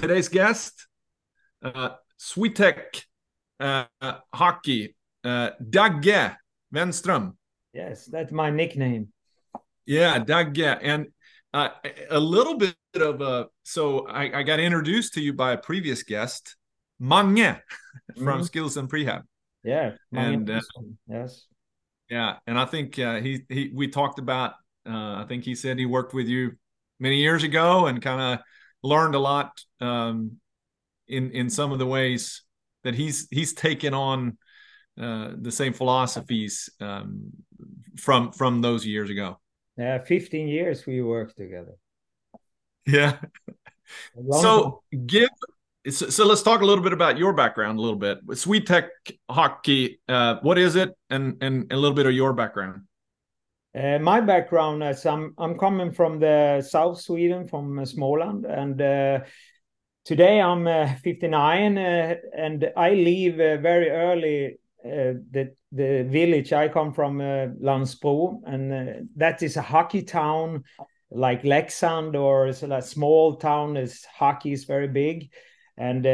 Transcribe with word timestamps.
today's 0.00 0.28
guest, 0.28 0.86
uh, 1.62 1.90
Swetec 2.18 3.04
uh, 3.60 3.84
Hockey, 4.34 4.96
uh, 5.24 5.50
Dagge 5.62 6.36
Wenström. 6.74 7.34
Yes, 7.72 8.06
that's 8.06 8.32
my 8.32 8.50
nickname. 8.50 9.08
Yeah, 9.86 10.18
Dagge. 10.18 10.78
And 10.82 11.08
uh, 11.52 11.68
a 12.10 12.18
little 12.18 12.56
bit 12.56 12.74
of 12.94 13.20
a, 13.20 13.48
so 13.62 14.06
I, 14.06 14.38
I, 14.38 14.42
got 14.42 14.60
introduced 14.60 15.14
to 15.14 15.20
you 15.20 15.32
by 15.32 15.52
a 15.52 15.58
previous 15.58 16.02
guest, 16.02 16.56
Mange 16.98 17.56
from 18.16 18.24
mm-hmm. 18.24 18.42
Skills 18.42 18.76
and 18.76 18.88
Prehab. 18.88 19.22
Yeah. 19.62 19.92
And 20.12 20.48
uh, 20.48 20.60
yes. 21.08 21.46
Yeah. 22.08 22.36
And 22.46 22.58
I 22.58 22.64
think 22.64 22.98
uh, 22.98 23.20
he, 23.20 23.42
he, 23.48 23.70
we 23.74 23.88
talked 23.88 24.18
about, 24.18 24.52
uh, 24.88 25.16
I 25.16 25.26
think 25.28 25.44
he 25.44 25.54
said 25.54 25.78
he 25.78 25.86
worked 25.86 26.14
with 26.14 26.26
you 26.28 26.52
many 26.98 27.18
years 27.18 27.42
ago 27.42 27.86
and 27.86 28.00
kind 28.00 28.20
of 28.20 28.44
learned 28.82 29.14
a 29.14 29.18
lot 29.18 29.60
um, 29.80 30.38
in 31.08 31.30
in 31.32 31.50
some 31.50 31.72
of 31.72 31.78
the 31.78 31.86
ways 31.86 32.42
that 32.84 32.94
he's 32.94 33.28
he's 33.30 33.52
taken 33.52 33.94
on 33.94 34.38
uh, 35.00 35.32
the 35.40 35.52
same 35.52 35.72
philosophies 35.72 36.70
um, 36.80 37.30
from 37.96 38.32
from 38.32 38.60
those 38.60 38.86
years 38.86 39.10
ago. 39.10 39.38
Yeah, 39.76 39.98
fifteen 39.98 40.48
years 40.48 40.86
we 40.86 41.02
worked 41.02 41.36
together. 41.36 41.74
Yeah. 42.86 43.18
So 44.30 44.82
give 45.06 45.28
so, 45.88 46.10
so, 46.10 46.26
let's 46.26 46.42
talk 46.42 46.60
a 46.60 46.64
little 46.64 46.84
bit 46.84 46.92
about 46.92 47.16
your 47.16 47.32
background 47.32 47.78
a 47.78 47.82
little 47.82 47.98
bit. 47.98 48.24
Swetec 48.26 48.88
hockey, 49.30 50.00
uh, 50.08 50.36
what 50.42 50.58
is 50.58 50.76
it, 50.76 50.90
and 51.08 51.38
and 51.40 51.72
a 51.72 51.76
little 51.76 51.94
bit 51.94 52.06
of 52.06 52.12
your 52.12 52.34
background. 52.34 52.82
Uh, 53.72 53.98
my 54.00 54.20
background 54.20 54.82
is 54.82 55.06
I'm 55.06 55.32
I'm 55.38 55.56
coming 55.56 55.92
from 55.92 56.18
the 56.18 56.60
South 56.60 57.00
Sweden, 57.00 57.46
from 57.46 57.78
uh, 57.78 57.82
Småland, 57.82 58.44
and 58.44 58.80
uh, 58.82 59.20
today 60.04 60.40
I'm 60.40 60.66
uh, 60.66 60.94
59, 61.04 61.78
uh, 61.78 62.16
and 62.36 62.72
I 62.76 62.90
leave 62.94 63.34
uh, 63.34 63.58
very 63.58 63.90
early 63.90 64.56
the 64.82 65.54
the 65.70 66.02
village 66.02 66.52
I 66.52 66.68
come 66.68 66.92
from, 66.92 67.20
uh, 67.20 67.48
Landsbro, 67.62 68.40
and 68.44 69.08
that 69.14 69.42
is 69.42 69.56
a 69.56 69.62
hockey 69.62 70.02
town 70.02 70.64
like 71.12 71.42
Leksand 71.42 72.18
or 72.18 72.48
it's 72.48 72.62
a 72.64 72.82
small 72.82 73.36
town. 73.36 73.76
Is 73.76 74.04
hockey 74.04 74.52
is 74.52 74.64
very 74.64 74.88
big, 74.88 75.30
and 75.76 76.04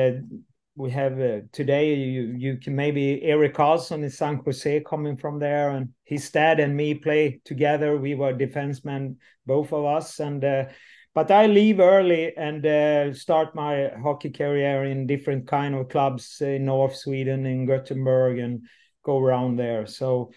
we 0.77 0.91
have 0.91 1.19
uh, 1.19 1.41
today 1.53 1.95
you 1.95 2.35
you 2.37 2.59
can 2.59 2.77
maybe 2.77 3.23
Erik 3.23 3.55
Karlsson 3.55 4.03
in 4.03 4.11
San 4.11 4.37
Jose 4.45 4.81
coming 4.81 5.17
from 5.17 5.39
there 5.39 5.71
and 5.71 5.89
his 6.05 6.31
dad 6.31 6.61
and 6.61 6.77
me 6.77 6.95
play 6.95 7.41
together. 7.45 7.97
We 7.97 8.15
were 8.15 8.35
defensemen 8.35 9.17
both 9.47 9.73
of 9.73 9.87
us 9.87 10.21
and 10.21 10.45
uh, 10.45 10.67
but 11.15 11.31
I 11.31 11.47
leave 11.47 11.81
early 11.81 12.37
and 12.37 12.65
uh, 12.67 13.15
start 13.15 13.55
my 13.55 13.91
hockey 14.03 14.29
career 14.31 14.85
in 14.85 15.07
different 15.07 15.47
kind 15.47 15.75
of 15.75 15.89
clubs 15.89 16.43
in 16.43 16.67
North 16.67 16.95
Sweden 16.95 17.47
in 17.47 17.65
Gothenburg 17.65 18.39
and 18.39 18.67
go 19.03 19.19
around 19.19 19.57
there. 19.57 19.87
So 19.87 20.31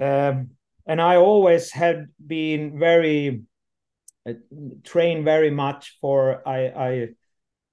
um, 0.00 0.50
and 0.86 1.00
I 1.00 1.16
always 1.16 1.70
had 1.70 2.08
been 2.24 2.80
very 2.80 3.42
uh, 4.28 4.32
trained 4.82 5.24
very 5.24 5.50
much 5.50 5.98
for 6.00 6.42
I 6.46 6.58
I 6.66 7.08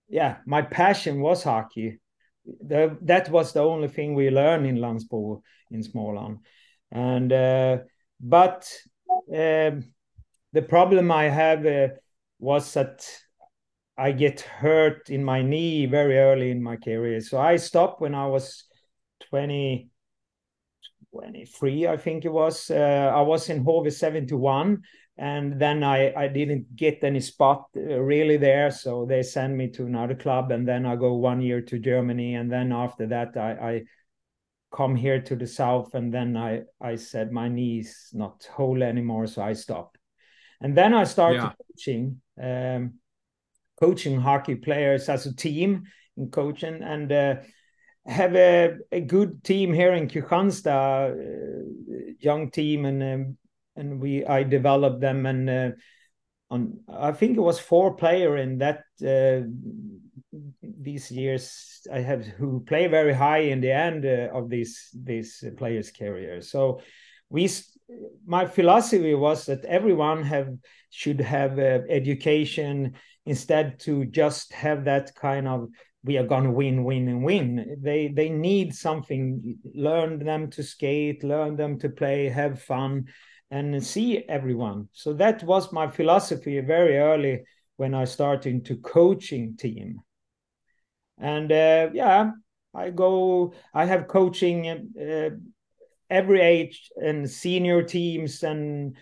yeah, 0.09 0.37
my 0.45 0.61
passion 0.61 1.21
was 1.21 1.43
hockey. 1.43 1.99
The, 2.45 2.97
that 3.01 3.29
was 3.29 3.53
the 3.53 3.61
only 3.61 3.87
thing 3.87 4.15
we 4.15 4.29
learned 4.29 4.65
in 4.65 4.77
Landsbro 4.77 5.41
in 5.71 5.83
Småland. 5.83 6.39
And 6.91 7.31
uh, 7.31 7.77
but 8.19 8.71
uh, 9.31 9.71
the 10.51 10.61
problem 10.67 11.11
I 11.11 11.25
have 11.25 11.65
uh, 11.65 11.89
was 12.39 12.73
that 12.73 13.07
I 13.97 14.11
get 14.13 14.41
hurt 14.41 15.09
in 15.09 15.23
my 15.23 15.41
knee 15.41 15.85
very 15.85 16.17
early 16.17 16.51
in 16.51 16.63
my 16.63 16.77
career. 16.77 17.21
So 17.21 17.37
I 17.37 17.57
stopped 17.57 18.01
when 18.01 18.15
I 18.15 18.27
was 18.27 18.63
20, 19.29 19.89
23, 21.13 21.87
I 21.87 21.97
think 21.97 22.25
it 22.25 22.31
was. 22.31 22.71
Uh, 22.71 23.11
I 23.13 23.21
was 23.21 23.49
in 23.49 23.63
HV 23.63 23.91
71 23.91 24.81
and 25.19 25.59
then 25.59 25.83
I, 25.83 26.13
I 26.15 26.27
didn't 26.29 26.77
get 26.77 27.03
any 27.03 27.19
spot 27.19 27.67
uh, 27.75 27.99
really 27.99 28.37
there. 28.37 28.71
So 28.71 29.05
they 29.05 29.21
sent 29.21 29.53
me 29.53 29.67
to 29.71 29.85
another 29.85 30.15
club 30.15 30.51
and 30.51 30.65
then 30.65 30.85
i 30.85 30.95
go 30.95 31.13
one 31.13 31.41
year 31.41 31.61
to 31.61 31.77
germany. 31.77 32.35
And 32.35 32.49
then 32.49 32.71
after 32.71 33.05
that 33.07 33.35
i, 33.35 33.51
I 33.51 33.83
come 34.71 34.95
here 34.95 35.21
to 35.21 35.35
the 35.35 35.47
south 35.47 35.95
and 35.95 36.13
then 36.13 36.37
i 36.37 36.61
i 36.79 36.95
said 36.95 37.31
my 37.31 37.49
knees 37.49 38.11
not 38.13 38.47
whole 38.53 38.81
anymore 38.81 39.27
so 39.27 39.41
i 39.41 39.53
stopped. 39.53 39.97
And 40.61 40.75
then 40.75 40.93
i 40.93 41.03
started 41.03 41.41
yeah. 41.41 41.51
coaching 41.67 42.21
um, 42.41 42.93
coaching 43.79 44.21
hockey 44.21 44.55
players 44.55 45.09
as 45.09 45.25
a 45.25 45.35
team 45.35 45.83
in 46.15 46.29
coaching. 46.29 46.81
And 46.81 47.11
uh, 47.11 47.35
have 48.05 48.35
a, 48.35 48.77
a 48.91 49.01
good 49.01 49.43
team 49.43 49.73
here 49.73 49.93
in 49.93 50.07
Kristianstad, 50.07 51.11
uh, 51.11 52.13
young 52.19 52.49
team, 52.51 52.85
and 52.85 53.03
um, 53.03 53.37
and 53.79 53.99
we 53.99 54.25
I 54.25 54.43
developed 54.43 55.01
them 55.01 55.25
and 55.25 55.49
uh, 55.49 55.71
on 56.49 56.79
I 56.87 57.11
think 57.11 57.37
it 57.37 57.41
was 57.41 57.59
four 57.59 57.95
player 57.95 58.37
in 58.37 58.57
that 58.59 58.83
uh, 59.05 59.47
these 60.61 61.11
years. 61.11 61.87
I 61.91 61.99
have 61.99 62.25
who 62.25 62.61
play 62.61 62.87
very 62.87 63.13
high 63.13 63.49
in 63.53 63.61
the 63.61 63.71
end 63.71 64.05
uh, 64.05 64.29
of 64.33 64.49
these 64.49 64.89
these 64.93 65.43
players' 65.57 65.91
career. 65.91 66.41
So 66.41 66.81
we 67.29 67.49
my 68.25 68.45
philosophy 68.45 69.15
was 69.15 69.45
that 69.45 69.65
everyone 69.65 70.23
have 70.23 70.49
should 70.89 71.21
have 71.21 71.59
uh, 71.59 71.81
education 71.89 72.95
instead 73.25 73.79
to 73.79 74.05
just 74.05 74.53
have 74.53 74.85
that 74.85 75.13
kind 75.15 75.47
of 75.47 75.69
we 76.03 76.17
are 76.17 76.25
going 76.25 76.45
to 76.45 76.51
win 76.51 76.83
win 76.83 77.07
and 77.07 77.23
win. 77.23 77.77
They 77.81 78.07
they 78.07 78.29
need 78.29 78.73
something. 78.73 79.57
Learn 79.73 80.19
them 80.19 80.49
to 80.51 80.63
skate 80.63 81.23
learn 81.23 81.55
them 81.55 81.77
to 81.79 81.89
play 81.89 82.29
have 82.29 82.61
fun 82.61 83.05
and 83.51 83.83
see 83.83 84.23
everyone. 84.29 84.89
So 84.93 85.13
that 85.13 85.43
was 85.43 85.71
my 85.71 85.89
philosophy 85.89 86.59
very 86.61 86.97
early 86.97 87.43
when 87.77 87.93
I 87.93 88.05
started 88.05 88.65
to 88.65 88.77
coaching 88.77 89.55
team. 89.57 90.01
And 91.17 91.51
uh, 91.51 91.89
yeah, 91.93 92.31
I 92.73 92.91
go. 92.91 93.53
I 93.73 93.85
have 93.85 94.07
coaching 94.07 94.91
uh, 94.99 95.29
every 96.09 96.41
age 96.41 96.89
and 96.95 97.29
senior 97.29 97.83
teams, 97.83 98.43
and 98.43 98.95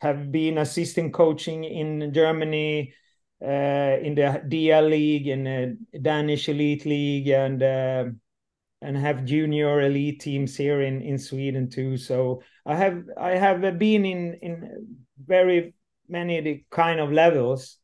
have 0.00 0.30
been 0.30 0.58
assistant 0.58 1.12
coaching 1.12 1.64
in 1.64 2.12
Germany, 2.12 2.92
uh, 3.42 3.96
in 4.02 4.14
the 4.14 4.42
DL 4.48 4.90
League, 4.90 5.26
in 5.26 5.44
the 5.44 5.98
Danish 6.00 6.48
Elite 6.48 6.86
League, 6.86 7.28
and 7.28 7.62
uh, 7.62 8.04
and 8.82 8.96
have 8.96 9.24
junior 9.24 9.80
elite 9.80 10.20
teams 10.20 10.56
here 10.56 10.82
in 10.82 11.00
in 11.02 11.18
Sweden 11.18 11.68
too. 11.68 11.96
So 11.96 12.42
I 12.66 12.74
have 12.74 13.04
I 13.16 13.30
have 13.30 13.78
been 13.78 14.04
in 14.04 14.34
in 14.42 14.98
very 15.24 15.74
many 16.08 16.66
kind 16.70 17.00
of 17.00 17.12
levels 17.12 17.78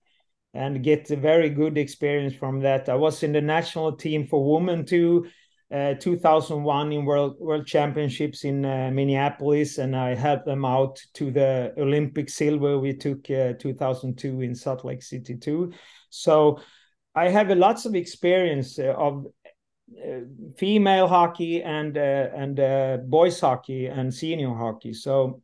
and 0.54 0.82
get 0.82 1.10
a 1.10 1.16
very 1.16 1.48
good 1.50 1.78
experience 1.78 2.34
from 2.34 2.60
that. 2.60 2.88
I 2.88 2.97
was 2.97 3.22
in 3.22 3.32
the 3.32 3.41
national 3.41 3.93
team 3.97 4.26
for 4.26 4.53
women 4.53 4.84
too. 4.84 5.26
Uh, 5.72 5.94
2001 5.94 6.93
in 6.93 7.06
world 7.06 7.37
world 7.41 7.66
championships 7.66 8.44
in 8.44 8.62
uh, 8.62 8.91
Minneapolis, 8.93 9.78
and 9.78 9.97
I 9.97 10.15
helped 10.15 10.44
them 10.44 10.66
out 10.66 11.00
to 11.14 11.31
the 11.31 11.72
Olympic 11.78 12.28
silver 12.28 12.78
we 12.78 12.93
took 12.93 13.31
uh, 13.31 13.54
2002 13.59 14.43
in 14.43 14.54
Salt 14.54 14.84
Lake 14.84 15.03
City 15.03 15.34
too. 15.34 15.72
So 16.10 16.60
I 17.14 17.31
have 17.31 17.49
a 17.49 17.54
lots 17.54 17.87
of 17.87 17.94
experience 17.94 18.78
uh, 18.78 18.93
of 18.99 19.26
female 20.57 21.09
hockey 21.09 21.63
and 21.63 21.97
uh, 21.97 22.29
and 22.35 22.61
uh, 22.61 22.99
boys 23.05 23.41
hockey 23.41 23.87
and 23.87 24.13
senior 24.13 24.55
hockey. 24.55 24.93
So, 24.93 25.43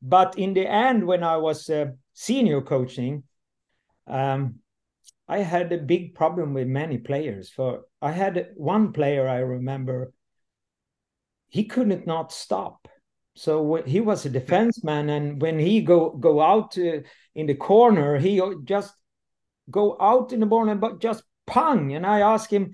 but 0.00 0.38
in 0.38 0.54
the 0.54 0.66
end, 0.66 1.06
when 1.06 1.22
I 1.22 1.36
was 1.36 1.70
senior 2.12 2.60
coaching, 2.60 3.24
um, 4.06 4.56
I 5.28 5.38
had 5.38 5.72
a 5.72 5.78
big 5.78 6.14
problem 6.14 6.54
with 6.54 6.66
many 6.66 6.98
players. 6.98 7.50
For 7.50 7.82
I 8.00 8.12
had 8.12 8.48
one 8.56 8.92
player 8.92 9.28
I 9.28 9.38
remember, 9.38 10.12
he 11.48 11.64
couldn't 11.64 12.06
not 12.06 12.32
stop. 12.32 12.88
So 13.34 13.82
he 13.86 14.00
was 14.00 14.26
a 14.26 14.30
defenseman, 14.30 15.08
and 15.08 15.40
when 15.40 15.58
he 15.58 15.80
go 15.80 16.10
go 16.10 16.40
out 16.40 16.76
in 16.76 17.46
the 17.46 17.54
corner, 17.54 18.18
he 18.18 18.42
just 18.64 18.92
go 19.70 19.96
out 20.00 20.32
in 20.32 20.40
the 20.40 20.46
corner, 20.46 20.74
but 20.74 21.00
just 21.00 21.22
pung. 21.46 21.94
And 21.94 22.04
I 22.04 22.20
asked 22.20 22.50
him, 22.50 22.72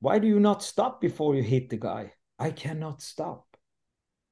why 0.00 0.18
do 0.18 0.26
you 0.26 0.40
not 0.40 0.62
stop 0.62 1.00
before 1.00 1.34
you 1.34 1.42
hit 1.42 1.70
the 1.70 1.76
guy? 1.76 2.12
I 2.38 2.50
cannot 2.50 3.02
stop. 3.02 3.44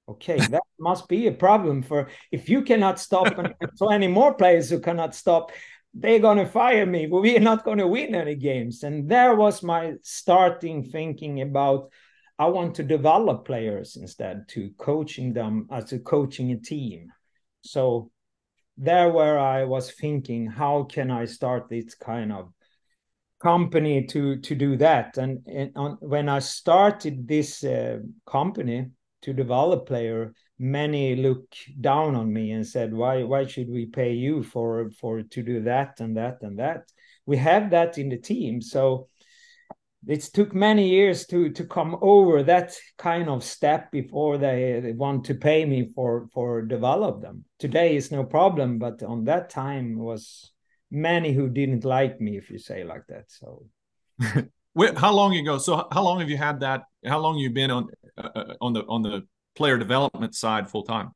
Okay, 0.08 0.38
that 0.38 0.62
must 0.78 1.08
be 1.08 1.26
a 1.26 1.32
problem 1.32 1.82
for 1.82 2.08
if 2.30 2.48
you 2.48 2.62
cannot 2.62 3.00
stop 3.00 3.38
and 3.38 3.54
so 3.74 3.90
any 3.90 4.06
more 4.06 4.34
players 4.34 4.70
who 4.70 4.78
cannot 4.78 5.14
stop, 5.14 5.50
they're 5.94 6.20
gonna 6.20 6.46
fire 6.46 6.86
me. 6.86 7.06
We're 7.10 7.40
not 7.40 7.64
gonna 7.64 7.88
win 7.88 8.14
any 8.14 8.36
games. 8.36 8.82
And 8.82 9.08
there 9.08 9.34
was 9.34 9.62
my 9.62 9.94
starting 10.02 10.84
thinking 10.84 11.42
about 11.42 11.90
I 12.38 12.46
want 12.46 12.74
to 12.76 12.82
develop 12.82 13.46
players 13.46 13.96
instead 13.96 14.46
to 14.48 14.70
coaching 14.76 15.32
them 15.32 15.68
uh, 15.70 15.76
as 15.76 15.92
a 15.92 15.98
coaching 15.98 16.52
a 16.52 16.58
team. 16.58 17.10
So 17.62 18.10
there 18.76 19.10
where 19.10 19.38
I 19.38 19.64
was 19.64 19.90
thinking, 19.90 20.46
how 20.46 20.84
can 20.84 21.10
I 21.10 21.24
start 21.24 21.68
this 21.70 21.94
kind 21.94 22.30
of 22.30 22.52
company 23.40 24.04
to 24.06 24.38
to 24.40 24.54
do 24.54 24.76
that. 24.76 25.18
And, 25.18 25.46
and 25.46 25.72
on, 25.76 25.98
when 26.00 26.28
I 26.28 26.40
started 26.40 27.28
this 27.28 27.64
uh, 27.64 27.98
company 28.26 28.90
to 29.22 29.32
develop 29.32 29.86
player, 29.86 30.32
many 30.58 31.16
look 31.16 31.54
down 31.80 32.14
on 32.14 32.32
me 32.32 32.52
and 32.52 32.66
said, 32.66 32.92
"Why 32.92 33.22
why 33.22 33.46
should 33.46 33.68
we 33.68 33.86
pay 33.86 34.12
you 34.12 34.42
for 34.42 34.90
for 35.00 35.22
to 35.22 35.42
do 35.42 35.62
that 35.62 36.00
and 36.00 36.16
that 36.16 36.38
and 36.42 36.58
that?" 36.58 36.90
We 37.26 37.36
have 37.38 37.70
that 37.70 37.98
in 37.98 38.08
the 38.08 38.18
team, 38.18 38.62
so 38.62 39.08
it 40.06 40.22
took 40.22 40.54
many 40.54 40.88
years 40.88 41.26
to 41.26 41.50
to 41.50 41.64
come 41.64 41.96
over 42.00 42.42
that 42.42 42.74
kind 42.96 43.28
of 43.28 43.42
step 43.42 43.90
before 43.90 44.38
they, 44.38 44.80
they 44.80 44.92
want 44.92 45.24
to 45.24 45.34
pay 45.34 45.64
me 45.64 45.90
for 45.94 46.28
for 46.32 46.62
develop 46.62 47.20
them 47.20 47.44
today 47.58 47.96
is 47.96 48.12
no 48.12 48.24
problem 48.24 48.78
but 48.78 49.02
on 49.02 49.24
that 49.24 49.50
time 49.50 49.98
was 49.98 50.52
many 50.90 51.32
who 51.32 51.48
didn't 51.48 51.84
like 51.84 52.20
me 52.20 52.36
if 52.36 52.50
you 52.50 52.58
say 52.58 52.84
like 52.84 53.06
that 53.08 53.24
so 53.28 53.66
how 54.96 55.12
long 55.12 55.36
ago 55.36 55.58
so 55.58 55.86
how 55.92 56.02
long 56.02 56.20
have 56.20 56.30
you 56.30 56.36
had 56.36 56.60
that 56.60 56.82
how 57.04 57.18
long 57.18 57.36
you 57.36 57.50
been 57.50 57.70
on 57.70 57.88
uh, 58.18 58.28
uh, 58.34 58.54
on 58.60 58.72
the 58.72 58.84
on 58.86 59.02
the 59.02 59.22
player 59.54 59.78
development 59.78 60.34
side 60.34 60.68
full 60.68 60.82
time 60.82 61.10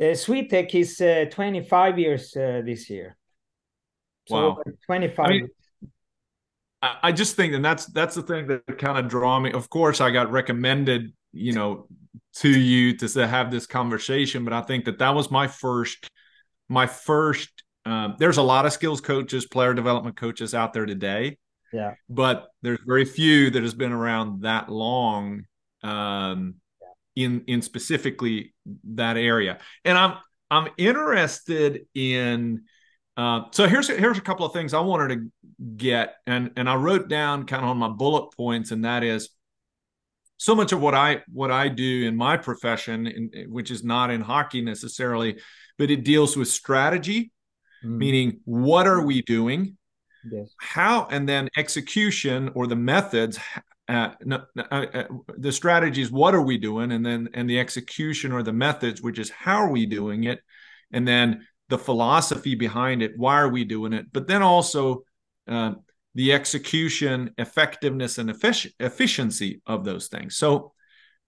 uh, 0.00 0.14
Swetec 0.14 0.74
is 0.74 1.00
uh, 1.00 1.24
25 1.30 1.98
years 1.98 2.36
uh, 2.36 2.60
this 2.64 2.90
year 2.90 3.16
so 4.26 4.36
wow 4.36 4.62
25 4.86 5.26
I 5.26 5.28
mean, 5.28 5.48
I 7.02 7.12
just 7.12 7.36
think, 7.36 7.54
and 7.54 7.64
that's 7.64 7.86
that's 7.86 8.14
the 8.14 8.22
thing 8.22 8.46
that 8.48 8.78
kind 8.78 8.98
of 8.98 9.08
draw 9.08 9.40
me. 9.40 9.52
Of 9.52 9.70
course, 9.70 10.00
I 10.00 10.10
got 10.10 10.30
recommended, 10.30 11.12
you 11.32 11.52
know, 11.52 11.86
to 12.36 12.48
you 12.48 12.96
to 12.98 13.26
have 13.26 13.50
this 13.50 13.66
conversation, 13.66 14.44
but 14.44 14.52
I 14.52 14.60
think 14.60 14.84
that 14.84 14.98
that 14.98 15.14
was 15.14 15.30
my 15.30 15.46
first, 15.46 16.08
my 16.68 16.86
first. 16.86 17.63
Um, 17.86 18.16
there's 18.18 18.38
a 18.38 18.42
lot 18.42 18.66
of 18.66 18.72
skills 18.72 19.00
coaches, 19.00 19.46
player 19.46 19.74
development 19.74 20.16
coaches 20.16 20.54
out 20.54 20.72
there 20.72 20.86
today. 20.86 21.38
Yeah, 21.72 21.94
but 22.08 22.48
there's 22.62 22.80
very 22.86 23.04
few 23.04 23.50
that 23.50 23.62
has 23.62 23.74
been 23.74 23.92
around 23.92 24.42
that 24.42 24.70
long, 24.70 25.44
um, 25.82 26.54
yeah. 26.80 27.24
in 27.24 27.44
in 27.46 27.62
specifically 27.62 28.54
that 28.94 29.16
area. 29.16 29.58
And 29.84 29.98
I'm 29.98 30.16
I'm 30.50 30.68
interested 30.78 31.86
in 31.94 32.64
uh, 33.16 33.42
so 33.52 33.68
here's 33.68 33.88
here's 33.88 34.18
a 34.18 34.22
couple 34.22 34.44
of 34.44 34.52
things 34.52 34.74
I 34.74 34.80
wanted 34.80 35.14
to 35.14 35.66
get, 35.76 36.16
and 36.26 36.50
and 36.56 36.68
I 36.68 36.74
wrote 36.74 37.08
down 37.08 37.46
kind 37.46 37.62
of 37.62 37.70
on 37.70 37.78
my 37.78 37.88
bullet 37.88 38.32
points, 38.36 38.72
and 38.72 38.84
that 38.84 39.04
is 39.04 39.30
so 40.36 40.54
much 40.54 40.72
of 40.72 40.80
what 40.80 40.94
I 40.94 41.22
what 41.32 41.52
I 41.52 41.68
do 41.68 42.06
in 42.06 42.16
my 42.16 42.36
profession, 42.36 43.06
in, 43.06 43.46
which 43.48 43.70
is 43.70 43.84
not 43.84 44.10
in 44.10 44.20
hockey 44.20 44.62
necessarily, 44.62 45.38
but 45.78 45.92
it 45.92 46.04
deals 46.04 46.36
with 46.36 46.48
strategy, 46.48 47.30
mm. 47.84 47.96
meaning 47.96 48.40
what 48.44 48.86
are 48.86 49.04
we 49.04 49.22
doing, 49.22 49.76
yes. 50.30 50.54
how, 50.58 51.06
and 51.10 51.28
then 51.28 51.48
execution 51.56 52.50
or 52.54 52.66
the 52.66 52.76
methods. 52.76 53.38
Uh, 53.86 54.10
no, 54.22 54.42
uh, 54.58 54.86
uh, 54.94 55.04
the 55.36 55.52
strategies, 55.52 56.10
what 56.10 56.34
are 56.34 56.42
we 56.42 56.56
doing, 56.56 56.92
and 56.92 57.04
then 57.04 57.28
and 57.34 57.48
the 57.48 57.60
execution 57.60 58.32
or 58.32 58.42
the 58.42 58.52
methods, 58.52 59.02
which 59.02 59.18
is 59.18 59.28
how 59.30 59.56
are 59.56 59.70
we 59.70 59.84
doing 59.84 60.24
it, 60.24 60.40
and 60.90 61.06
then 61.06 61.46
the 61.68 61.78
philosophy 61.78 62.54
behind 62.54 63.02
it. 63.02 63.12
Why 63.16 63.38
are 63.40 63.48
we 63.48 63.64
doing 63.64 63.92
it? 63.92 64.06
But 64.12 64.26
then 64.26 64.42
also 64.42 65.04
uh, 65.46 65.74
the 66.14 66.32
execution, 66.32 67.34
effectiveness, 67.36 68.18
and 68.18 68.30
effic- 68.30 68.72
efficiency 68.80 69.60
of 69.66 69.84
those 69.84 70.08
things. 70.08 70.36
So 70.36 70.72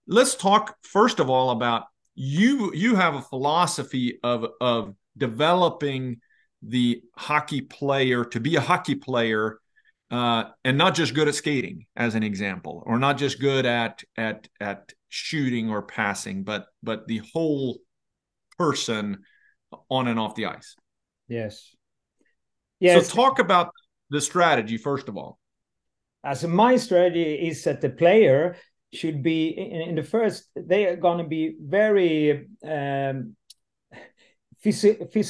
let's 0.07 0.35
talk 0.35 0.77
first 0.83 1.21
of 1.21 1.29
all 1.29 1.51
about 1.51 1.85
you. 2.15 2.73
You 2.75 2.95
have 2.95 3.15
a 3.15 3.23
philosophy 3.23 4.19
of 4.23 4.47
of 4.61 4.95
developing 5.17 6.21
the 6.63 7.03
hockey 7.17 7.61
player 7.61 8.25
to 8.25 8.41
be 8.41 8.57
a 8.57 8.61
hockey 8.61 8.95
player 8.95 9.59
uh, 10.11 10.45
and 10.65 10.79
not 10.79 10.95
just 10.95 11.15
good 11.15 11.29
at 11.29 11.35
skating 11.35 11.87
as 11.97 12.15
an 12.15 12.23
example 12.23 12.83
or 12.87 12.99
not 12.99 13.19
just 13.19 13.41
good 13.41 13.67
at 13.67 14.03
at 14.17 14.49
at 14.61 14.93
shooting 15.09 15.71
or 15.71 15.83
passing 15.83 16.45
but 16.45 16.67
but 16.83 17.07
the 17.07 17.21
whole 17.33 17.79
person 18.59 19.19
on 19.91 20.09
and 20.09 20.19
off 20.19 20.35
the 20.35 20.47
ice. 20.47 20.77
Yes. 21.29 21.75
Yes. 22.81 23.09
So 23.09 23.17
talk 23.17 23.39
about 23.39 23.71
the 24.11 24.21
strategy 24.21 24.77
first 24.77 25.09
of 25.09 25.17
all. 25.17 25.39
As 26.25 26.45
my 26.45 26.77
strategy 26.77 27.49
is 27.49 27.65
that 27.65 27.81
the 27.81 27.91
player 27.91 28.57
should 28.93 29.23
be 29.23 29.49
in, 29.49 29.91
in 29.91 29.95
the 29.95 30.03
first. 30.03 30.49
They 30.55 30.87
are 30.87 30.97
going 30.97 31.19
to 31.19 31.29
be 31.29 31.57
very. 31.61 32.49
Um, 32.65 33.37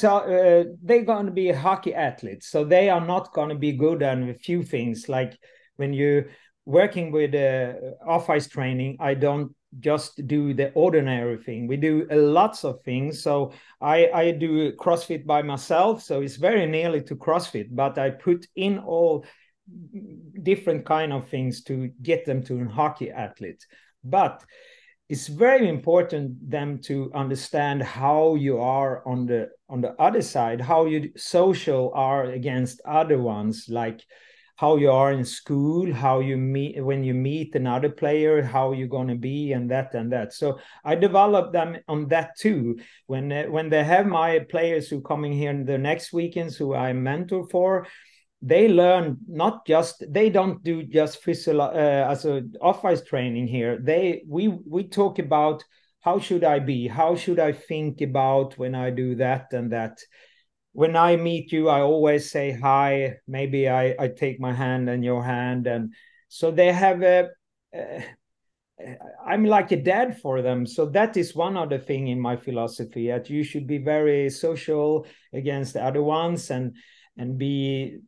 uh, 0.04 0.64
they're 0.82 1.04
going 1.04 1.26
to 1.26 1.32
be 1.32 1.50
hockey 1.52 1.94
athletes, 1.94 2.48
so 2.48 2.64
they 2.64 2.88
are 2.88 3.04
not 3.04 3.32
going 3.32 3.50
to 3.50 3.54
be 3.54 3.72
good 3.72 4.02
on 4.02 4.28
a 4.28 4.34
few 4.34 4.62
things. 4.62 5.08
Like 5.08 5.38
when 5.76 5.92
you're 5.92 6.26
working 6.64 7.12
with 7.12 7.34
uh, 7.34 7.74
off 8.06 8.28
ice 8.30 8.48
training, 8.48 8.96
I 9.00 9.14
don't 9.14 9.54
just 9.80 10.26
do 10.26 10.54
the 10.54 10.72
ordinary 10.72 11.36
thing. 11.36 11.66
We 11.66 11.76
do 11.76 12.06
lots 12.10 12.64
of 12.64 12.82
things. 12.82 13.22
So 13.22 13.52
I, 13.80 14.08
I 14.08 14.30
do 14.32 14.72
CrossFit 14.72 15.26
by 15.26 15.42
myself. 15.42 16.02
So 16.02 16.22
it's 16.22 16.36
very 16.36 16.66
nearly 16.66 17.02
to 17.02 17.16
CrossFit, 17.16 17.68
but 17.70 17.98
I 17.98 18.10
put 18.10 18.46
in 18.56 18.78
all 18.78 19.24
different 20.42 20.86
kind 20.86 21.12
of 21.12 21.28
things 21.28 21.62
to 21.64 21.90
get 22.02 22.24
them 22.24 22.42
to 22.44 22.60
a 22.62 22.68
hockey 22.68 23.10
athlete. 23.10 23.66
But 24.04 24.42
it's 25.08 25.28
very 25.28 25.68
important 25.68 26.50
them 26.50 26.80
to 26.80 27.12
understand 27.14 27.82
how 27.82 28.34
you 28.34 28.58
are 28.58 29.06
on 29.06 29.26
the 29.26 29.50
on 29.68 29.80
the 29.80 29.92
other 30.00 30.22
side, 30.22 30.60
how 30.60 30.86
you 30.86 31.12
social 31.16 31.92
are 31.94 32.24
against 32.24 32.80
other 32.84 33.18
ones 33.18 33.66
like 33.68 34.04
how 34.56 34.76
you 34.76 34.90
are 34.90 35.12
in 35.12 35.24
school, 35.24 35.92
how 35.92 36.20
you 36.20 36.36
meet 36.36 36.82
when 36.82 37.04
you 37.04 37.12
meet 37.12 37.54
another 37.54 37.90
player, 37.90 38.42
how 38.42 38.72
you're 38.72 38.88
going 38.88 39.08
to 39.08 39.14
be, 39.14 39.52
and 39.52 39.70
that 39.70 39.94
and 39.94 40.10
that. 40.10 40.32
So 40.32 40.58
I 40.82 40.94
develop 40.94 41.52
them 41.52 41.76
on 41.88 42.08
that 42.08 42.36
too. 42.38 42.78
When 43.06 43.30
when 43.52 43.68
they 43.68 43.84
have 43.84 44.06
my 44.06 44.40
players 44.40 44.88
who 44.88 45.02
coming 45.02 45.32
here 45.32 45.50
in 45.50 45.66
the 45.66 45.78
next 45.78 46.12
weekends, 46.12 46.56
who 46.56 46.74
I 46.74 46.94
mentor 46.94 47.46
for, 47.50 47.86
they 48.46 48.68
learn 48.68 49.18
not 49.26 49.66
just 49.66 50.04
they 50.08 50.30
don't 50.30 50.62
do 50.62 50.84
just 50.84 51.20
physical 51.20 51.60
uh, 51.60 51.72
as 52.12 52.24
a 52.24 52.44
off 52.60 52.84
ice 52.84 53.02
training 53.02 53.48
here. 53.48 53.78
They 53.82 54.22
we 54.28 54.48
we 54.48 54.84
talk 54.84 55.18
about 55.18 55.64
how 56.00 56.20
should 56.20 56.44
I 56.44 56.60
be, 56.60 56.86
how 56.86 57.16
should 57.16 57.40
I 57.40 57.50
think 57.50 58.00
about 58.00 58.56
when 58.56 58.76
I 58.76 58.90
do 58.90 59.16
that 59.16 59.52
and 59.52 59.72
that 59.72 59.98
when 60.72 60.94
I 60.94 61.16
meet 61.16 61.50
you, 61.50 61.68
I 61.68 61.80
always 61.80 62.30
say 62.30 62.52
hi. 62.52 63.16
Maybe 63.26 63.68
I, 63.68 63.96
I 63.98 64.08
take 64.08 64.38
my 64.38 64.52
hand 64.52 64.88
and 64.88 65.02
your 65.02 65.24
hand, 65.24 65.66
and 65.66 65.92
so 66.28 66.50
they 66.50 66.72
have 66.72 67.02
a. 67.02 67.30
a 67.74 68.04
I'm 69.26 69.46
like 69.46 69.72
a 69.72 69.82
dad 69.82 70.20
for 70.20 70.42
them, 70.42 70.66
so 70.66 70.84
that 70.90 71.16
is 71.16 71.34
one 71.34 71.56
other 71.56 71.78
thing 71.78 72.08
in 72.08 72.20
my 72.20 72.36
philosophy 72.36 73.08
that 73.08 73.30
you 73.30 73.42
should 73.42 73.66
be 73.66 73.78
very 73.78 74.28
social 74.28 75.06
against 75.32 75.72
the 75.72 75.82
other 75.82 76.02
ones 76.02 76.50
and 76.50 76.76
and 77.16 77.38
be 77.38 78.00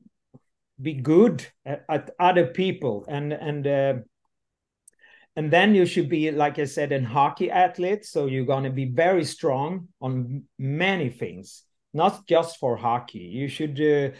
be 0.80 0.94
good 0.94 1.46
at, 1.64 1.84
at 1.88 2.10
other 2.18 2.46
people 2.46 3.04
and 3.08 3.32
and 3.32 3.66
uh, 3.66 3.94
and 5.36 5.50
then 5.50 5.74
you 5.74 5.86
should 5.86 6.08
be 6.08 6.30
like 6.30 6.58
i 6.58 6.64
said 6.64 6.92
an 6.92 7.04
hockey 7.04 7.50
athlete 7.50 8.04
so 8.04 8.26
you're 8.26 8.44
going 8.44 8.64
to 8.64 8.70
be 8.70 8.86
very 8.86 9.24
strong 9.24 9.88
on 10.00 10.42
many 10.58 11.08
things 11.08 11.64
not 11.92 12.26
just 12.26 12.58
for 12.58 12.76
hockey. 12.76 13.18
You 13.18 13.48
should 13.48 13.80
uh, 13.80 14.16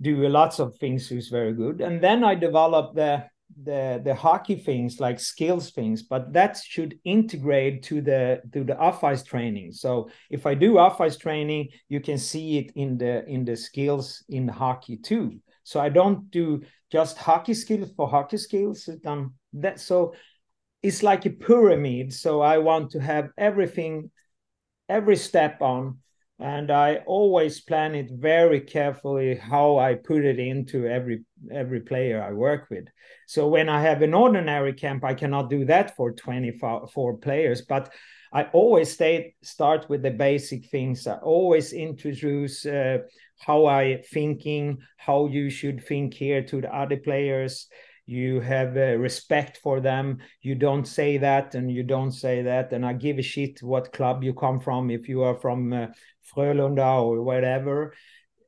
do 0.00 0.28
lots 0.28 0.58
of 0.58 0.76
things 0.76 1.08
who's 1.08 1.28
very 1.28 1.52
good. 1.52 1.80
And 1.80 2.00
then 2.00 2.24
I 2.24 2.34
developed 2.34 2.96
the 2.96 3.24
the 3.62 4.00
the 4.02 4.14
hockey 4.14 4.56
things 4.56 4.98
like 4.98 5.20
skills 5.20 5.70
things, 5.70 6.02
but 6.02 6.32
that 6.32 6.56
should 6.56 6.98
integrate 7.04 7.82
to 7.84 8.00
the 8.00 8.40
to 8.52 8.64
the 8.64 8.76
ice 8.80 9.22
training. 9.22 9.72
So 9.72 10.08
if 10.30 10.46
I 10.46 10.54
do 10.54 10.78
ice 10.78 11.16
training, 11.16 11.68
you 11.88 12.00
can 12.00 12.18
see 12.18 12.58
it 12.58 12.72
in 12.74 12.98
the 12.98 13.24
in 13.26 13.44
the 13.44 13.56
skills 13.56 14.24
in 14.28 14.48
hockey 14.48 14.96
too. 14.96 15.40
So 15.64 15.80
I 15.80 15.88
don't 15.88 16.30
do 16.30 16.62
just 16.92 17.18
hockey 17.18 17.54
skills 17.54 17.90
for 17.96 18.08
hockey 18.08 18.36
skills. 18.36 18.88
Um, 19.04 19.34
that 19.54 19.80
so 19.80 20.14
it's 20.82 21.02
like 21.02 21.26
a 21.26 21.30
pyramid. 21.30 22.12
So 22.12 22.40
I 22.40 22.58
want 22.58 22.90
to 22.92 23.00
have 23.00 23.30
everything, 23.36 24.10
every 24.88 25.16
step 25.16 25.60
on 25.60 25.98
and 26.38 26.70
I 26.70 26.96
always 27.06 27.60
plan 27.60 27.94
it 27.94 28.10
very 28.10 28.60
carefully 28.60 29.36
how 29.36 29.78
I 29.78 29.94
put 29.94 30.24
it 30.24 30.38
into 30.38 30.86
every 30.86 31.24
every 31.52 31.80
player 31.80 32.22
I 32.22 32.32
work 32.32 32.68
with. 32.70 32.86
So 33.26 33.48
when 33.48 33.68
I 33.68 33.80
have 33.80 34.02
an 34.02 34.14
ordinary 34.14 34.72
camp, 34.72 35.04
I 35.04 35.14
cannot 35.14 35.48
do 35.48 35.64
that 35.66 35.96
for 35.96 36.12
24 36.12 37.18
players, 37.18 37.62
but 37.62 37.92
I 38.32 38.44
always 38.52 38.92
stay 38.92 39.36
start 39.42 39.88
with 39.88 40.02
the 40.02 40.10
basic 40.10 40.66
things. 40.66 41.06
I 41.06 41.18
always 41.18 41.72
introduce 41.72 42.66
uh, 42.66 42.98
how 43.38 43.66
I 43.66 44.02
thinking, 44.12 44.78
how 44.96 45.26
you 45.26 45.50
should 45.50 45.84
think 45.84 46.14
here 46.14 46.42
to 46.44 46.60
the 46.60 46.74
other 46.74 46.96
players. 46.96 47.68
You 48.06 48.40
have 48.40 48.76
uh, 48.76 48.96
respect 48.98 49.58
for 49.58 49.80
them. 49.80 50.18
You 50.42 50.54
don't 50.54 50.86
say 50.86 51.18
that 51.18 51.54
and 51.54 51.70
you 51.70 51.82
don't 51.82 52.12
say 52.12 52.42
that. 52.42 52.72
And 52.72 52.84
I 52.84 52.92
give 52.92 53.18
a 53.18 53.22
shit 53.22 53.62
what 53.62 53.92
club 53.92 54.22
you 54.22 54.34
come 54.34 54.60
from. 54.60 54.90
If 54.90 55.08
you 55.08 55.22
are 55.22 55.36
from 55.36 55.72
uh, 55.72 55.86
Frölunda 56.34 57.02
or 57.02 57.22
whatever. 57.22 57.94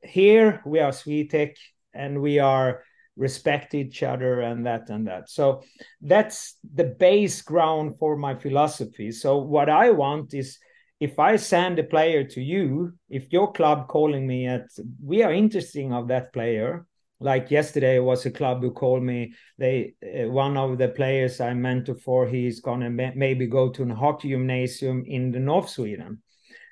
Here 0.03 0.61
we 0.65 0.79
are 0.79 0.91
Swetec 0.91 1.55
and 1.93 2.21
we 2.21 2.39
are 2.39 2.83
respect 3.17 3.73
each 3.73 4.03
other 4.03 4.41
and 4.41 4.65
that 4.67 4.89
and 4.89 5.07
that 5.07 5.27
so 5.27 5.63
that's 6.01 6.55
the 6.75 6.83
base 6.83 7.41
ground 7.41 7.97
for 7.97 8.15
my 8.15 8.35
philosophy 8.35 9.11
so 9.11 9.37
what 9.37 9.69
i 9.69 9.89
want 9.89 10.35
is 10.35 10.59
if 10.99 11.19
i 11.19 11.35
send 11.35 11.77
a 11.77 11.83
player 11.83 12.23
to 12.23 12.41
you 12.41 12.93
if 13.09 13.31
your 13.31 13.51
club 13.51 13.87
calling 13.87 14.25
me 14.25 14.47
at 14.47 14.67
we 15.03 15.23
are 15.23 15.33
interesting 15.33 15.93
of 15.93 16.07
that 16.07 16.33
player. 16.33 16.85
Like 17.19 17.49
yesterday 17.49 17.97
was 17.97 18.27
a 18.27 18.31
club 18.31 18.61
who 18.61 18.69
called 18.69 19.01
me. 19.01 19.33
They 19.57 19.95
uh, 20.03 20.29
one 20.29 20.55
of 20.55 20.77
the 20.77 20.89
players 20.89 21.41
i 21.41 21.51
mentor 21.53 21.95
for 21.95 22.27
he's 22.27 22.59
gonna 22.59 22.91
ma- 22.91 23.15
maybe 23.15 23.47
go 23.47 23.69
to 23.69 23.83
a 23.83 23.95
hockey 23.95 24.29
gymnasium 24.29 25.03
in 25.07 25.31
the 25.31 25.39
north 25.39 25.69
sweden. 25.69 26.21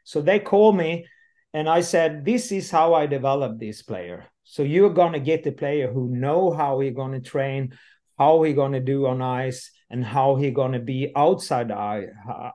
So 0.03 0.21
they 0.21 0.39
call 0.39 0.71
me 0.71 1.07
and 1.53 1.67
i 1.67 1.81
said 1.81 2.25
this 2.25 2.51
is 2.51 2.69
how 2.69 2.93
i 2.93 3.07
develop 3.07 3.59
this 3.59 3.81
player. 3.81 4.25
So 4.43 4.61
you're 4.61 4.93
gonna 4.93 5.19
get 5.19 5.47
a 5.47 5.51
player 5.51 5.91
who 5.91 6.15
know 6.15 6.51
how 6.51 6.79
he 6.79 6.91
gonna 6.91 7.21
train 7.21 7.73
how 8.17 8.43
he 8.43 8.53
gonna 8.53 8.79
do 8.79 9.07
on 9.07 9.21
ice 9.21 9.71
and 9.89 10.03
how 10.03 10.35
he 10.35 10.51
gonna 10.51 10.79
be 10.79 11.11
outside 11.15 11.71
eye, 11.71 12.07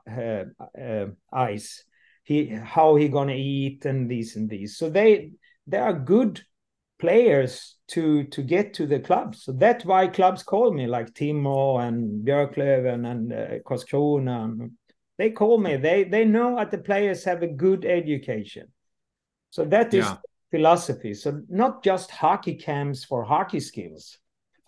uh, 0.09 0.43
uh, 0.79 1.05
ice 1.31 1.83
he 2.23 2.47
how 2.47 2.95
he 2.95 3.07
gonna 3.07 3.33
eat 3.33 3.85
and 3.85 4.09
these 4.09 4.35
and 4.35 4.49
these 4.49 4.77
so 4.77 4.89
they 4.89 5.31
they 5.67 5.77
are 5.77 5.93
good 5.93 6.41
players 7.01 7.77
to 7.87 8.23
to 8.25 8.43
get 8.43 8.75
to 8.75 8.85
the 8.85 8.99
clubs. 8.99 9.43
So 9.43 9.51
that's 9.51 9.83
why 9.83 10.07
clubs 10.07 10.43
call 10.43 10.71
me, 10.71 10.85
like 10.87 11.13
Timrå 11.13 11.81
and 11.85 12.25
Björklöven 12.25 13.05
and 13.11 13.33
uh, 13.33 13.59
Karlskrona. 13.65 14.69
They 15.17 15.31
call 15.31 15.57
me. 15.57 15.77
They 15.77 16.03
they 16.03 16.25
know 16.25 16.55
that 16.55 16.71
the 16.71 16.77
players 16.77 17.23
have 17.25 17.41
a 17.41 17.47
good 17.47 17.85
education. 17.85 18.67
So 19.49 19.65
that 19.65 19.93
is 19.93 20.05
yeah. 20.05 20.17
philosophy. 20.51 21.13
So 21.15 21.41
not 21.49 21.83
just 21.83 22.11
hockey 22.11 22.55
camps 22.55 23.03
for 23.03 23.23
hockey 23.23 23.59
skills, 23.59 24.17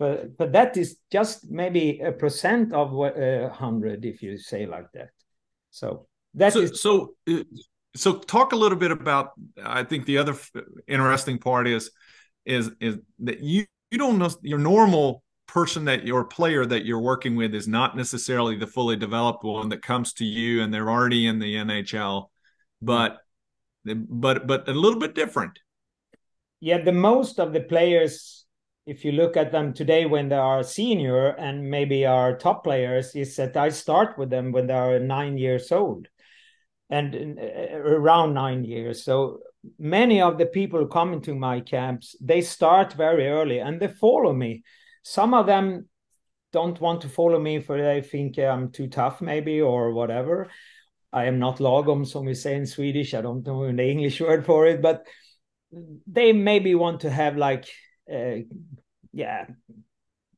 but 0.04 0.38
but 0.38 0.52
that 0.52 0.78
is 0.78 0.98
just 1.12 1.50
maybe 1.50 2.00
a 2.00 2.12
percent 2.12 2.74
of 2.74 2.94
a 2.94 3.46
uh, 3.46 3.50
hundred, 3.50 4.06
if 4.06 4.22
you 4.22 4.38
say 4.38 4.66
like 4.66 4.92
that. 4.94 5.10
So 5.72 6.08
that 6.36 6.54
so, 6.54 6.60
is 6.60 6.82
so. 6.82 7.16
Uh, 7.30 7.44
so 7.96 8.18
talk 8.18 8.54
a 8.54 8.56
little 8.56 8.80
bit 8.86 8.90
about 8.90 9.34
i 9.64 9.84
think 9.84 10.08
the 10.08 10.18
other 10.18 10.34
interesting 10.88 11.38
part 11.38 11.68
is 11.68 11.92
is 12.44 12.72
is 12.80 12.98
that 13.20 13.40
you 13.40 13.68
you 13.92 14.00
don't 14.00 14.18
know 14.18 14.32
your 14.42 14.58
normal 14.58 15.24
person 15.54 15.86
that 15.86 16.06
your 16.06 16.24
player 16.26 16.66
that 16.66 16.86
you're 16.86 17.00
working 17.00 17.36
with 17.36 17.54
is 17.54 17.68
not 17.68 17.96
necessarily 17.96 18.56
the 18.56 18.68
fully 18.68 18.96
developed 18.96 19.44
one 19.44 19.70
that 19.70 19.84
comes 19.84 20.14
to 20.14 20.26
you 20.26 20.64
and 20.64 20.74
they're 20.74 20.90
already 20.90 21.28
in 21.28 21.38
the 21.38 21.54
NHL, 21.56 22.30
but 22.82 23.20
but 23.86 24.48
but 24.48 24.68
a 24.68 24.74
little 24.74 25.00
bit 25.00 25.14
different. 25.14 25.60
Yeah, 26.60 26.82
the 26.82 26.94
most 26.94 27.40
of 27.40 27.54
the 27.54 27.60
players, 27.60 28.43
if 28.86 29.06
you 29.06 29.14
look 29.14 29.38
at 29.38 29.52
them 29.52 29.74
today 29.74 30.06
when 30.06 30.30
they 30.30 30.36
are 30.36 30.64
senior 30.64 31.30
and 31.30 31.70
maybe 31.70 32.06
are 32.06 32.38
top 32.38 32.64
players, 32.64 33.16
is 33.16 33.36
that 33.38 33.56
I 33.56 33.70
start 33.70 34.18
with 34.18 34.30
them 34.30 34.52
when 34.52 34.68
they 34.68 34.74
are 34.74 35.00
nine 35.00 35.38
years 35.38 35.72
old 35.72 36.08
and 36.90 37.40
uh, 37.40 37.78
around 37.78 38.34
nine 38.34 38.64
years. 38.64 39.04
So 39.04 39.40
many 39.80 40.22
of 40.22 40.38
the 40.38 40.46
people 40.46 40.86
coming 40.88 41.22
to 41.22 41.34
my 41.34 41.62
camps 41.62 42.16
they 42.20 42.42
start 42.42 42.94
very 42.94 43.28
early 43.28 43.60
and 43.60 43.80
they 43.80 43.88
follow 43.88 44.34
me. 44.34 44.64
Some 45.04 45.34
of 45.34 45.46
them 45.46 45.88
don't 46.52 46.80
want 46.80 47.02
to 47.02 47.10
follow 47.10 47.40
me 47.40 47.60
for 47.60 47.82
they 47.82 48.02
think 48.02 48.38
i'm 48.38 48.72
too 48.72 48.88
tough 48.88 49.22
maybe 49.22 49.62
or 49.62 49.94
whatever. 49.94 50.50
I 51.12 51.26
am 51.26 51.40
not 51.40 51.58
lagom 51.60 52.06
so 52.06 52.22
we 52.22 52.34
say 52.34 52.56
in 52.56 52.66
swedish. 52.66 53.14
I 53.14 53.22
don't 53.22 53.46
know 53.46 53.66
the 53.72 53.90
english 53.90 54.20
word 54.28 54.46
for 54.46 54.68
it 54.68 54.82
but 54.82 55.06
they 56.06 56.34
maybe 56.34 56.76
want 56.76 57.02
to 57.02 57.10
have 57.10 57.38
like 57.38 57.66
uh, 57.66 57.83
yeah 58.08 59.46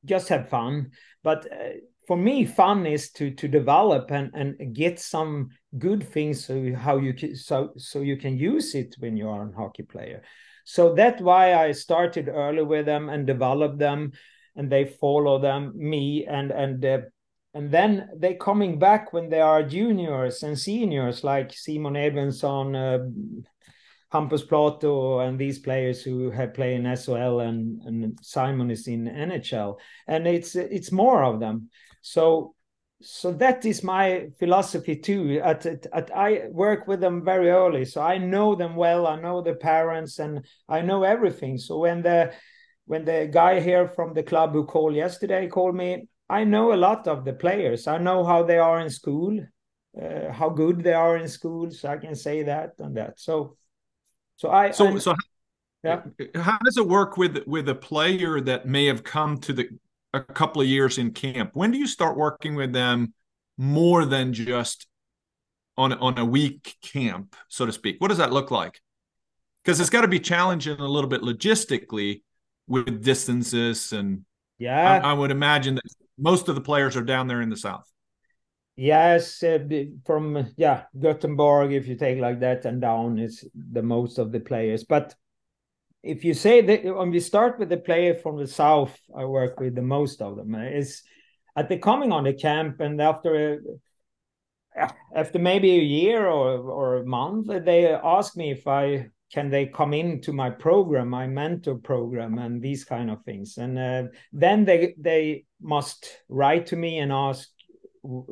just 0.05 0.29
have 0.29 0.49
fun. 0.49 0.91
But 1.23 1.51
uh, 1.51 1.79
for 2.07 2.15
me 2.15 2.45
fun 2.45 2.85
is 2.85 3.11
to 3.13 3.31
to 3.31 3.47
develop 3.47 4.11
and 4.11 4.31
and 4.33 4.75
get 4.75 4.99
some 4.99 5.49
good 5.77 6.07
things 6.07 6.45
so 6.45 6.73
how 6.75 6.97
you 6.97 7.13
can 7.13 7.35
so 7.35 7.71
so 7.77 8.01
you 8.01 8.15
can 8.15 8.37
use 8.37 8.75
it 8.75 8.95
when 8.99 9.17
you 9.17 9.27
are 9.27 9.49
a 9.49 9.55
hockey 9.55 9.83
player. 9.83 10.21
So 10.65 10.93
that's 10.95 11.21
why 11.21 11.53
i 11.53 11.71
started 11.71 12.29
early 12.29 12.63
with 12.63 12.85
them 12.85 13.09
and 13.09 13.27
developed 13.27 13.79
them 13.79 14.13
and 14.55 14.71
they 14.71 14.85
follow 14.85 15.39
them 15.39 15.73
me 15.75 16.25
and 16.25 16.51
and 16.51 16.85
uh, 16.85 16.99
and 17.53 17.71
then 17.71 18.09
they 18.15 18.33
coming 18.33 18.79
back 18.79 19.13
when 19.13 19.29
they 19.29 19.41
are 19.41 19.63
juniors 19.63 20.43
and 20.43 20.57
seniors 20.57 21.23
like 21.23 21.53
simon 21.53 21.93
edvinsson 21.93 22.75
uh, 22.75 23.05
Hampus 24.15 24.47
Plato 24.47 25.19
and 25.19 25.37
these 25.37 25.59
players 25.59 26.01
who 26.01 26.31
have 26.31 26.53
played 26.53 26.77
in 26.77 26.83
SHL 26.83 27.45
and, 27.45 27.81
and 27.83 28.17
Simon 28.21 28.71
is 28.71 28.87
in 28.87 29.05
NHL 29.05 29.75
and 30.07 30.25
it's 30.25 30.55
it's 30.55 30.91
more 30.91 31.23
of 31.25 31.41
them. 31.41 31.69
So 32.01 32.55
so 33.01 33.33
that 33.33 33.65
is 33.65 33.83
my 33.83 34.27
philosophy 34.39 34.95
too. 34.95 35.41
At, 35.43 35.65
at, 35.65 35.85
at, 35.93 36.15
i 36.15 36.47
work 36.49 36.87
with 36.87 37.01
them 37.01 37.25
very 37.25 37.49
early 37.49 37.83
so 37.83 38.01
i 38.01 38.17
know 38.17 38.55
them 38.55 38.77
well. 38.77 39.05
I 39.05 39.19
know 39.19 39.41
the 39.41 39.55
parents 39.55 40.19
and 40.19 40.45
i 40.69 40.81
know 40.81 41.03
everything. 41.03 41.57
So 41.57 41.79
when 41.79 42.01
the 42.01 42.33
when 42.85 43.03
the 43.03 43.29
guy 43.29 43.59
here 43.59 43.89
from 43.89 44.13
the 44.13 44.23
club 44.23 44.53
who 44.53 44.65
called 44.65 44.95
yesterday 44.95 45.47
called 45.47 45.75
me 45.75 46.07
i 46.29 46.45
know 46.45 46.73
a 46.73 46.83
lot 46.87 47.05
of 47.07 47.25
the 47.25 47.33
players. 47.33 47.85
I 47.85 47.97
know 47.97 48.23
how 48.23 48.43
they 48.43 48.59
are 48.59 48.79
in 48.79 48.89
school 48.89 49.37
uh, 50.01 50.31
how 50.31 50.49
good 50.49 50.83
they 50.83 50.93
are 50.93 51.17
in 51.17 51.27
school 51.27 51.69
so 51.69 51.89
i 51.89 51.97
can 51.97 52.15
say 52.15 52.43
that 52.43 52.71
and 52.79 52.95
that. 52.95 53.19
So 53.19 53.57
so 54.37 54.49
i 54.49 54.71
so 54.71 54.87
I, 54.87 54.97
so 54.97 55.15
yeah. 55.83 56.01
how 56.35 56.57
does 56.65 56.77
it 56.77 56.87
work 56.87 57.15
with 57.15 57.43
with 57.45 57.69
a 57.69 57.75
player 57.75 58.41
that 58.41 58.65
may 58.65 58.85
have 58.85 59.03
come 59.03 59.37
to 59.39 59.53
the 59.53 59.69
a 60.15 60.21
couple 60.21 60.61
of 60.61 60.67
years 60.67 60.97
in 60.97 61.11
camp? 61.11 61.51
When 61.53 61.71
do 61.71 61.77
you 61.77 61.87
start 61.87 62.17
working 62.17 62.55
with 62.55 62.73
them 62.73 63.13
more 63.57 64.05
than 64.05 64.33
just 64.33 64.87
on 65.77 65.93
on 65.93 66.17
a 66.17 66.25
week 66.25 66.75
camp 66.81 67.35
so 67.49 67.65
to 67.65 67.71
speak? 67.71 67.97
What 67.99 68.07
does 68.07 68.17
that 68.17 68.33
look 68.33 68.49
like? 68.49 68.81
Because 69.63 69.79
it's 69.79 69.89
got 69.89 70.01
to 70.01 70.07
be 70.07 70.19
challenging 70.19 70.79
a 70.79 70.87
little 70.87 71.09
bit 71.09 71.21
logistically 71.21 72.21
with 72.67 73.03
distances 73.03 73.93
and 73.93 74.25
yeah. 74.57 75.01
I, 75.03 75.11
I, 75.11 75.13
would 75.13 75.31
imagine 75.31 75.75
that 75.75 75.83
most 76.17 76.47
of 76.47 76.55
the 76.55 76.61
players 76.61 76.95
are 76.95 77.03
down 77.03 77.27
there 77.27 77.41
in 77.41 77.49
the 77.49 77.57
south 77.57 77.91
yes 78.75 79.41
uh, 79.43 79.59
from 80.05 80.47
yeah 80.57 80.83
gothenburg 80.99 81.71
if 81.71 81.87
you 81.87 81.95
take 81.95 82.19
like 82.19 82.39
that 82.41 82.65
and 82.65 82.81
down 82.81 83.17
is 83.17 83.47
the 83.53 83.81
most 83.81 84.17
of 84.17 84.31
the 84.31 84.39
players. 84.39 84.83
But 84.83 85.15
if 86.05 86.23
you 86.23 86.33
say 86.33 86.61
that 86.61 86.83
when 86.83 87.09
we 87.09 87.19
start 87.19 87.57
with 87.57 87.69
the 87.69 87.77
player 87.77 88.13
from 88.13 88.37
the 88.37 88.47
south, 88.47 88.95
I 89.17 89.25
work 89.25 89.59
with 89.59 89.73
the 89.73 89.81
most 89.81 90.21
of 90.21 90.37
them. 90.37 90.53
Is 90.53 91.01
at 91.55 91.67
the 91.67 91.77
coming 91.77 92.11
on 92.11 92.25
the 92.25 92.33
camp, 92.33 92.79
and 92.79 93.01
after 93.01 93.55
a, 94.77 94.87
after 95.15 95.39
maybe 95.39 95.71
a 95.71 95.81
year 95.81 96.27
or 96.27 96.59
or 96.59 96.97
a 96.97 97.05
month, 97.05 97.47
they 97.65 97.87
ask 97.87 98.37
me 98.37 98.51
if 98.51 98.67
I 98.67 99.09
can 99.33 99.49
they 99.49 99.65
come 99.65 99.93
into 99.93 100.31
my 100.31 100.51
program, 100.51 101.09
my 101.09 101.25
mentor 101.25 101.75
program, 101.75 102.37
and 102.37 102.61
these 102.61 102.85
kind 102.85 103.09
of 103.09 103.23
things, 103.23 103.57
and 103.57 103.79
uh, 103.79 104.03
then 104.31 104.63
they 104.63 104.93
they 104.99 105.45
must 105.59 106.21
write 106.29 106.67
to 106.67 106.75
me 106.75 106.99
and 106.99 107.11
ask, 107.11 107.49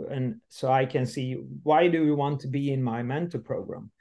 and 0.10 0.42
so 0.50 0.72
I 0.72 0.86
can 0.86 1.06
see 1.06 1.34
why 1.64 1.88
do 1.88 2.06
you 2.06 2.16
want 2.16 2.42
to 2.42 2.48
be 2.48 2.72
in 2.72 2.82
my 2.82 3.04
mentor 3.04 3.40
program? 3.40 3.92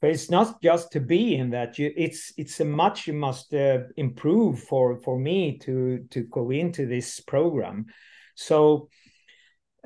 But 0.00 0.10
it's 0.10 0.30
not 0.30 0.62
just 0.62 0.92
to 0.92 1.00
be 1.00 1.36
in 1.36 1.50
that 1.50 1.78
you 1.78 1.92
it's 1.96 2.32
it's 2.36 2.60
a 2.60 2.64
much 2.64 3.06
you 3.06 3.12
must 3.12 3.52
uh, 3.54 3.80
improve 3.96 4.60
for 4.60 4.96
for 4.96 5.18
me 5.18 5.58
to 5.58 6.06
to 6.10 6.22
go 6.22 6.50
into 6.50 6.86
this 6.86 7.20
program. 7.20 7.86
So 8.34 8.88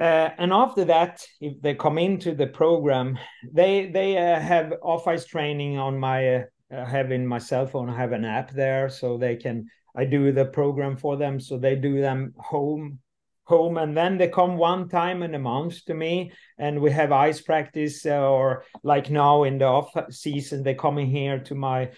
uh, 0.00 0.30
and 0.38 0.52
after 0.52 0.84
that 0.84 1.24
if 1.40 1.60
they 1.60 1.74
come 1.74 1.98
into 1.98 2.34
the 2.34 2.46
program 2.46 3.18
they 3.52 3.90
they 3.90 4.16
uh, 4.18 4.40
have 4.40 4.74
off 4.82 5.06
ice 5.06 5.24
training 5.24 5.78
on 5.78 5.98
my 5.98 6.44
uh, 6.72 7.04
my 7.26 7.38
cell 7.38 7.66
phone 7.66 7.88
I 7.88 7.96
have 7.96 8.12
an 8.12 8.24
app 8.24 8.50
there 8.50 8.88
so 8.88 9.16
they 9.16 9.36
can 9.36 9.66
i 9.94 10.04
do 10.04 10.32
the 10.32 10.46
program 10.46 10.96
for 10.96 11.16
them 11.16 11.38
so 11.38 11.58
they 11.58 11.76
do 11.76 12.00
them 12.00 12.34
home 12.38 12.98
home 13.44 13.76
and 13.76 13.96
then 13.96 14.16
they 14.16 14.28
come 14.28 14.56
one 14.56 14.88
time 14.88 15.22
in 15.22 15.34
a 15.34 15.38
month 15.38 15.84
to 15.84 15.94
me 15.94 16.32
and 16.58 16.80
we 16.80 16.90
have 16.90 17.12
ice 17.12 17.40
practice 17.40 18.06
uh, 18.06 18.18
or 18.18 18.64
like 18.82 19.10
now 19.10 19.44
in 19.44 19.58
the 19.58 19.64
off 19.64 19.92
season 20.10 20.62
they 20.62 20.74
come 20.74 20.98
in 20.98 21.06
here 21.06 21.38
to 21.38 21.54
my 21.54 21.90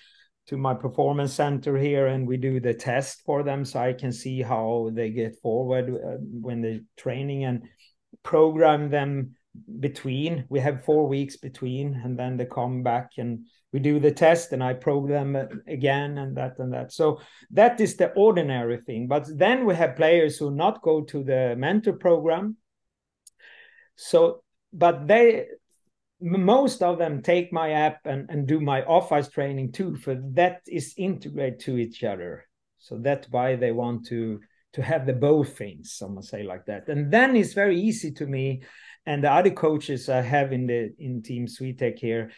to 0.46 0.56
my 0.56 0.74
performance 0.74 1.32
center 1.32 1.76
here 1.76 2.06
and 2.06 2.26
we 2.26 2.36
do 2.36 2.60
the 2.60 2.74
test 2.74 3.22
for 3.24 3.42
them 3.42 3.64
so 3.64 3.78
i 3.78 3.92
can 3.92 4.12
see 4.12 4.42
how 4.42 4.90
they 4.92 5.10
get 5.10 5.40
forward 5.40 5.88
uh, 5.88 6.16
when 6.40 6.60
they're 6.60 6.80
training 6.96 7.44
and 7.44 7.62
program 8.22 8.90
them 8.90 9.36
between. 9.80 10.44
We 10.48 10.60
have 10.60 10.84
four 10.84 11.06
weeks 11.08 11.36
between 11.36 12.00
and 12.04 12.18
then 12.18 12.36
they 12.36 12.46
come 12.46 12.82
back 12.82 13.12
and 13.18 13.46
we 13.76 13.80
do 13.80 14.00
the 14.00 14.10
test 14.10 14.54
and 14.54 14.64
I 14.64 14.72
program 14.72 15.36
again 15.68 16.16
and 16.16 16.34
that 16.38 16.58
and 16.58 16.72
that. 16.72 16.92
So 16.92 17.20
that 17.50 17.78
is 17.78 17.94
the 17.96 18.10
ordinary 18.12 18.78
thing. 18.78 19.06
But 19.06 19.26
then 19.36 19.66
we 19.66 19.74
have 19.74 19.96
players 19.96 20.38
who 20.38 20.50
not 20.50 20.80
go 20.80 21.02
to 21.02 21.22
the 21.22 21.54
mentor 21.58 21.92
program. 21.92 22.56
So, 23.94 24.42
but 24.72 25.06
they, 25.06 25.48
most 26.22 26.82
of 26.82 26.96
them 26.96 27.20
take 27.20 27.52
my 27.52 27.72
app 27.72 27.98
and, 28.06 28.30
and 28.30 28.46
do 28.46 28.60
my 28.60 28.82
off 28.84 29.12
ice 29.12 29.28
training 29.28 29.72
too, 29.72 29.94
for 29.96 30.14
that 30.32 30.62
is 30.66 30.94
integrated 30.96 31.60
to 31.60 31.76
each 31.76 32.02
other. 32.02 32.46
So 32.78 32.96
that's 32.96 33.28
why 33.28 33.56
they 33.56 33.72
want 33.72 34.06
to 34.06 34.40
to 34.72 34.82
have 34.82 35.06
the 35.06 35.12
both 35.12 35.56
things, 35.56 35.92
someone 35.92 36.22
say 36.22 36.42
like 36.42 36.64
that. 36.66 36.88
And 36.88 37.10
then 37.10 37.36
it's 37.36 37.52
very 37.52 37.78
easy 37.78 38.10
to 38.12 38.26
me 38.26 38.62
and 39.06 39.22
the 39.22 39.32
other 39.32 39.50
coaches 39.50 40.08
I 40.08 40.22
have 40.22 40.52
in 40.52 40.66
the 40.66 40.94
in 40.98 41.22
Team 41.22 41.46
Swetec 41.46 41.98
here 41.98 42.30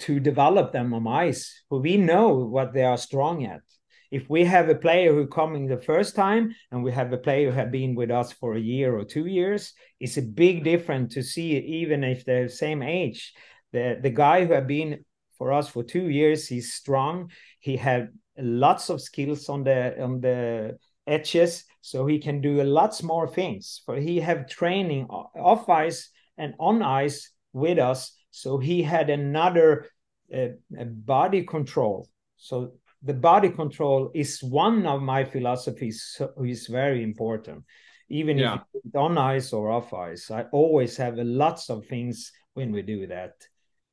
to 0.00 0.20
develop 0.20 0.72
them 0.72 0.92
on 0.94 1.06
ice. 1.06 1.62
For 1.68 1.80
we 1.80 1.96
know 1.96 2.28
what 2.34 2.72
they 2.72 2.84
are 2.84 2.98
strong 2.98 3.44
at. 3.44 3.62
If 4.10 4.28
we 4.28 4.44
have 4.44 4.68
a 4.68 4.74
player 4.74 5.14
who 5.14 5.26
coming 5.26 5.66
the 5.66 5.80
first 5.80 6.16
time 6.16 6.54
and 6.72 6.82
we 6.82 6.90
have 6.92 7.12
a 7.12 7.18
player 7.18 7.50
who 7.50 7.56
have 7.56 7.70
been 7.70 7.94
with 7.94 8.10
us 8.10 8.32
for 8.32 8.54
a 8.54 8.60
year 8.60 8.96
or 8.98 9.04
two 9.04 9.26
years, 9.26 9.72
it's 10.00 10.16
a 10.16 10.22
big 10.22 10.64
difference 10.64 11.14
to 11.14 11.22
see 11.22 11.56
even 11.58 12.02
if 12.02 12.24
they're 12.24 12.48
the 12.48 12.52
same 12.52 12.82
age. 12.82 13.32
The 13.72 13.98
the 14.02 14.10
guy 14.10 14.44
who 14.44 14.52
have 14.52 14.66
been 14.66 15.04
for 15.38 15.52
us 15.52 15.68
for 15.68 15.84
two 15.84 16.08
years, 16.08 16.48
he's 16.48 16.72
strong. 16.72 17.30
He 17.60 17.76
had 17.76 18.08
lots 18.36 18.90
of 18.90 19.00
skills 19.00 19.48
on 19.48 19.62
the 19.64 20.02
on 20.02 20.20
the 20.20 20.76
edges 21.06 21.64
so 21.80 22.06
he 22.06 22.18
can 22.18 22.40
do 22.40 22.62
lots 22.62 23.02
more 23.02 23.26
things 23.26 23.82
for 23.84 23.96
he 23.96 24.20
have 24.20 24.48
training 24.48 25.06
off 25.06 25.68
ice 25.68 26.10
and 26.38 26.54
on 26.58 26.82
ice 26.82 27.32
with 27.52 27.78
us 27.78 28.16
so 28.30 28.58
he 28.58 28.82
had 28.82 29.10
another 29.10 29.86
uh, 30.34 30.48
body 30.78 31.42
control. 31.42 32.08
So 32.36 32.72
the 33.02 33.14
body 33.14 33.50
control 33.50 34.10
is 34.14 34.42
one 34.42 34.86
of 34.86 35.02
my 35.02 35.24
philosophies 35.24 36.14
so 36.16 36.32
is 36.44 36.66
very 36.66 37.02
important. 37.02 37.64
Even 38.08 38.38
yeah. 38.38 38.58
if 38.74 38.94
on 38.94 39.18
ice 39.18 39.52
or 39.52 39.70
off 39.70 39.94
ice 39.94 40.30
i 40.30 40.42
always 40.50 40.96
have 40.96 41.16
lots 41.16 41.70
of 41.70 41.86
things 41.86 42.32
when 42.54 42.72
we 42.72 42.82
do 42.82 43.06
that. 43.06 43.34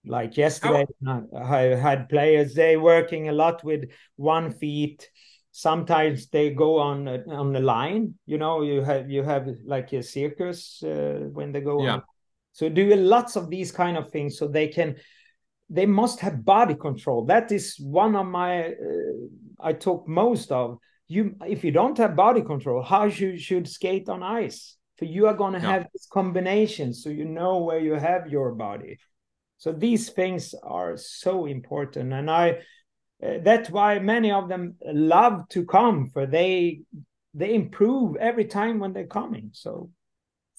Like 0.05 0.37
yesterday 0.37 0.85
i 1.35 1.61
had 1.61 2.09
players 2.09 2.53
they 2.53 2.77
working 2.77 3.29
a 3.29 3.33
lot 3.33 3.63
with 3.63 3.89
one 4.15 4.51
feet. 4.51 5.09
Sometimes 5.51 6.27
they 6.27 6.51
go 6.51 6.77
on 6.77 7.07
on 7.07 7.51
the 7.51 7.59
line 7.59 8.13
you 8.27 8.37
know 8.37 8.61
you 8.61 8.81
have 8.83 9.09
you 9.09 9.23
have 9.23 9.47
like 9.65 9.91
a 9.93 10.03
circus 10.03 10.83
uh, 10.83 11.27
when 11.31 11.51
they 11.51 11.61
go 11.61 11.83
yeah. 11.83 11.93
on 11.93 12.01
so 12.57 12.69
do 12.69 12.95
lots 12.95 13.35
of 13.35 13.51
these 13.51 13.71
kind 13.71 13.95
of 13.97 14.09
things 14.09 14.39
so 14.39 14.47
they 14.47 14.67
can 14.67 14.95
they 15.69 15.85
must 15.85 16.19
have 16.21 16.43
body 16.43 16.73
control. 16.73 17.25
That 17.25 17.51
is 17.51 17.75
one 17.79 18.15
of 18.15 18.25
my 18.25 18.69
uh, 18.69 19.69
i 19.69 19.73
talk 19.73 20.07
most 20.07 20.51
of. 20.51 20.79
You 21.07 21.35
if 21.45 21.63
you 21.63 21.71
don't 21.71 21.97
have 21.99 22.15
body 22.15 22.41
control 22.41 22.81
how 22.81 23.03
you 23.05 23.37
should 23.37 23.67
skate 23.67 24.09
on 24.09 24.23
ice? 24.23 24.75
For 24.97 25.05
you 25.05 25.27
are 25.27 25.35
going 25.35 25.53
to 25.53 25.59
yeah. 25.59 25.73
have 25.73 25.87
this 25.93 26.07
combination 26.11 26.95
so 26.95 27.09
you 27.09 27.25
know 27.25 27.59
where 27.59 27.79
you 27.79 27.93
have 27.93 28.27
your 28.27 28.55
body. 28.55 28.97
So 29.59 29.71
these 29.71 30.09
things 30.09 30.55
are 30.63 30.97
so 30.97 31.45
important 31.45 32.11
and 32.11 32.31
i 32.31 32.45
uh, 33.23 33.37
that's 33.43 33.69
why 33.69 33.99
many 33.99 34.31
of 34.31 34.49
them 34.49 34.75
love 34.83 35.47
to 35.49 35.63
come 35.63 36.09
for 36.13 36.25
they 36.25 36.81
they 37.35 37.53
improve 37.53 38.15
every 38.15 38.45
time 38.45 38.79
when 38.79 38.93
they're 38.93 39.15
coming. 39.21 39.51
So 39.53 39.91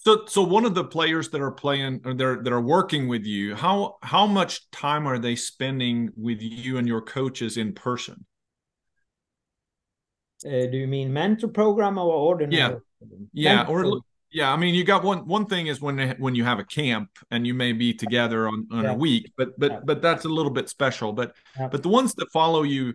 so 0.09 0.25
so 0.27 0.43
one 0.43 0.65
of 0.65 0.75
the 0.75 0.85
players 0.85 1.29
that 1.31 1.41
are 1.41 1.51
playing 1.51 2.01
or 2.05 2.15
they're 2.15 2.43
that 2.43 2.53
are 2.53 2.61
working 2.61 3.09
with 3.09 3.25
you 3.27 3.55
how 3.55 3.97
how 4.03 4.27
much 4.27 4.71
time 4.71 5.07
are 5.07 5.19
they 5.19 5.37
spending 5.37 6.11
with 6.17 6.41
you 6.41 6.79
and 6.79 6.89
your 6.89 7.03
coaches 7.03 7.57
in 7.57 7.73
person 7.73 8.25
uh, 10.47 10.67
do 10.67 10.79
you 10.79 10.87
mean 10.87 11.13
mentor 11.13 11.49
program 11.49 11.99
or 11.99 12.13
ordinary 12.13 12.57
yeah 12.57 12.75
yeah 13.33 13.67
or 13.67 14.01
yeah, 14.31 14.53
I 14.53 14.59
mean, 14.59 14.75
you 14.75 14.85
got 14.85 15.05
one 15.05 15.27
one 15.27 15.47
thing 15.47 15.69
is 15.69 15.81
when 15.81 16.11
when 16.19 16.35
you 16.35 16.45
have 16.45 16.59
a 16.59 16.65
camp 16.65 17.09
and 17.31 17.47
you 17.47 17.55
may 17.55 17.73
be 17.73 17.95
together 17.95 18.47
on, 18.47 18.67
on 18.71 18.85
yeah. 18.85 18.91
a 18.91 18.95
week, 18.95 19.33
but 19.39 19.59
but 19.59 19.71
yeah. 19.71 19.81
but 19.83 20.03
that's 20.03 20.27
a 20.27 20.29
little 20.29 20.51
bit 20.51 20.69
special. 20.69 21.15
But 21.15 21.35
yeah. 21.59 21.69
but 21.69 21.83
the 21.83 21.89
ones 21.89 22.15
that 22.17 22.31
follow 22.31 22.63
you 22.63 22.93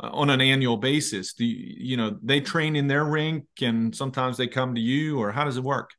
uh, 0.00 0.10
on 0.12 0.30
an 0.30 0.40
annual 0.40 0.76
basis, 0.76 1.32
do 1.32 1.44
you, 1.44 1.74
you 1.76 1.96
know 1.96 2.16
they 2.22 2.40
train 2.40 2.76
in 2.76 2.86
their 2.86 3.04
rink 3.04 3.46
and 3.60 3.96
sometimes 3.96 4.36
they 4.36 4.46
come 4.46 4.76
to 4.76 4.80
you, 4.80 5.18
or 5.18 5.32
how 5.32 5.44
does 5.44 5.56
it 5.56 5.64
work? 5.64 5.90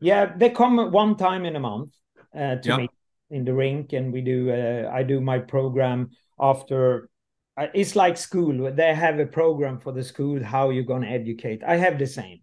Yeah, 0.00 0.32
they 0.36 0.50
come 0.50 0.92
one 0.92 1.16
time 1.16 1.44
in 1.44 1.56
a 1.56 1.60
month 1.60 1.92
uh, 2.34 2.56
to 2.56 2.76
me 2.76 2.88
in 3.30 3.44
the 3.44 3.54
rink, 3.54 3.92
and 3.92 4.12
we 4.12 4.20
do. 4.20 4.50
Uh, 4.50 4.90
I 4.92 5.02
do 5.02 5.20
my 5.20 5.38
program 5.38 6.10
after. 6.38 7.08
Uh, 7.56 7.68
it's 7.72 7.96
like 7.96 8.18
school. 8.18 8.70
They 8.70 8.94
have 8.94 9.18
a 9.18 9.26
program 9.26 9.78
for 9.78 9.92
the 9.92 10.04
school 10.04 10.42
how 10.42 10.70
you're 10.70 10.84
going 10.84 11.02
to 11.02 11.08
educate. 11.08 11.62
I 11.64 11.76
have 11.76 11.98
the 11.98 12.06
same 12.06 12.40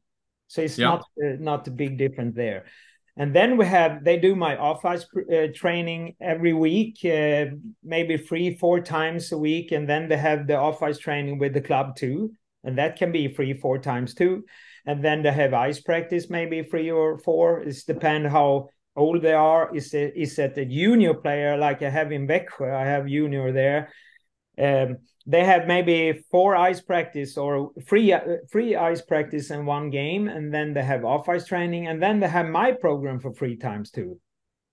so 0.53 0.61
it's 0.61 0.77
yeah. 0.77 0.85
not 0.85 0.99
uh, 1.23 1.35
not 1.39 1.67
a 1.67 1.71
big 1.71 1.97
difference 1.97 2.35
there. 2.35 2.65
And 3.17 3.35
then 3.35 3.57
we 3.57 3.65
have 3.65 4.03
they 4.03 4.17
do 4.17 4.35
my 4.35 4.55
off 4.55 4.85
ice 4.85 5.05
uh, 5.15 5.47
training 5.53 6.15
every 6.21 6.53
week, 6.53 6.99
uh, 7.05 7.45
maybe 7.83 8.17
three 8.17 8.55
four 8.55 8.79
times 8.79 9.31
a 9.31 9.37
week, 9.37 9.71
and 9.71 9.89
then 9.89 10.07
they 10.07 10.17
have 10.17 10.45
the 10.45 10.55
off 10.55 10.83
ice 10.83 10.99
training 10.99 11.39
with 11.39 11.53
the 11.53 11.61
club 11.61 11.95
too, 11.95 12.33
and 12.63 12.77
that 12.77 12.97
can 12.97 13.11
be 13.11 13.27
three 13.27 13.53
four 13.53 13.79
times 13.79 14.13
too. 14.13 14.43
And 14.85 15.03
then 15.03 15.21
they 15.21 15.31
have 15.31 15.53
ice 15.53 15.79
practice 15.79 16.29
maybe 16.29 16.63
three 16.63 16.91
or 16.91 17.17
four. 17.17 17.61
It's 17.61 17.83
depend 17.83 18.27
how 18.27 18.69
old 18.95 19.21
they 19.21 19.33
are. 19.33 19.73
Is 19.75 19.93
it 19.93 20.13
is 20.15 20.37
it 20.39 20.57
a 20.57 20.65
junior 20.65 21.13
player 21.13 21.57
like 21.57 21.81
I 21.81 21.89
have 21.89 22.11
in 22.11 22.27
Växjö? 22.27 22.73
I 22.73 22.85
have 22.85 23.07
junior 23.07 23.51
there. 23.51 23.89
Um, 24.57 24.97
they 25.25 25.45
have 25.45 25.67
maybe 25.67 26.23
four 26.31 26.55
ice 26.55 26.81
practice 26.81 27.37
or 27.37 27.71
free 27.85 28.13
free 28.51 28.75
ice 28.75 29.01
practice 29.01 29.51
in 29.51 29.65
one 29.65 29.89
game 29.89 30.27
and 30.27 30.53
then 30.53 30.73
they 30.73 30.83
have 30.83 31.05
off 31.05 31.29
ice 31.29 31.45
training 31.45 31.87
and 31.87 32.01
then 32.01 32.19
they 32.19 32.27
have 32.27 32.47
my 32.47 32.71
program 32.71 33.19
for 33.19 33.31
three 33.31 33.55
times 33.55 33.89
too 33.89 34.19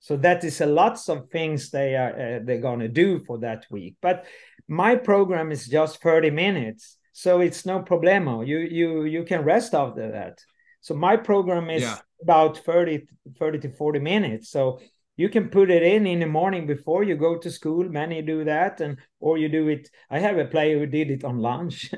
so 0.00 0.16
that 0.16 0.42
is 0.44 0.60
a 0.60 0.66
lots 0.66 1.08
of 1.08 1.28
things 1.30 1.70
they 1.70 1.94
are 1.94 2.12
uh, 2.12 2.40
they're 2.44 2.60
to 2.80 2.88
do 2.88 3.20
for 3.20 3.38
that 3.38 3.64
week 3.70 3.94
but 4.02 4.26
my 4.66 4.96
program 4.96 5.52
is 5.52 5.68
just 5.68 6.02
30 6.02 6.30
minutes 6.30 6.96
so 7.12 7.40
it's 7.40 7.66
no 7.66 7.80
problema 7.80 8.46
you 8.46 8.58
you 8.58 9.04
you 9.04 9.24
can 9.24 9.42
rest 9.44 9.74
after 9.74 10.10
that. 10.12 10.40
So 10.80 10.94
my 10.94 11.16
program 11.16 11.70
is 11.70 11.82
yeah. 11.82 11.98
about 12.22 12.58
30 12.58 13.06
30 13.38 13.58
to 13.60 13.70
40 13.70 13.98
minutes. 13.98 14.50
So 14.50 14.80
you 15.16 15.28
can 15.28 15.50
put 15.50 15.70
it 15.70 15.82
in 15.82 16.06
in 16.06 16.20
the 16.20 16.26
morning 16.26 16.66
before 16.66 17.04
you 17.04 17.14
go 17.14 17.36
to 17.36 17.50
school 17.50 17.88
many 17.88 18.22
do 18.22 18.44
that 18.44 18.80
and 18.80 18.98
or 19.20 19.36
you 19.38 19.48
do 19.48 19.68
it. 19.68 19.90
I 20.08 20.18
have 20.18 20.38
a 20.38 20.46
player 20.46 20.78
who 20.78 20.86
did 20.86 21.10
it 21.10 21.24
on 21.24 21.38
lunch. 21.38 21.92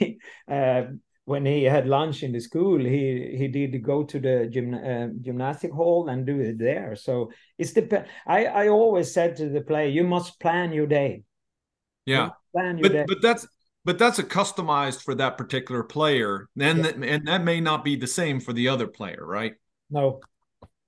Uh, 0.48 0.82
when 1.24 1.44
he 1.44 1.64
had 1.64 1.86
lunch 1.86 2.22
in 2.22 2.32
the 2.32 2.40
school 2.40 2.78
he 2.78 3.36
he 3.36 3.48
did 3.48 3.82
go 3.82 4.02
to 4.02 4.18
the 4.18 4.48
gym, 4.50 4.72
uh, 4.72 5.08
gymnastic 5.20 5.70
hall 5.70 6.08
and 6.08 6.24
do 6.24 6.40
it 6.40 6.58
there. 6.58 6.96
So 6.96 7.30
it's 7.58 7.72
the 7.72 8.06
i 8.26 8.46
i 8.46 8.68
always 8.68 9.12
said 9.12 9.36
to 9.36 9.48
the 9.50 9.60
player 9.60 9.88
you 9.88 10.04
must 10.04 10.40
plan 10.40 10.72
your 10.72 10.86
day. 10.86 11.24
Yeah. 12.06 12.30
Plan 12.52 12.78
your 12.78 12.88
but 12.88 12.92
day. 12.92 13.04
but 13.06 13.20
that's 13.20 13.46
but 13.88 13.98
that's 13.98 14.18
a 14.18 14.24
customized 14.24 15.02
for 15.02 15.14
that 15.14 15.38
particular 15.38 15.82
player 15.82 16.48
and 16.60 16.78
yeah. 16.78 16.84
that, 16.84 16.94
and 16.96 17.26
that 17.26 17.42
may 17.42 17.60
not 17.60 17.82
be 17.84 17.96
the 17.96 18.06
same 18.06 18.38
for 18.38 18.52
the 18.52 18.68
other 18.68 18.86
player 18.86 19.24
right 19.24 19.54
no 19.90 20.20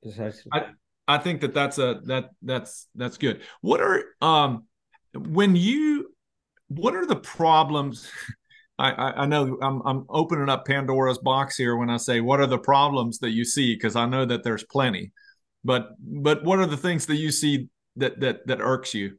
precisely. 0.03 0.51
I, 0.53 0.67
I 1.11 1.19
think 1.19 1.41
that 1.41 1.55
that's 1.55 1.79
a 1.79 2.01
that 2.05 2.31
that's 2.43 2.87
that's 2.95 3.19
good. 3.19 3.43
What 3.63 3.81
are 3.81 4.05
um 4.21 4.67
when 5.15 5.57
you 5.57 6.15
what 6.69 6.95
are 6.95 7.07
the 7.07 7.17
problems? 7.17 8.09
I, 8.79 8.93
I, 8.93 9.23
I 9.23 9.27
know 9.27 9.59
I'm 9.61 9.83
I'm 9.85 10.07
opening 10.09 10.49
up 10.49 10.67
Pandora's 10.67 11.19
box 11.19 11.57
here 11.57 11.77
when 11.77 11.91
I 11.91 11.97
say 11.97 12.21
what 12.21 12.41
are 12.41 12.47
the 12.47 12.59
problems 12.59 13.19
that 13.19 13.31
you 13.31 13.45
see 13.45 13.75
because 13.75 13.97
I 13.97 14.07
know 14.07 14.25
that 14.25 14.45
there's 14.45 14.65
plenty, 14.65 15.13
but 15.65 15.91
but 15.99 16.45
what 16.45 16.61
are 16.61 16.67
the 16.67 16.77
things 16.77 17.07
that 17.07 17.17
you 17.17 17.33
see 17.33 17.69
that 17.97 18.21
that 18.21 18.47
that 18.47 18.61
irks 18.61 18.95
you? 18.95 19.19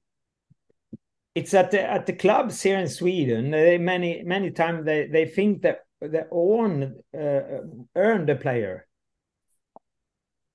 It's 1.33 1.53
at 1.53 1.71
the 1.71 1.81
at 1.81 2.05
the 2.05 2.13
clubs 2.13 2.61
here 2.61 2.77
in 2.77 2.89
Sweden. 2.89 3.51
They, 3.51 3.77
many 3.77 4.23
many 4.23 4.51
times 4.51 4.85
they 4.85 5.07
they 5.07 5.25
think 5.25 5.61
that 5.61 5.85
they 6.01 6.23
own 6.31 6.95
uh, 7.17 7.61
earn 7.95 8.25
the 8.25 8.35
player 8.35 8.87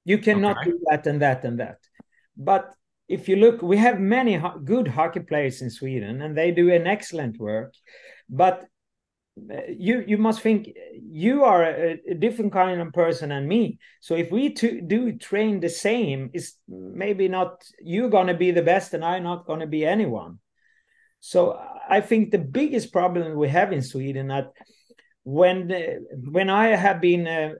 you 0.06 0.18
cannot 0.18 0.58
okay. 0.58 0.70
do 0.70 0.80
that 0.88 1.06
and 1.08 1.20
that 1.20 1.44
and 1.44 1.58
that. 1.58 1.78
But 2.36 2.72
if 3.08 3.28
you 3.28 3.36
look, 3.36 3.60
we 3.60 3.76
have 3.76 3.98
many 3.98 4.36
ho 4.36 4.58
good 4.64 4.86
hockey 4.86 5.20
players 5.20 5.62
in 5.62 5.70
Sweden, 5.70 6.22
and 6.22 6.38
they 6.38 6.52
do 6.52 6.72
an 6.72 6.86
excellent 6.86 7.38
work. 7.38 7.74
But 8.28 8.66
uh, 9.50 9.62
you 9.68 10.04
you 10.06 10.16
must 10.16 10.40
think 10.42 10.68
you 10.94 11.42
are 11.42 11.64
a, 11.64 12.00
a 12.08 12.14
different 12.14 12.52
kind 12.52 12.80
of 12.80 12.92
person 12.92 13.30
than 13.30 13.48
me. 13.48 13.78
So 14.00 14.14
if 14.14 14.30
we 14.30 14.50
do 14.94 15.00
train 15.18 15.58
the 15.58 15.68
same, 15.68 16.30
is 16.32 16.54
maybe 16.68 17.26
not 17.26 17.64
you're 17.80 18.14
gonna 18.16 18.38
be 18.44 18.52
the 18.52 18.68
best, 18.72 18.94
and 18.94 19.04
I'm 19.04 19.24
not 19.24 19.46
gonna 19.46 19.66
be 19.66 19.84
anyone. 19.84 20.38
So 21.20 21.60
I 21.88 22.00
think 22.00 22.30
the 22.30 22.38
biggest 22.38 22.92
problem 22.92 23.36
we 23.36 23.48
have 23.48 23.72
in 23.72 23.82
Sweden 23.82 24.28
that 24.28 24.52
when 25.24 25.72
when 26.30 26.50
I 26.50 26.68
have 26.68 27.00
been 27.00 27.26
uh, 27.26 27.50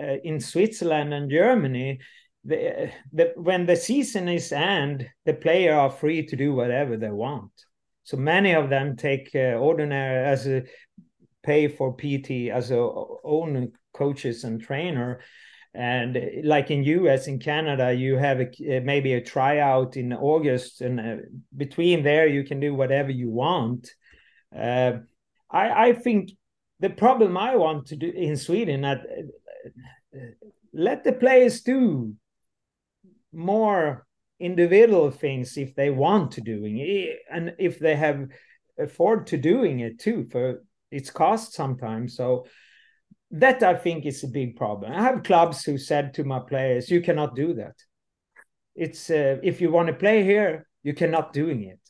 uh, 0.00 0.16
in 0.22 0.40
Switzerland 0.40 1.12
and 1.12 1.30
Germany, 1.30 1.98
the, 2.44 2.92
the, 3.12 3.32
when 3.36 3.66
the 3.66 3.76
season 3.76 4.28
is 4.28 4.52
end, 4.52 5.08
the 5.24 5.34
player 5.34 5.74
are 5.74 5.90
free 5.90 6.24
to 6.26 6.36
do 6.36 6.54
whatever 6.54 6.96
they 6.96 7.10
want. 7.10 7.50
So 8.04 8.16
many 8.16 8.54
of 8.54 8.70
them 8.70 8.96
take 8.96 9.30
uh, 9.34 9.58
ordinary 9.58 10.24
as 10.24 10.46
a 10.46 10.62
pay 11.42 11.68
for 11.68 11.94
PT 11.94 12.50
as 12.50 12.70
a 12.70 12.76
own 12.76 13.72
coaches 13.92 14.44
and 14.44 14.60
trainer. 14.60 15.20
And 15.74 16.18
like 16.44 16.70
in 16.70 16.82
US, 16.82 17.28
in 17.28 17.38
Canada, 17.38 17.92
you 17.92 18.16
have 18.16 18.40
a, 18.40 18.80
maybe 18.80 19.12
a 19.12 19.20
tryout 19.20 19.96
in 19.96 20.12
August, 20.12 20.80
and 20.80 21.00
uh, 21.00 21.16
between 21.56 22.02
there 22.02 22.26
you 22.26 22.44
can 22.44 22.58
do 22.58 22.74
whatever 22.74 23.10
you 23.10 23.30
want. 23.30 23.90
Uh, 24.56 24.92
I, 25.50 25.88
I 25.88 25.92
think 25.92 26.30
the 26.80 26.90
problem 26.90 27.36
I 27.36 27.56
want 27.56 27.86
to 27.88 27.96
do 27.96 28.10
in 28.10 28.36
Sweden 28.36 28.82
that 28.82 29.00
uh, 30.14 30.18
let 30.72 31.04
the 31.04 31.12
players 31.12 31.60
do 31.62 32.14
more 33.32 34.06
individual 34.40 35.10
things 35.10 35.56
if 35.56 35.74
they 35.74 35.90
want 35.90 36.32
to 36.32 36.40
doing 36.40 36.78
it 36.78 37.18
and 37.30 37.54
if 37.58 37.78
they 37.78 37.96
have 37.96 38.28
afford 38.78 39.26
to 39.26 39.36
doing 39.36 39.80
it 39.80 39.98
too 39.98 40.26
for 40.30 40.62
its 40.92 41.10
cost 41.10 41.52
sometimes 41.52 42.14
so 42.14 42.46
that 43.30 43.62
i 43.62 43.74
think 43.74 44.06
is 44.06 44.24
a 44.24 44.28
big 44.28 44.56
problem. 44.56 44.92
I 44.92 45.02
have 45.02 45.22
clubs 45.22 45.64
who 45.64 45.78
said 45.78 46.14
to 46.14 46.24
my 46.24 46.40
players 46.40 46.90
you 46.90 47.00
cannot 47.00 47.36
do 47.36 47.54
that. 47.54 47.74
It's 48.74 49.10
uh, 49.10 49.38
if 49.42 49.60
you 49.60 49.70
want 49.70 49.88
to 49.88 49.94
play 49.94 50.22
here 50.24 50.66
you 50.82 50.94
cannot 50.94 51.32
doing 51.32 51.64
it. 51.64 51.80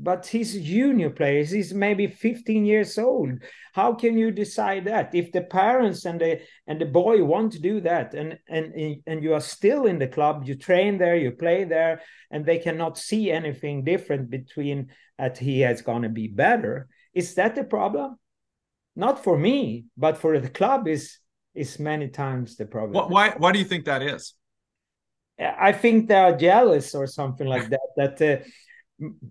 But 0.00 0.26
he's 0.26 0.54
a 0.54 0.60
junior 0.60 1.10
player. 1.10 1.42
He's 1.42 1.74
maybe 1.74 2.06
15 2.06 2.64
years 2.64 2.98
old. 2.98 3.32
How 3.72 3.94
can 3.94 4.16
you 4.16 4.30
decide 4.30 4.84
that? 4.84 5.12
If 5.12 5.32
the 5.32 5.42
parents 5.42 6.04
and 6.04 6.20
the 6.20 6.40
and 6.68 6.80
the 6.80 6.86
boy 6.86 7.24
want 7.24 7.52
to 7.52 7.60
do 7.60 7.80
that 7.80 8.14
and 8.14 8.38
and 8.48 9.02
and 9.06 9.22
you 9.22 9.34
are 9.34 9.40
still 9.40 9.86
in 9.86 9.98
the 9.98 10.06
club 10.06 10.44
you 10.44 10.54
train 10.54 10.98
there 10.98 11.16
you 11.16 11.32
play 11.32 11.64
there 11.64 12.00
and 12.30 12.46
they 12.46 12.58
cannot 12.58 12.96
see 12.96 13.30
anything 13.30 13.84
different 13.84 14.30
between 14.30 14.88
that 15.18 15.38
he 15.38 15.60
has 15.60 15.82
going 15.82 16.02
to 16.02 16.08
be 16.08 16.28
better 16.28 16.88
is 17.12 17.34
that 17.34 17.56
the 17.56 17.64
problem 17.64 18.16
not 18.98 19.22
for 19.24 19.38
me 19.38 19.86
but 19.96 20.18
for 20.18 20.38
the 20.38 20.50
club 20.50 20.86
is 20.88 21.18
is 21.54 21.78
many 21.78 22.08
times 22.08 22.56
the 22.56 22.66
problem 22.66 23.10
why 23.10 23.30
why 23.38 23.52
do 23.52 23.58
you 23.58 23.64
think 23.64 23.84
that 23.84 24.02
is 24.02 24.34
i 25.38 25.72
think 25.72 26.08
they 26.08 26.14
are 26.14 26.36
jealous 26.36 26.94
or 26.94 27.06
something 27.06 27.46
like 27.46 27.68
that 27.70 27.88
that 27.96 28.20
uh, 28.20 28.44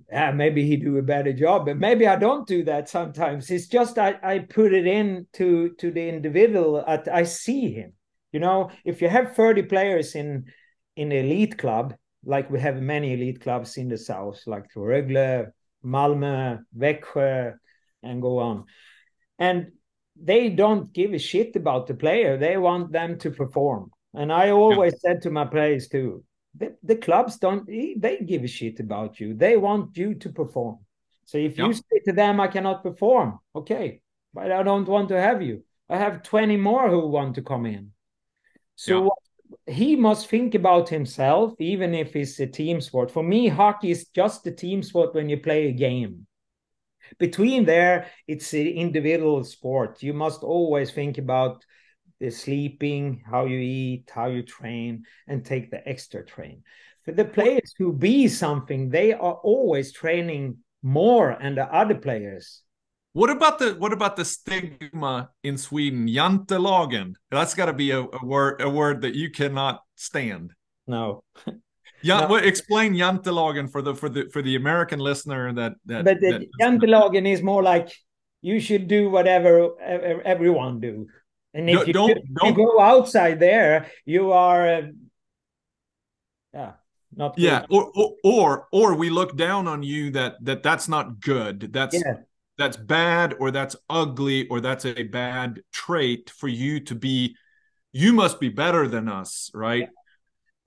yeah, 0.10 0.32
maybe 0.32 0.66
he 0.66 0.78
do 0.78 0.98
a 0.98 1.02
better 1.02 1.34
job, 1.34 1.66
but 1.66 1.78
maybe 1.78 2.08
I 2.08 2.16
don't 2.16 2.48
do 2.48 2.64
that 2.64 2.88
sometimes. 2.88 3.52
It's 3.52 3.68
just 3.68 3.98
I, 3.98 4.16
I 4.24 4.40
put 4.40 4.74
it 4.74 4.88
in 4.88 5.28
to 5.34 5.76
to 5.80 5.92
the 5.92 6.08
individual. 6.08 6.84
At, 6.88 7.08
I 7.10 7.24
see 7.24 7.74
him. 7.74 7.94
You 8.32 8.40
know, 8.40 8.72
if 8.86 9.02
you 9.02 9.10
have 9.10 9.36
30 9.36 9.64
players 9.64 10.16
in 10.16 10.46
in 10.96 11.12
elite 11.12 11.58
club, 11.58 11.96
like 12.24 12.50
we 12.50 12.60
have 12.60 12.82
many 12.82 13.14
elite 13.14 13.42
clubs 13.42 13.78
in 13.78 13.90
the 13.90 13.98
south, 13.98 14.42
like 14.48 14.74
Rögle, 14.74 15.52
Malmö, 15.84 16.60
Växjö, 16.78 17.54
and 18.04 18.22
go 18.22 18.40
on. 18.40 18.66
And 19.40 19.72
they 20.22 20.50
don't 20.50 20.92
give 20.94 21.14
a 21.14 21.20
shit 21.20 21.56
about 21.56 21.88
the 21.88 21.94
player. 21.94 22.38
They 22.38 22.58
want 22.58 22.92
them 22.92 23.20
to 23.20 23.32
perform. 23.32 23.92
And 24.14 24.32
I 24.32 24.52
always 24.52 24.94
yeah. 24.94 25.14
said 25.14 25.22
to 25.24 25.30
my 25.30 25.46
players 25.46 25.88
too, 25.88 26.24
the, 26.56 26.76
the 26.84 26.96
clubs 26.96 27.38
don't 27.38 27.68
they 27.68 28.20
give 28.26 28.44
a 28.44 28.48
shit 28.48 28.80
about 28.80 29.20
you. 29.20 29.34
They 29.34 29.58
want 29.58 29.96
you 29.96 30.16
to 30.16 30.30
perform. 30.30 30.80
So 31.26 31.38
if 31.38 31.58
you 31.58 31.74
say 31.74 32.00
to 32.06 32.14
them 32.14 32.40
i 32.40 32.48
cannot 32.48 32.84
perform 32.84 33.40
okay 33.54 34.02
but 34.34 34.50
i 34.50 34.64
don't 34.64 34.88
want 34.88 35.10
to 35.10 35.20
have 35.22 35.42
you. 35.42 35.64
I 35.90 35.98
have 35.98 36.24
20 36.24 36.58
more 36.58 36.90
who 36.90 37.08
want 37.08 37.36
to 37.36 37.42
come 37.42 37.66
in. 37.66 37.92
So 38.76 39.12
he 39.66 39.96
must 39.96 40.28
think 40.28 40.54
about 40.56 40.90
himself 40.90 41.54
even 41.60 41.94
if 41.94 42.16
it's 42.16 42.40
a 42.40 42.48
team 42.48 42.82
sport. 42.82 43.12
For 43.12 43.24
me 43.24 43.48
hockey 43.48 43.92
is 43.92 44.08
just 44.08 44.48
a 44.48 44.52
team 44.52 44.84
sport 44.84 45.14
when 45.14 45.30
you 45.30 45.38
play 45.38 45.68
a 45.68 45.72
game 45.72 46.27
between 47.20 47.66
there 47.66 48.08
it's 48.28 48.54
an 48.54 48.68
individual 48.68 49.44
sport 49.44 50.02
you 50.04 50.14
must 50.14 50.44
always 50.44 50.92
think 50.92 51.18
about 51.18 51.64
the 52.20 52.32
sleeping, 52.32 53.22
how 53.30 53.46
you 53.46 53.60
eat, 53.60 54.10
how 54.14 54.28
you 54.28 54.44
train, 54.44 55.06
and 55.28 55.46
take 55.46 55.72
the 55.72 55.88
extra 55.88 56.26
train. 56.26 56.64
For 57.06 57.12
the 57.12 57.26
players 57.26 57.74
who 57.78 57.94
be 57.94 58.28
something, 58.28 58.90
they 58.90 59.14
are 59.14 59.36
always 59.36 59.94
training 59.94 60.58
more 60.84 61.32
and 61.32 61.58
the 61.58 61.74
other 61.74 61.96
players. 61.96 62.64
What 63.14 63.30
about 63.30 63.58
the 63.60 63.74
what 63.74 63.94
about 63.94 64.16
the 64.16 64.26
stigma 64.26 65.30
in 65.44 65.58
Sweden? 65.58 66.08
Jantelagen. 66.08 67.14
That's 67.32 67.56
got 67.56 67.66
to 67.66 67.74
be 67.74 67.92
a, 67.92 68.02
a, 68.02 68.26
word 68.26 68.62
a 68.62 68.70
word 68.70 69.02
that 69.02 69.16
you 69.16 69.32
cannot 69.32 69.82
stand. 69.96 70.54
No. 70.86 71.24
Yeah, 72.02 72.22
no. 72.22 72.28
well, 72.28 72.44
explain 72.44 72.94
Jantelagen 72.94 73.72
for 73.72 73.82
the 73.82 73.96
for 73.96 74.10
the 74.10 74.30
for 74.32 74.42
the 74.42 74.56
American 74.56 75.00
listener 75.00 75.54
that 75.54 75.74
that. 75.86 76.06
But 76.06 76.20
the 76.20 76.32
that, 76.32 76.48
Jantelagen 76.62 77.28
is 77.28 77.42
more 77.42 77.64
like 77.64 77.90
you 78.42 78.60
should 78.60 78.88
do 78.88 79.10
whatever 79.10 79.80
everyone 79.82 80.80
do. 80.80 81.08
And 81.54 81.70
if 81.70 81.88
you, 81.88 81.94
don't, 81.94 82.14
don't, 82.36 82.50
you 82.50 82.66
go 82.66 82.80
outside 82.80 83.40
there, 83.40 83.88
you 84.06 84.32
are, 84.32 84.68
uh, 84.68 84.82
yeah, 86.54 86.72
not. 87.16 87.36
Good. 87.36 87.42
Yeah, 87.42 87.66
or, 87.70 87.92
or, 87.96 88.14
or 88.24 88.68
or 88.72 88.96
we 88.96 89.10
look 89.10 89.36
down 89.36 89.68
on 89.68 89.82
you 89.82 90.12
that 90.12 90.36
that 90.44 90.62
that's 90.62 90.88
not 90.88 91.20
good. 91.20 91.74
That's 91.74 91.96
yeah. 91.96 92.18
that's 92.60 92.78
bad, 92.78 93.36
or 93.40 93.50
that's 93.50 93.76
ugly, 93.90 94.48
or 94.50 94.62
that's 94.62 94.86
a 94.86 95.02
bad 95.04 95.62
trait 95.72 96.30
for 96.30 96.48
you 96.48 96.80
to 96.82 96.96
be. 96.96 97.36
You 97.92 98.14
must 98.14 98.40
be 98.40 98.50
better 98.50 98.88
than 98.88 99.10
us, 99.10 99.50
right? 99.56 99.84
Yeah. 99.84 99.97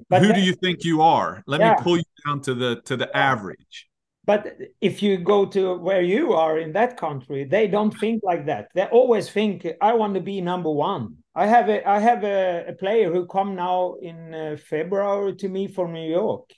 But 0.08 0.22
Who 0.22 0.28
that, 0.28 0.36
do 0.36 0.40
you 0.40 0.54
think 0.54 0.84
you 0.84 1.02
are? 1.02 1.42
Let 1.46 1.60
yeah. 1.60 1.74
me 1.74 1.82
pull 1.82 1.96
you 1.98 2.04
down 2.26 2.40
to 2.42 2.54
the 2.54 2.80
to 2.82 2.96
the 2.96 3.14
average. 3.16 3.88
But 4.24 4.56
if 4.80 5.02
you 5.02 5.18
go 5.18 5.46
to 5.46 5.76
where 5.76 6.02
you 6.02 6.34
are 6.34 6.58
in 6.58 6.72
that 6.72 6.96
country, 6.96 7.44
they 7.44 7.66
don't 7.66 7.90
think 7.98 8.22
like 8.22 8.46
that. 8.46 8.68
They 8.74 8.84
always 8.84 9.30
think, 9.30 9.66
"I 9.80 9.94
want 9.94 10.14
to 10.14 10.20
be 10.20 10.40
number 10.40 10.70
one." 10.70 11.16
I 11.34 11.46
have 11.46 11.68
a 11.68 11.88
I 11.88 12.00
have 12.00 12.24
a, 12.24 12.66
a 12.68 12.72
player 12.74 13.12
who 13.12 13.26
come 13.26 13.54
now 13.54 13.94
in 14.00 14.34
uh, 14.34 14.56
February 14.68 15.34
to 15.36 15.48
me 15.48 15.68
from 15.68 15.92
New 15.92 16.08
York. 16.08 16.50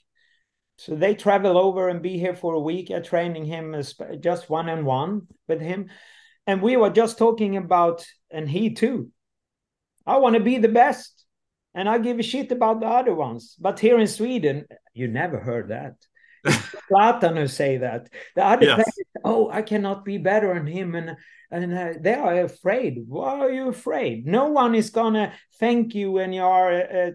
So 0.77 0.95
they 0.95 1.15
travel 1.15 1.57
over 1.57 1.89
and 1.89 2.01
be 2.01 2.17
here 2.17 2.35
for 2.35 2.53
a 2.55 2.59
week. 2.59 2.89
I'm 2.89 3.03
training 3.03 3.45
him 3.45 3.75
as 3.75 3.95
just 4.19 4.49
one 4.49 4.69
on 4.69 4.85
one 4.85 5.27
with 5.47 5.61
him, 5.61 5.89
and 6.47 6.61
we 6.61 6.75
were 6.77 6.89
just 6.89 7.17
talking 7.17 7.57
about, 7.57 8.05
and 8.31 8.49
he 8.49 8.73
too. 8.73 9.11
I 10.05 10.17
want 10.17 10.35
to 10.35 10.41
be 10.41 10.57
the 10.57 10.67
best, 10.67 11.22
and 11.73 11.89
I 11.89 11.97
give 11.97 12.19
a 12.19 12.23
shit 12.23 12.51
about 12.51 12.79
the 12.79 12.87
other 12.87 13.13
ones. 13.13 13.55
But 13.59 13.79
here 13.79 13.99
in 13.99 14.07
Sweden, 14.07 14.65
you 14.93 15.07
never 15.07 15.39
heard 15.39 15.69
that. 15.69 15.95
Zlatan 16.45 17.37
who 17.37 17.47
say 17.47 17.77
that. 17.77 18.09
The 18.35 18.45
other 18.45 18.65
yes. 18.65 18.85
oh, 19.23 19.49
I 19.49 19.61
cannot 19.61 20.03
be 20.03 20.17
better 20.17 20.53
than 20.53 20.67
him, 20.67 20.95
and 20.95 21.15
and 21.49 21.73
uh, 21.73 21.93
they 21.99 22.13
are 22.13 22.41
afraid. 22.41 23.03
Why 23.07 23.39
are 23.39 23.51
you 23.51 23.69
afraid? 23.69 24.25
No 24.25 24.47
one 24.47 24.75
is 24.75 24.89
gonna 24.89 25.33
thank 25.59 25.95
you 25.95 26.11
when 26.11 26.33
you 26.33 26.43
are 26.43 26.73
uh, 26.73 27.11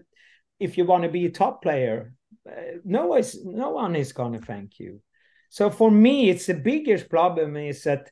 if 0.59 0.77
you 0.77 0.85
want 0.85 1.03
to 1.03 1.09
be 1.09 1.25
a 1.25 1.31
top 1.31 1.61
player. 1.61 2.13
Uh, 2.49 2.79
no 2.83 3.15
is 3.15 3.39
no 3.45 3.69
one 3.69 3.95
is 3.95 4.13
gonna 4.13 4.41
thank 4.41 4.79
you. 4.79 5.01
So 5.49 5.69
for 5.69 5.91
me, 5.91 6.29
it's 6.29 6.47
the 6.47 6.55
biggest 6.55 7.09
problem 7.09 7.55
is 7.55 7.83
that 7.83 8.09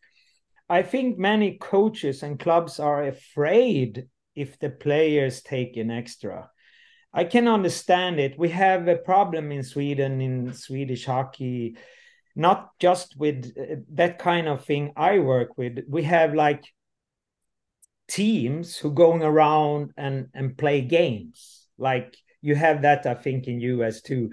I 0.70 0.84
think 0.84 1.18
many 1.18 1.58
coaches 1.58 2.24
and 2.24 2.40
clubs 2.40 2.80
are 2.80 3.04
afraid 3.04 4.08
if 4.38 4.60
the 4.60 4.70
players 4.70 5.42
take 5.42 5.76
an 5.78 5.92
extra 5.92 6.50
I 7.18 7.24
can 7.24 7.48
understand 7.48 8.20
it. 8.20 8.38
We 8.38 8.50
have 8.50 8.88
a 8.88 8.96
problem 8.96 9.52
in 9.52 9.64
Sweden 9.64 10.22
in 10.22 10.54
Swedish 10.54 11.06
hockey, 11.06 11.78
not 12.36 12.78
just 12.80 13.18
with 13.18 13.54
uh, 13.60 13.78
that 13.94 14.20
kind 14.20 14.48
of 14.48 14.66
thing 14.66 14.94
I 14.96 15.18
work 15.18 15.58
with. 15.58 15.80
We 15.90 16.04
have 16.04 16.36
like 16.36 16.64
teams 18.08 18.78
who 18.78 18.92
going 18.92 19.24
around 19.24 19.94
and 19.98 20.28
and 20.36 20.56
play 20.56 20.82
games. 20.82 21.66
Like 21.80 22.16
you 22.42 22.56
have 22.56 22.84
that, 22.84 23.08
I 23.08 23.16
think, 23.16 23.48
in 23.48 23.62
US 23.62 24.02
too. 24.02 24.30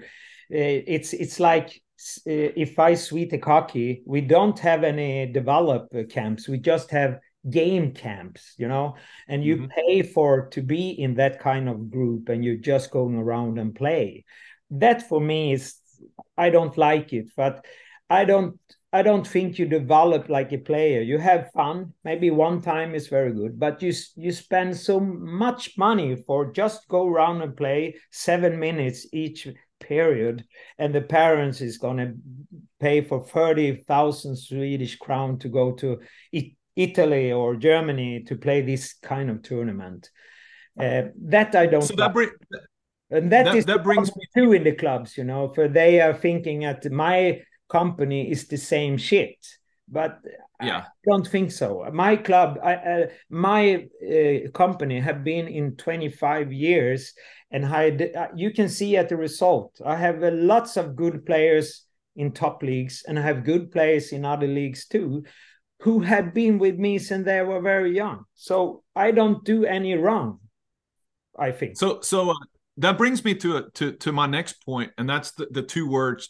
Uh, 0.53 0.85
it's 0.95 1.13
it's 1.13 1.39
like 1.39 1.69
uh, 1.69 2.53
if 2.55 2.77
I 2.77 2.93
sweet 2.93 3.29
Swedish 3.29 3.43
hockey, 3.43 4.03
we 4.05 4.21
don't 4.21 4.59
have 4.59 4.83
any 4.83 5.25
develop 5.25 5.87
camps. 6.09 6.47
We 6.47 6.59
just 6.59 6.91
have 6.91 7.19
game 7.49 7.91
camps 7.91 8.53
you 8.57 8.67
know? 8.67 8.95
And 9.27 9.43
you 9.43 9.57
mm-hmm. 9.57 9.65
pay 9.67 10.01
for 10.01 10.47
to 10.49 10.61
be 10.61 10.89
in 10.89 11.15
that 11.15 11.39
kind 11.39 11.69
of 11.69 11.89
group 11.91 12.29
and 12.29 12.43
you're 12.43 12.55
just 12.55 12.91
going 12.91 13.15
around 13.15 13.59
and 13.59 13.75
play. 13.75 14.25
That 14.71 15.07
for 15.07 15.19
me 15.19 15.53
is 15.53 15.75
i 16.37 16.49
don't 16.49 16.77
like 16.77 17.13
it 17.13 17.27
but 17.37 17.65
i 18.09 18.25
don't 18.25 18.59
i 18.91 19.01
don't 19.01 19.25
think 19.25 19.57
you 19.57 19.65
develop 19.65 20.29
like 20.29 20.51
a 20.53 20.57
player. 20.57 21.01
You 21.01 21.17
have 21.17 21.51
fun. 21.53 21.93
Maybe 22.03 22.29
one 22.29 22.61
time 22.61 22.95
is 22.95 23.07
very 23.07 23.33
good 23.33 23.59
but 23.59 23.81
you 23.81 23.93
you 24.15 24.31
spend 24.31 24.75
so 24.77 24.99
much 24.99 25.77
money 25.77 26.15
for 26.27 26.51
just 26.51 26.87
go 26.87 27.07
around 27.07 27.41
and 27.41 27.55
play 27.55 27.95
7 28.11 28.59
minutes 28.59 29.07
each 29.13 29.47
period 29.79 30.45
and 30.77 30.93
the 30.93 31.01
parents 31.01 31.61
is 31.61 31.77
going 31.77 31.97
to 31.97 32.13
pay 32.79 33.01
for 33.01 33.23
30,000 33.23 34.37
Swedish 34.37 34.97
crown 34.97 35.37
to 35.39 35.49
go 35.49 35.73
to 35.73 35.99
Italy 36.75 37.31
or 37.31 37.55
Germany 37.55 38.23
to 38.23 38.35
play 38.35 38.61
this 38.61 38.93
kind 38.93 39.29
of 39.29 39.41
tournament. 39.41 40.09
Uh, 40.79 41.03
that 41.23 41.55
I 41.55 41.67
don't. 41.67 41.81
So 41.81 41.95
that, 41.95 42.13
bring, 42.13 42.31
and 43.09 43.31
that, 43.31 43.45
that 43.45 43.55
is 43.55 43.65
that 43.65 43.83
brings 43.83 44.13
me 44.15 44.23
too 44.35 44.51
in 44.51 44.63
the 44.63 44.73
clubs, 44.73 45.17
you 45.17 45.23
know, 45.23 45.53
for 45.53 45.67
they 45.67 46.01
are 46.01 46.13
thinking 46.13 46.61
that 46.61 46.89
my 46.91 47.41
company 47.69 48.29
is 48.29 48.47
the 48.47 48.57
same 48.57 48.97
shit, 48.97 49.37
but 49.87 50.19
yeah. 50.61 50.79
I 50.79 50.83
don't 51.07 51.27
think 51.27 51.51
so. 51.51 51.89
My 51.93 52.17
club, 52.17 52.59
I, 52.61 52.75
uh, 52.75 53.07
my 53.29 53.87
uh, 54.05 54.49
company 54.51 54.99
have 54.99 55.23
been 55.23 55.47
in 55.47 55.75
25 55.75 56.51
years, 56.51 57.13
and 57.51 57.65
I, 57.65 57.91
uh, 57.91 58.27
you 58.35 58.51
can 58.51 58.67
see 58.67 58.97
at 58.97 59.09
the 59.09 59.17
result. 59.17 59.79
I 59.85 59.95
have 59.95 60.23
uh, 60.23 60.31
lots 60.31 60.75
of 60.75 60.95
good 60.95 61.25
players 61.25 61.83
in 62.17 62.31
top 62.31 62.63
leagues, 62.63 63.03
and 63.07 63.17
I 63.17 63.21
have 63.21 63.45
good 63.45 63.71
players 63.71 64.11
in 64.11 64.25
other 64.25 64.47
leagues 64.47 64.87
too 64.87 65.23
who 65.85 65.99
had 65.99 66.33
been 66.33 66.57
with 66.57 66.79
me 66.79 66.97
since 66.97 67.25
they 67.25 67.39
were 67.43 67.61
very 67.61 67.95
young. 67.95 68.25
So 68.33 68.81
I 68.95 69.11
don't 69.11 69.45
do 69.45 69.65
any 69.65 69.93
wrong. 69.93 70.39
I 71.37 71.51
think 71.51 71.77
so. 71.77 72.01
So 72.01 72.31
uh, 72.31 72.45
that 72.77 72.97
brings 72.97 73.23
me 73.23 73.35
to 73.35 73.69
to 73.75 73.91
to 73.91 74.11
my 74.11 74.25
next 74.25 74.65
point, 74.65 74.91
and 74.97 75.07
that's 75.07 75.33
the, 75.33 75.45
the 75.51 75.61
two 75.61 75.87
words: 75.87 76.29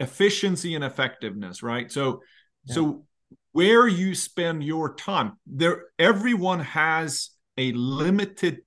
efficiency 0.00 0.74
and 0.74 0.84
effectiveness. 0.84 1.62
Right. 1.62 1.90
So 1.90 2.20
yeah. 2.66 2.74
so 2.74 3.06
where 3.52 3.88
you 3.88 4.14
spend 4.14 4.64
your 4.64 4.94
time, 4.94 5.38
there 5.46 5.84
everyone 5.98 6.60
has 6.60 7.30
a 7.56 7.72
limited 7.72 8.58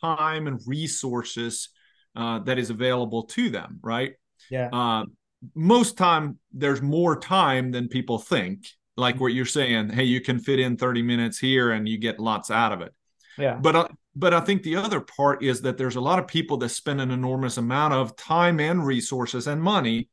time 0.00 0.46
and 0.46 0.60
resources 0.66 1.70
uh, 2.14 2.38
that 2.44 2.60
is 2.60 2.70
available 2.70 3.24
to 3.24 3.50
them. 3.50 3.80
Right. 3.82 4.12
Yeah. 4.52 4.68
Uh, 4.72 5.06
most 5.56 5.98
time 5.98 6.38
there's 6.52 6.80
more 6.80 7.18
time 7.18 7.72
than 7.72 7.88
people 7.88 8.20
think. 8.20 8.68
Like 8.96 9.20
what 9.20 9.32
you're 9.32 9.46
saying, 9.46 9.90
hey, 9.90 10.04
you 10.04 10.20
can 10.20 10.38
fit 10.38 10.58
in 10.58 10.76
30 10.76 11.02
minutes 11.02 11.38
here 11.38 11.70
and 11.70 11.88
you 11.88 11.98
get 11.98 12.18
lots 12.18 12.50
out 12.50 12.72
of 12.72 12.80
it. 12.80 12.92
Yeah. 13.38 13.54
But 13.54 13.76
uh, 13.76 13.88
but 14.14 14.34
I 14.34 14.40
think 14.40 14.62
the 14.62 14.76
other 14.76 15.00
part 15.00 15.42
is 15.42 15.62
that 15.62 15.78
there's 15.78 15.96
a 15.96 16.00
lot 16.00 16.18
of 16.18 16.26
people 16.26 16.56
that 16.58 16.70
spend 16.70 17.00
an 17.00 17.10
enormous 17.10 17.56
amount 17.56 17.94
of 17.94 18.16
time 18.16 18.60
and 18.60 18.84
resources 18.84 19.46
and 19.46 19.62
money 19.62 20.08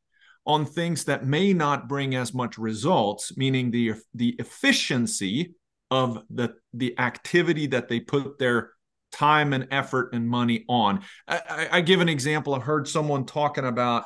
on 0.46 0.64
things 0.64 1.04
that 1.04 1.26
may 1.26 1.52
not 1.52 1.88
bring 1.88 2.14
as 2.14 2.32
much 2.32 2.56
results, 2.56 3.36
meaning 3.36 3.70
the 3.70 3.94
the 4.14 4.36
efficiency 4.38 5.54
of 5.90 6.22
the 6.30 6.54
the 6.72 6.98
activity 6.98 7.66
that 7.66 7.88
they 7.88 8.00
put 8.00 8.38
their 8.38 8.70
time 9.12 9.52
and 9.52 9.68
effort 9.70 10.14
and 10.14 10.28
money 10.28 10.64
on. 10.68 11.02
I, 11.26 11.40
I, 11.48 11.68
I 11.78 11.80
give 11.80 12.00
an 12.00 12.08
example. 12.08 12.54
I 12.54 12.60
heard 12.60 12.86
someone 12.88 13.26
talking 13.26 13.64
about 13.64 14.04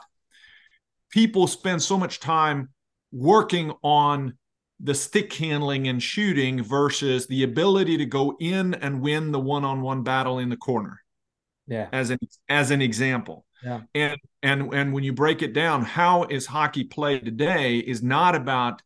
people 1.11 1.47
spend 1.47 1.83
so 1.83 1.99
much 1.99 2.21
time 2.21 2.71
working 3.13 3.73
on 3.83 4.39
the 4.83 4.95
stick 4.95 5.33
handling 5.33 5.89
and 5.89 6.03
shooting 6.03 6.63
versus 6.63 7.27
the 7.27 7.45
ability 7.45 7.97
to 7.99 8.05
go 8.05 8.37
in 8.41 8.75
and 8.75 9.01
win 9.01 9.31
the 9.31 9.41
one-on-one 9.41 10.03
battle 10.03 10.39
in 10.39 10.49
the 10.49 10.57
corner. 10.57 11.01
Yeah. 11.67 11.89
As 11.93 12.11
an 12.11 12.19
as 12.49 12.71
an 12.73 12.83
example. 12.83 13.47
Yeah. 13.63 13.83
And 13.95 14.19
and 14.43 14.75
and 14.75 14.93
when 14.93 15.05
you 15.05 15.13
break 15.13 15.43
it 15.43 15.53
down, 15.53 15.85
how 15.85 16.25
is 16.25 16.47
hockey 16.47 16.85
played 16.85 17.25
today 17.25 17.79
is 17.79 18.03
not 18.03 18.35
about 18.35 18.83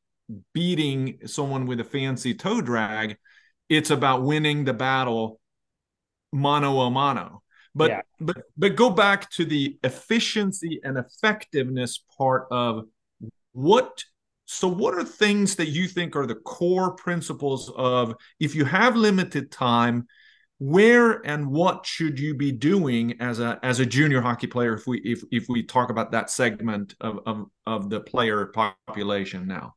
beating 0.52 1.18
someone 1.26 1.66
with 1.66 1.80
a 1.80 1.84
fancy 1.84 2.34
toe 2.34 2.60
drag. 2.60 3.16
It's 3.68 3.90
about 3.90 4.22
winning 4.22 4.64
the 4.64 4.74
battle 4.74 5.40
mano 6.32 6.80
a 6.80 6.90
mano. 6.90 7.42
But 7.74 7.90
yeah. 7.90 8.00
but 8.20 8.36
but 8.56 8.76
go 8.76 8.90
back 8.90 9.30
to 9.32 9.44
the 9.44 9.78
efficiency 9.82 10.80
and 10.84 10.98
effectiveness 10.98 12.04
part 12.18 12.46
of 12.50 12.84
what 13.52 14.04
so, 14.46 14.68
what 14.68 14.94
are 14.94 15.02
things 15.02 15.56
that 15.56 15.68
you 15.68 15.88
think 15.88 16.14
are 16.14 16.24
the 16.24 16.36
core 16.36 16.92
principles 16.92 17.70
of 17.76 18.14
if 18.38 18.54
you 18.54 18.64
have 18.64 18.94
limited 18.94 19.50
time, 19.50 20.06
where 20.58 21.26
and 21.26 21.50
what 21.50 21.84
should 21.84 22.18
you 22.20 22.32
be 22.34 22.52
doing 22.52 23.20
as 23.20 23.40
a 23.40 23.58
as 23.64 23.80
a 23.80 23.86
junior 23.86 24.20
hockey 24.20 24.46
player 24.46 24.74
if 24.74 24.86
we 24.86 24.98
if 25.00 25.24
if 25.32 25.48
we 25.48 25.64
talk 25.64 25.90
about 25.90 26.12
that 26.12 26.30
segment 26.30 26.94
of 27.00 27.18
of, 27.26 27.46
of 27.66 27.90
the 27.90 28.00
player 28.00 28.46
population 28.46 29.48
now? 29.48 29.74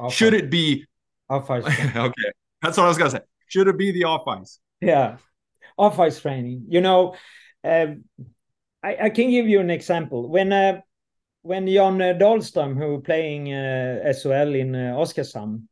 Off 0.00 0.12
should 0.12 0.34
ice. 0.34 0.42
it 0.42 0.50
be 0.50 0.84
off 1.30 1.48
ice? 1.48 1.64
okay, 1.96 2.32
that's 2.60 2.76
what 2.76 2.84
I 2.84 2.88
was 2.88 2.98
gonna 2.98 3.10
say. 3.10 3.20
Should 3.46 3.68
it 3.68 3.78
be 3.78 3.92
the 3.92 4.04
off 4.04 4.26
ice? 4.26 4.58
Yeah, 4.80 5.18
off 5.78 5.96
ice 6.00 6.20
training. 6.20 6.64
You 6.68 6.80
know, 6.80 7.14
uh, 7.62 7.86
I, 8.82 8.96
I 9.02 9.10
can 9.10 9.30
give 9.30 9.46
you 9.46 9.60
an 9.60 9.70
example. 9.70 10.28
When 10.28 10.52
uh, 10.52 10.80
when 11.42 11.66
Jan 11.66 11.98
Dahlström, 11.98 12.76
who 12.76 13.00
playing 13.00 13.52
uh, 13.52 14.00
SHL 14.06 14.58
in 14.58 14.74
uh, 14.74 14.94
Oskarshamn, 14.96 15.62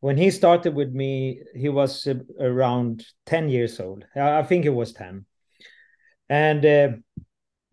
when 0.00 0.16
he 0.16 0.30
started 0.30 0.74
with 0.74 0.92
me, 0.92 1.40
he 1.54 1.68
was 1.68 2.06
uh, 2.06 2.14
around 2.40 3.04
10 3.26 3.48
years 3.48 3.78
old. 3.80 4.04
I 4.16 4.42
think 4.42 4.64
he 4.64 4.70
was 4.70 4.92
10. 4.92 5.24
And 6.28 6.66
uh, 6.66 6.88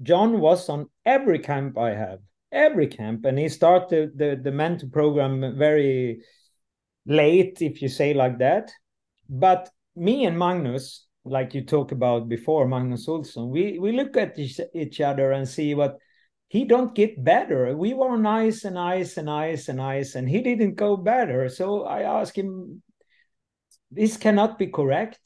John 0.02 0.40
was 0.40 0.70
on 0.70 0.90
every 1.06 1.40
camp 1.40 1.78
I 1.78 1.92
have, 1.92 2.20
every 2.52 2.88
camp. 2.88 3.26
And 3.26 3.40
he 3.40 3.50
started 3.50 4.18
the, 4.18 4.40
the 4.42 4.52
mentor 4.52 4.88
program 4.88 5.58
very 5.58 6.22
late, 7.06 7.62
if 7.62 7.82
you 7.82 7.88
say 7.88 8.14
like 8.14 8.40
that. 8.40 8.72
But 9.30 9.70
me 9.96 10.26
and 10.26 10.38
Magnus, 10.38 11.08
like 11.26 11.54
you 11.54 11.62
talked 11.64 11.92
about 11.92 12.30
before, 12.30 12.68
Magnus 12.68 13.08
Olsson, 13.08 13.50
we, 13.50 13.80
we 13.80 13.94
look 13.94 14.16
at 14.16 14.38
each, 14.38 14.60
each 14.74 15.02
other 15.02 15.32
and 15.32 15.48
see 15.48 15.74
what 15.74 15.98
he 16.48 16.66
don't 16.66 16.96
get 16.96 17.24
better. 17.24 17.76
We 17.76 17.94
were 17.94 18.10
on 18.10 18.26
ice 18.26 18.64
and 18.64 18.80
ice 18.80 19.18
and 19.18 19.30
ice 19.30 19.68
and 19.68 19.82
ice, 19.82 20.16
and 20.16 20.30
he 20.30 20.42
didn't 20.42 20.76
go 20.76 20.96
better. 20.96 21.50
So 21.50 21.84
I 21.84 22.04
asked 22.04 22.38
him, 22.38 22.82
this 23.92 24.18
cannot 24.18 24.58
be 24.58 24.68
correct. 24.68 25.20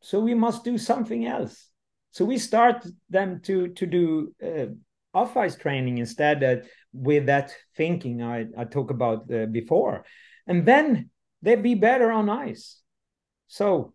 So 0.00 0.20
we 0.20 0.34
must 0.34 0.64
do 0.64 0.78
something 0.78 1.26
else. 1.26 1.68
So 2.12 2.24
we 2.24 2.38
start 2.38 2.86
them 3.10 3.40
to 3.42 3.68
to 3.68 3.86
do 3.86 4.34
uh, 4.42 4.66
off 5.12 5.36
ice 5.36 5.56
training 5.56 5.98
instead 5.98 6.68
with 6.92 7.26
that 7.26 7.54
thinking 7.76 8.22
I 8.22 8.46
I 8.56 8.64
talked 8.64 8.90
about 8.90 9.32
uh, 9.32 9.46
before, 9.46 10.04
and 10.46 10.64
then 10.64 11.10
they 11.42 11.56
be 11.56 11.74
better 11.74 12.10
on 12.10 12.28
ice. 12.28 12.80
So 13.48 13.94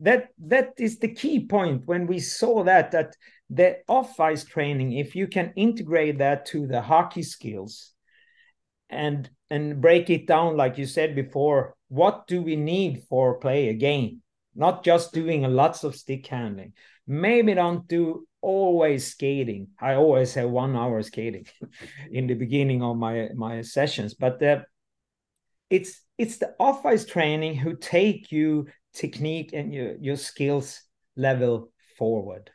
that 0.00 0.28
that 0.38 0.72
is 0.78 0.98
the 0.98 1.12
key 1.12 1.46
point 1.46 1.82
when 1.86 2.06
we 2.06 2.18
saw 2.18 2.62
that 2.64 2.90
that 2.90 3.16
the 3.48 3.76
off 3.88 4.18
ice 4.20 4.44
training 4.44 4.92
if 4.92 5.14
you 5.14 5.26
can 5.26 5.52
integrate 5.56 6.18
that 6.18 6.46
to 6.46 6.66
the 6.66 6.80
hockey 6.80 7.22
skills 7.22 7.92
and 8.90 9.30
and 9.50 9.80
break 9.80 10.10
it 10.10 10.26
down 10.26 10.56
like 10.56 10.76
you 10.78 10.86
said 10.86 11.14
before 11.14 11.76
what 11.88 12.26
do 12.26 12.42
we 12.42 12.56
need 12.56 13.04
for 13.08 13.38
play 13.38 13.68
a 13.68 13.74
game? 13.74 14.22
Not 14.54 14.84
just 14.84 15.12
doing 15.12 15.42
lots 15.42 15.84
of 15.84 15.94
stick 15.94 16.26
handling. 16.26 16.72
Maybe 17.06 17.54
don't 17.54 17.86
do 17.86 18.26
always 18.40 19.06
skating. 19.06 19.68
I 19.80 19.94
always 19.94 20.34
have 20.34 20.50
one 20.50 20.74
hour 20.76 21.02
skating 21.02 21.46
in 22.10 22.26
the 22.26 22.34
beginning 22.34 22.82
of 22.82 22.96
my 22.96 23.28
my 23.34 23.62
sessions 23.62 24.14
but 24.14 24.38
the, 24.38 24.64
it's 25.68 26.00
it's 26.16 26.38
the 26.38 26.54
off 26.58 26.86
ice 26.86 27.04
training 27.04 27.56
who 27.56 27.76
take 27.76 28.32
you 28.32 28.66
technique 28.96 29.50
and 29.52 29.72
your, 29.72 29.96
your 30.00 30.16
skills 30.16 30.82
level 31.16 31.70
forward. 31.98 32.50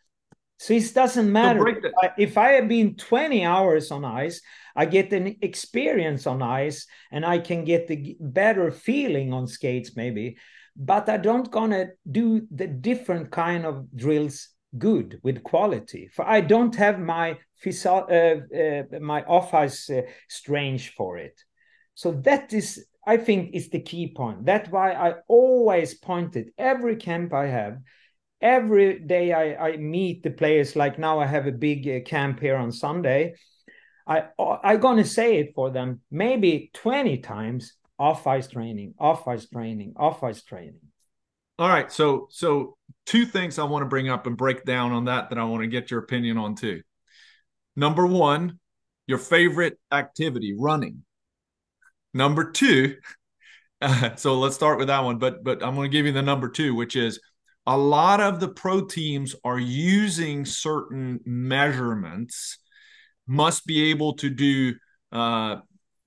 So 0.57 0.73
it 0.73 0.93
doesn't 0.93 1.31
matter 1.31 1.67
if 1.67 1.83
I, 2.03 2.09
if 2.17 2.37
I 2.37 2.49
have 2.51 2.67
been 2.67 2.95
20 2.95 3.43
hours 3.43 3.89
on 3.89 4.05
ice, 4.05 4.41
I 4.75 4.85
get 4.85 5.11
an 5.11 5.35
experience 5.41 6.27
on 6.27 6.43
ice 6.43 6.85
and 7.11 7.25
I 7.25 7.39
can 7.39 7.65
get 7.65 7.87
the 7.87 8.15
better 8.19 8.71
feeling 8.71 9.33
on 9.33 9.47
skates 9.47 9.95
maybe, 9.95 10.37
but 10.75 11.09
I 11.09 11.17
don't 11.17 11.49
gonna 11.49 11.87
do 12.09 12.47
the 12.51 12.67
different 12.67 13.31
kind 13.31 13.65
of 13.65 13.87
drills 13.95 14.49
good 14.77 15.19
with 15.23 15.43
quality. 15.43 16.09
For 16.13 16.27
I 16.27 16.41
don't 16.41 16.75
have 16.75 16.99
my 16.99 17.39
uh, 17.85 17.89
uh, 17.89 18.83
my 18.99 19.23
off 19.23 19.53
ice 19.53 19.89
uh, 19.89 20.01
strange 20.29 20.93
for 20.93 21.17
it. 21.17 21.41
So 21.95 22.11
that 22.23 22.53
is 22.53 22.85
I 23.05 23.17
think 23.17 23.53
is 23.53 23.69
the 23.69 23.81
key 23.81 24.13
point. 24.13 24.45
That's 24.45 24.69
why 24.69 24.93
I 24.93 25.15
always 25.27 25.93
pointed 25.93 26.51
every 26.57 26.95
camp 26.95 27.33
I 27.33 27.47
have, 27.47 27.79
every 28.39 28.99
day 28.99 29.33
I, 29.33 29.69
I 29.69 29.77
meet 29.77 30.23
the 30.23 30.31
players. 30.31 30.75
Like 30.75 30.99
now, 30.99 31.19
I 31.19 31.25
have 31.25 31.47
a 31.47 31.51
big 31.51 31.87
uh, 31.87 32.07
camp 32.07 32.39
here 32.39 32.55
on 32.57 32.71
Sunday. 32.71 33.35
I 34.07 34.25
I 34.37 34.77
gonna 34.77 35.05
say 35.05 35.37
it 35.37 35.53
for 35.55 35.69
them 35.69 36.01
maybe 36.09 36.71
twenty 36.73 37.17
times. 37.17 37.73
Off 37.99 38.25
ice 38.25 38.47
training, 38.47 38.95
off 38.97 39.27
ice 39.27 39.47
training, 39.47 39.93
off 39.95 40.23
ice 40.23 40.41
training. 40.41 40.79
All 41.59 41.69
right, 41.69 41.91
so 41.91 42.25
so 42.31 42.75
two 43.05 43.27
things 43.27 43.59
I 43.59 43.63
want 43.63 43.83
to 43.83 43.87
bring 43.87 44.09
up 44.09 44.25
and 44.25 44.35
break 44.35 44.65
down 44.65 44.91
on 44.91 45.05
that 45.05 45.29
that 45.29 45.37
I 45.37 45.43
want 45.43 45.61
to 45.61 45.67
get 45.67 45.91
your 45.91 45.99
opinion 45.99 46.39
on 46.39 46.55
too. 46.55 46.81
Number 47.75 48.07
one, 48.07 48.57
your 49.05 49.19
favorite 49.19 49.77
activity, 49.91 50.55
running. 50.57 51.03
Number 52.13 52.51
two, 52.51 52.97
uh, 53.81 54.15
so 54.15 54.39
let's 54.39 54.55
start 54.55 54.77
with 54.77 54.87
that 54.87 55.03
one. 55.03 55.17
But 55.17 55.43
but 55.43 55.63
I'm 55.63 55.75
going 55.75 55.89
to 55.89 55.97
give 55.97 56.05
you 56.05 56.11
the 56.11 56.21
number 56.21 56.49
two, 56.49 56.75
which 56.75 56.95
is 56.95 57.19
a 57.65 57.77
lot 57.77 58.19
of 58.19 58.39
the 58.39 58.47
pro 58.47 58.85
teams 58.85 59.35
are 59.43 59.59
using 59.59 60.45
certain 60.45 61.19
measurements. 61.25 62.57
Must 63.27 63.65
be 63.65 63.91
able 63.91 64.13
to 64.15 64.29
do, 64.29 64.75
uh, 65.11 65.57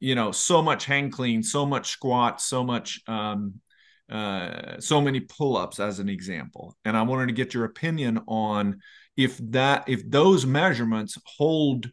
you 0.00 0.14
know, 0.14 0.32
so 0.32 0.60
much 0.60 0.84
hang 0.84 1.10
clean, 1.10 1.42
so 1.42 1.64
much 1.64 1.88
squat, 1.90 2.40
so 2.40 2.64
much, 2.64 3.00
um, 3.06 3.60
uh, 4.10 4.80
so 4.80 5.00
many 5.00 5.20
pull 5.20 5.56
ups, 5.56 5.80
as 5.80 6.00
an 6.00 6.08
example. 6.08 6.76
And 6.84 6.96
I 6.96 7.02
wanted 7.02 7.26
to 7.26 7.32
get 7.32 7.54
your 7.54 7.64
opinion 7.64 8.20
on 8.26 8.80
if 9.16 9.38
that 9.52 9.84
if 9.88 10.08
those 10.10 10.44
measurements 10.44 11.16
hold 11.24 11.90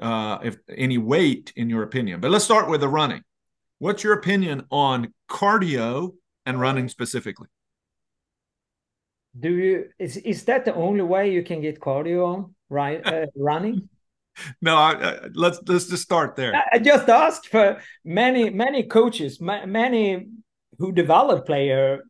uh, 0.00 0.38
if 0.42 0.58
any 0.68 0.98
weight 0.98 1.52
in 1.56 1.70
your 1.70 1.82
opinion. 1.82 2.20
But 2.20 2.30
let's 2.30 2.44
start 2.44 2.68
with 2.68 2.80
the 2.80 2.88
running. 2.88 3.22
What's 3.78 4.02
your 4.02 4.14
opinion 4.14 4.64
on 4.70 5.14
cardio 5.30 6.14
and 6.44 6.60
running 6.60 6.88
specifically? 6.88 7.48
Do 9.38 9.50
you 9.50 9.90
is 9.98 10.16
is 10.16 10.44
that 10.44 10.64
the 10.64 10.74
only 10.74 11.02
way 11.02 11.30
you 11.32 11.42
can 11.44 11.60
get 11.60 11.80
cardio 11.80 12.26
on 12.26 12.54
right 12.68 13.06
uh, 13.06 13.26
running? 13.36 13.88
no, 14.60 14.76
I, 14.76 14.92
I, 14.92 15.18
let's 15.34 15.60
let's 15.66 15.86
just 15.86 16.02
start 16.02 16.34
there. 16.34 16.54
I 16.72 16.78
just 16.78 17.08
asked 17.08 17.48
for 17.48 17.80
many 18.04 18.50
many 18.50 18.84
coaches, 18.84 19.40
many 19.40 20.26
who 20.78 20.92
develop 20.92 21.46
player 21.46 22.02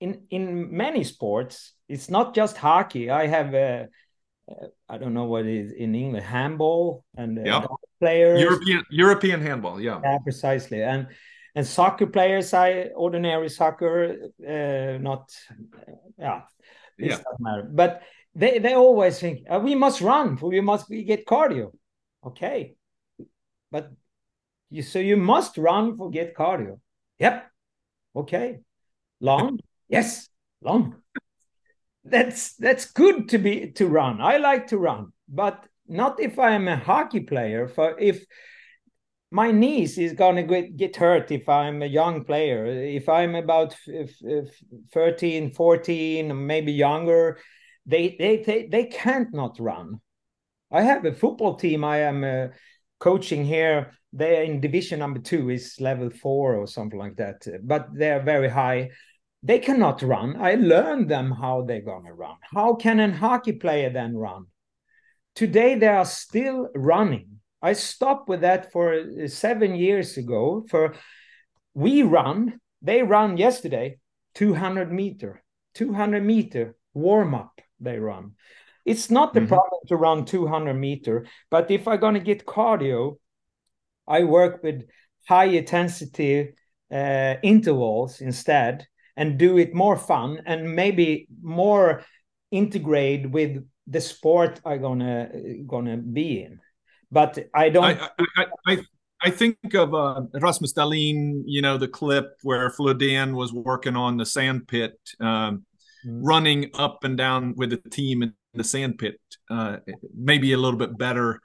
in 0.00 0.22
in 0.30 0.76
many 0.76 1.04
sports. 1.04 1.72
It's 1.88 2.10
not 2.10 2.34
just 2.34 2.56
hockey. 2.56 3.10
I 3.10 3.26
have 3.26 3.54
a, 3.54 3.88
I 4.88 4.98
don't 4.98 5.14
know 5.14 5.24
what 5.24 5.46
is 5.46 5.72
in 5.72 5.94
English 5.94 6.24
handball 6.24 7.04
and 7.16 7.44
yeah. 7.44 7.64
Players 7.98 8.40
European 8.40 8.84
European 8.90 9.40
handball. 9.40 9.80
Yeah, 9.80 10.00
yeah, 10.02 10.18
precisely. 10.18 10.82
And 10.82 11.08
and 11.54 11.66
soccer 11.66 12.06
players, 12.06 12.52
I 12.52 12.90
ordinary 12.94 13.48
soccer, 13.48 14.30
uh, 14.46 14.98
not 14.98 15.32
yeah, 16.18 16.42
it 16.98 17.06
yeah. 17.06 17.16
doesn't 17.16 17.40
matter. 17.40 17.68
But 17.70 18.02
they 18.34 18.58
they 18.58 18.74
always 18.74 19.18
think 19.18 19.46
oh, 19.48 19.60
we 19.60 19.74
must 19.74 20.00
run, 20.00 20.36
we 20.42 20.60
must 20.60 20.88
we 20.90 21.04
get 21.04 21.26
cardio. 21.26 21.72
Okay, 22.24 22.76
but 23.70 23.90
you 24.70 24.82
so 24.82 24.98
you 24.98 25.16
must 25.16 25.56
run 25.58 25.96
for 25.96 26.10
get 26.10 26.34
cardio. 26.34 26.78
Yep. 27.18 27.50
Okay. 28.16 28.58
Long? 29.20 29.58
yes, 29.88 30.28
long. 30.62 30.96
That's 32.04 32.54
that's 32.54 32.92
good 32.92 33.30
to 33.30 33.38
be 33.38 33.72
to 33.72 33.86
run. 33.86 34.20
I 34.20 34.36
like 34.36 34.68
to 34.68 34.78
run, 34.78 35.12
but 35.28 35.64
not 35.88 36.20
if 36.20 36.38
I 36.38 36.52
am 36.52 36.68
a 36.68 36.76
hockey 36.76 37.20
player. 37.20 37.68
For 37.68 37.98
if 37.98 38.24
my 39.30 39.50
knees 39.50 39.98
is 39.98 40.12
gonna 40.12 40.42
get, 40.42 40.76
get 40.76 40.96
hurt 40.96 41.30
if 41.30 41.48
I'm 41.48 41.82
a 41.82 41.86
young 41.86 42.24
player. 42.24 42.66
If 42.66 43.08
I'm 43.08 43.34
about 43.34 43.74
if, 43.86 44.16
if 44.20 44.62
13, 44.92 45.50
14, 45.52 46.46
maybe 46.46 46.72
younger, 46.72 47.38
they, 47.84 48.16
they 48.18 48.42
they 48.42 48.66
they 48.66 48.84
can't 48.84 49.32
not 49.32 49.56
run. 49.58 50.00
I 50.72 50.82
have 50.82 51.04
a 51.04 51.12
football 51.12 51.54
team 51.54 51.84
I 51.84 51.98
am 51.98 52.24
uh, 52.24 52.48
coaching 52.98 53.44
here. 53.44 53.92
They're 54.12 54.44
in 54.44 54.60
division 54.60 55.00
number 55.00 55.20
two, 55.20 55.50
is 55.50 55.76
level 55.80 56.10
four 56.10 56.56
or 56.56 56.66
something 56.66 56.98
like 56.98 57.16
that, 57.16 57.46
but 57.62 57.88
they're 57.92 58.22
very 58.22 58.48
high. 58.48 58.90
They 59.42 59.58
cannot 59.58 60.02
run. 60.02 60.36
I 60.40 60.54
learned 60.54 61.08
them 61.08 61.30
how 61.30 61.62
they're 61.62 61.82
gonna 61.82 62.14
run. 62.14 62.36
How 62.40 62.74
can 62.74 62.98
a 62.98 63.14
hockey 63.14 63.52
player 63.52 63.90
then 63.90 64.16
run? 64.16 64.46
Today 65.36 65.74
they 65.74 65.86
are 65.86 66.06
still 66.06 66.68
running. 66.74 67.38
I 67.62 67.74
stopped 67.74 68.28
with 68.28 68.40
that 68.40 68.72
for 68.72 68.94
uh, 68.94 69.28
seven 69.28 69.76
years 69.76 70.16
ago. 70.16 70.64
For 70.68 70.94
we 71.74 72.02
run, 72.02 72.58
they 72.80 73.02
run 73.02 73.36
yesterday, 73.36 73.98
200 74.34 74.90
meter, 74.90 75.42
200 75.74 76.24
meter 76.24 76.74
warm 76.94 77.34
up 77.34 77.60
they 77.78 77.98
run. 77.98 78.32
It's 78.86 79.10
not 79.10 79.34
the 79.34 79.40
mm-hmm. 79.40 79.48
problem 79.48 79.80
to 79.88 79.96
run 79.96 80.24
200 80.24 80.74
meter, 80.74 81.26
but 81.50 81.70
if 81.70 81.86
I'm 81.86 82.00
going 82.00 82.14
to 82.14 82.20
get 82.20 82.46
cardio, 82.46 83.18
I 84.08 84.24
work 84.24 84.62
with 84.62 84.84
high 85.28 85.46
intensity 85.46 86.54
uh, 86.90 87.34
intervals 87.42 88.20
instead 88.20 88.86
and 89.16 89.38
do 89.38 89.58
it 89.58 89.74
more 89.74 89.96
fun 89.96 90.40
and 90.46 90.74
maybe 90.74 91.26
more 91.42 92.04
integrate 92.50 93.30
with 93.30 93.66
the 93.86 94.00
sport 94.00 94.60
I'm 94.64 94.80
gonna 94.80 95.30
gonna 95.66 95.96
be 95.96 96.42
in. 96.42 96.60
But 97.10 97.38
I 97.54 97.68
don't. 97.68 97.84
I 97.84 98.08
I, 98.36 98.46
I, 98.66 98.78
I 99.22 99.30
think 99.30 99.74
of 99.74 99.94
uh, 99.94 100.22
Rasmus 100.34 100.74
Dahlin, 100.74 101.42
you 101.46 101.62
know, 101.62 101.78
the 101.78 101.88
clip 101.88 102.26
where 102.42 102.68
Flodin 102.70 103.34
was 103.34 103.52
working 103.52 103.96
on 103.96 104.16
the 104.16 104.26
sand 104.26 104.68
pit. 104.68 104.98
Um, 105.20 105.64
mm. 106.06 106.20
running 106.22 106.70
up 106.74 107.04
and 107.04 107.16
down 107.16 107.54
with 107.56 107.70
the 107.70 107.90
team 107.90 108.22
in 108.22 108.34
the 108.54 108.64
sand 108.64 108.98
pit. 108.98 109.20
Uh, 109.50 109.78
maybe 110.16 110.52
a 110.52 110.58
little 110.58 110.78
bit 110.78 110.96
better, 110.98 111.40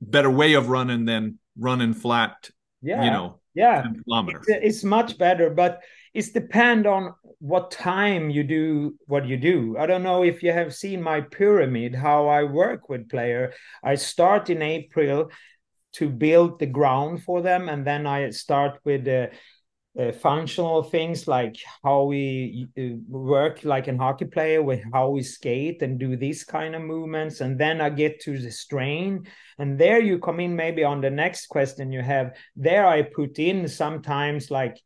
better 0.00 0.30
way 0.30 0.54
of 0.54 0.68
running 0.68 1.04
than 1.04 1.38
running 1.58 1.94
flat. 1.94 2.50
Yeah, 2.82 3.04
you 3.04 3.10
know, 3.10 3.40
yeah, 3.54 3.84
it's, 4.06 4.44
it's 4.48 4.84
much 4.84 5.18
better, 5.18 5.50
but 5.50 5.80
it's 6.16 6.30
depend 6.30 6.86
on 6.86 7.12
what 7.40 7.70
time 7.70 8.30
you 8.30 8.42
do 8.42 8.96
what 9.06 9.26
you 9.26 9.36
do. 9.36 9.76
I 9.78 9.84
don't 9.84 10.02
know 10.02 10.24
if 10.24 10.42
you 10.42 10.50
have 10.50 10.74
seen 10.74 11.02
my 11.02 11.20
pyramid, 11.20 11.94
how 11.94 12.26
I 12.28 12.42
work 12.44 12.88
with 12.88 13.10
player. 13.10 13.52
I 13.84 13.96
start 13.96 14.48
in 14.48 14.62
April 14.62 15.30
to 15.96 16.08
build 16.08 16.58
the 16.58 16.72
ground 16.78 17.22
for 17.22 17.42
them, 17.42 17.68
and 17.68 17.86
then 17.86 18.06
I 18.06 18.30
start 18.30 18.78
with 18.82 19.04
the 19.04 19.30
uh, 19.98 20.12
functional 20.12 20.82
things 20.82 21.28
like 21.28 21.56
how 21.84 22.04
we 22.04 22.66
uh, 22.78 22.96
work 23.08 23.62
like 23.64 23.86
a 23.88 23.96
hockey 23.96 24.26
player 24.26 24.62
with 24.62 24.82
how 24.94 25.10
we 25.10 25.22
skate 25.22 25.82
and 25.82 25.98
do 25.98 26.16
these 26.16 26.44
kind 26.44 26.74
of 26.74 26.82
movements 26.82 27.40
and 27.40 27.58
then 27.58 27.80
i 27.80 27.88
get 27.88 28.20
to 28.20 28.36
the 28.38 28.50
strain 28.50 29.26
and 29.58 29.78
there 29.78 29.98
you 29.98 30.18
come 30.18 30.38
in 30.38 30.54
maybe 30.54 30.84
on 30.84 31.00
the 31.00 31.08
next 31.08 31.46
question 31.46 31.90
you 31.90 32.02
have 32.02 32.36
there 32.56 32.86
i 32.86 33.00
put 33.00 33.38
in 33.38 33.66
sometimes 33.66 34.50
like 34.50 34.76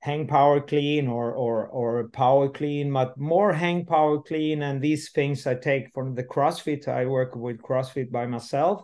hang 0.00 0.26
power 0.26 0.60
clean 0.60 1.08
or 1.08 1.32
or 1.32 1.66
or 1.66 2.08
power 2.08 2.48
clean 2.48 2.92
but 2.92 3.18
more 3.18 3.52
hang 3.52 3.84
power 3.84 4.20
clean. 4.22 4.62
And 4.62 4.80
these 4.80 5.10
things 5.10 5.46
i 5.46 5.54
take 5.54 5.92
from 5.92 6.14
the 6.14 6.24
crossfit. 6.24 6.88
I 6.88 7.06
work 7.06 7.34
with 7.34 7.62
crossfit 7.62 8.10
by 8.10 8.26
myself. 8.26 8.82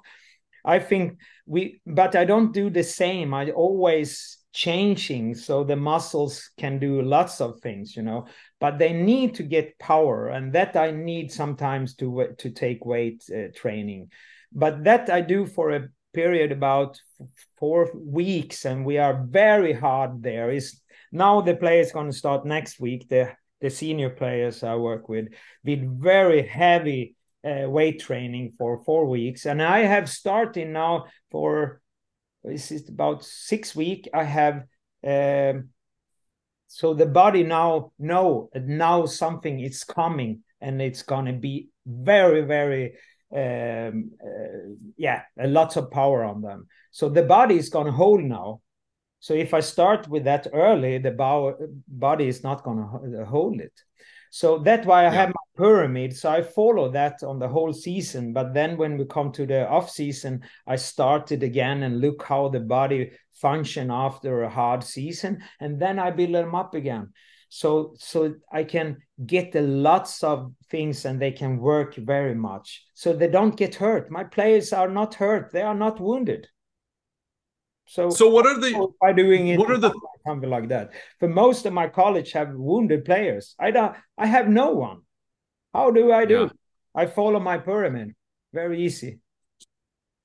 I 0.65 0.79
think 0.79 1.19
we 1.47 1.81
but 1.87 2.17
i 2.17 2.25
don't 2.25 2.53
do 2.53 2.71
the 2.71 2.83
same. 2.83 3.33
I 3.35 3.51
always 3.51 4.39
changing 4.53 5.35
so 5.35 5.65
the 5.65 5.77
muscles 5.77 6.53
can 6.57 6.79
do 6.79 7.03
lots 7.03 7.41
of 7.41 7.59
things 7.59 7.97
you 7.97 8.03
know 8.03 8.25
but 8.61 8.79
they 8.79 8.93
need 8.93 9.35
to 9.35 9.43
get 9.43 9.79
power. 9.79 10.29
And 10.29 10.53
that 10.53 10.77
i 10.77 10.91
need 10.91 11.31
sometimes 11.31 11.95
to 11.97 12.35
to 12.39 12.51
take 12.51 12.85
weight 12.85 13.25
uh, 13.31 13.49
training. 13.55 14.11
But 14.53 14.85
that 14.85 15.11
i 15.11 15.21
do 15.21 15.47
for 15.47 15.71
a 15.71 15.89
period 16.15 16.53
about 16.53 17.01
four 17.59 17.91
weeks. 17.95 18.65
And 18.65 18.87
we 18.87 18.97
are 18.99 19.27
very 19.29 19.73
hard 19.73 20.23
there. 20.23 20.51
Is 20.51 20.81
now 21.15 21.41
the 21.41 21.55
players 21.55 21.93
going 21.93 22.11
to 22.11 22.17
start 22.17 22.45
next 22.45 22.81
week. 22.81 23.09
The 23.09 23.33
the 23.61 23.71
senior 23.71 24.11
players 24.11 24.63
i 24.63 24.75
work 24.75 25.09
with 25.09 25.29
with 25.65 25.81
very 25.99 26.47
heavy 26.47 27.17
uh, 27.45 27.69
weight 27.69 28.01
training 28.01 28.53
for 28.59 28.85
four 28.85 29.07
weeks. 29.07 29.47
And 29.47 29.63
i 29.63 29.81
have 29.81 30.11
started 30.11 30.69
now 30.69 31.07
for 31.31 31.81
this 32.43 32.71
is 32.71 32.89
about 32.91 33.25
six 33.25 33.75
week 33.75 34.09
i 34.13 34.23
have 34.23 34.65
um, 35.07 35.71
so 36.69 36.93
the 36.93 37.07
body 37.07 37.43
now 37.43 37.93
know 37.99 38.51
now 38.55 39.07
something 39.07 39.61
is 39.61 39.83
coming 39.85 40.43
and 40.61 40.83
it's 40.83 41.03
going 41.03 41.27
to 41.27 41.33
be 41.33 41.69
very 41.87 42.43
very 42.43 42.97
um, 43.35 44.11
uh, 44.23 44.75
yeah 44.97 45.23
lots 45.39 45.77
of 45.77 45.91
power 45.91 46.23
on 46.25 46.43
them. 46.43 46.67
So 46.91 47.09
the 47.09 47.23
body 47.23 47.57
is 47.57 47.71
going 47.71 47.87
to 47.87 47.93
hold 47.93 48.23
now 48.23 48.61
so 49.25 49.33
if 49.35 49.51
i 49.55 49.61
start 49.61 50.09
with 50.09 50.25
that 50.25 50.47
early 50.53 50.99
the 50.99 51.15
body 52.07 52.27
is 52.29 52.43
not 52.43 52.63
going 52.65 52.79
to 52.79 53.25
hold 53.25 53.61
it 53.61 53.77
so 54.35 54.59
that's 54.59 54.85
why 54.85 55.03
I 55.03 55.05
yeah. 55.05 55.11
have 55.13 55.29
my 55.29 55.47
pyramid. 55.57 56.17
So 56.17 56.29
I 56.29 56.43
follow 56.43 56.91
that 56.91 57.23
on 57.23 57.39
the 57.39 57.47
whole 57.47 57.73
season. 57.73 58.33
But 58.33 58.53
then 58.53 58.77
when 58.77 58.99
we 58.99 59.05
come 59.05 59.31
to 59.31 59.47
the 59.47 59.69
off 59.69 59.89
season, 59.89 60.43
I 60.67 60.75
start 60.75 61.31
it 61.31 61.45
again 61.45 61.85
and 61.85 62.01
look 62.01 62.25
how 62.25 62.49
the 62.49 62.59
body 62.59 63.13
function 63.41 63.93
after 63.93 64.43
a 64.43 64.51
hard 64.51 64.83
season, 64.83 65.41
and 65.61 65.81
then 65.81 66.01
I 66.01 66.11
build 66.11 66.35
them 66.35 66.53
up 66.53 66.75
again. 66.75 67.13
So 67.49 67.95
so 67.97 68.35
I 68.51 68.65
can 68.65 68.97
get 69.25 69.53
the 69.53 69.63
lots 69.63 70.25
of 70.25 70.53
things 70.69 71.05
and 71.05 71.23
they 71.23 71.31
can 71.31 71.59
work 71.59 71.95
very 71.95 72.35
much. 72.35 72.85
So 72.95 73.13
they 73.13 73.29
don't 73.29 73.57
get 73.57 73.77
hurt. 73.77 74.11
My 74.11 74.25
players 74.25 74.73
are 74.73 74.89
not 74.89 75.15
hurt. 75.15 75.53
They 75.53 75.63
are 75.63 75.77
not 75.77 76.01
wounded. 76.01 76.49
So, 77.87 78.11
so 78.11 78.29
what 78.29 78.47
are 78.47 78.59
the 78.59 78.89
by 79.01 79.13
doing 79.13 79.49
it? 79.49 79.59
What 79.59 79.71
are 79.71 79.79
the 79.79 79.93
something 80.27 80.49
like 80.49 80.69
that? 80.69 80.93
For 81.21 81.29
most 81.29 81.67
of 81.67 81.73
my 81.73 81.89
college 81.89 82.33
have 82.33 82.55
wounded 82.55 83.05
players. 83.05 83.55
I 83.59 83.71
don't. 83.71 83.95
I 84.17 84.27
have 84.27 84.49
no 84.49 84.71
one. 84.71 85.03
How 85.73 85.91
do 85.91 86.13
I 86.13 86.25
do? 86.25 86.43
Yeah. 86.43 86.49
I 86.95 87.07
follow 87.07 87.41
my 87.41 87.59
pyramid. 87.59 88.15
Very 88.53 88.81
easy. 88.83 89.19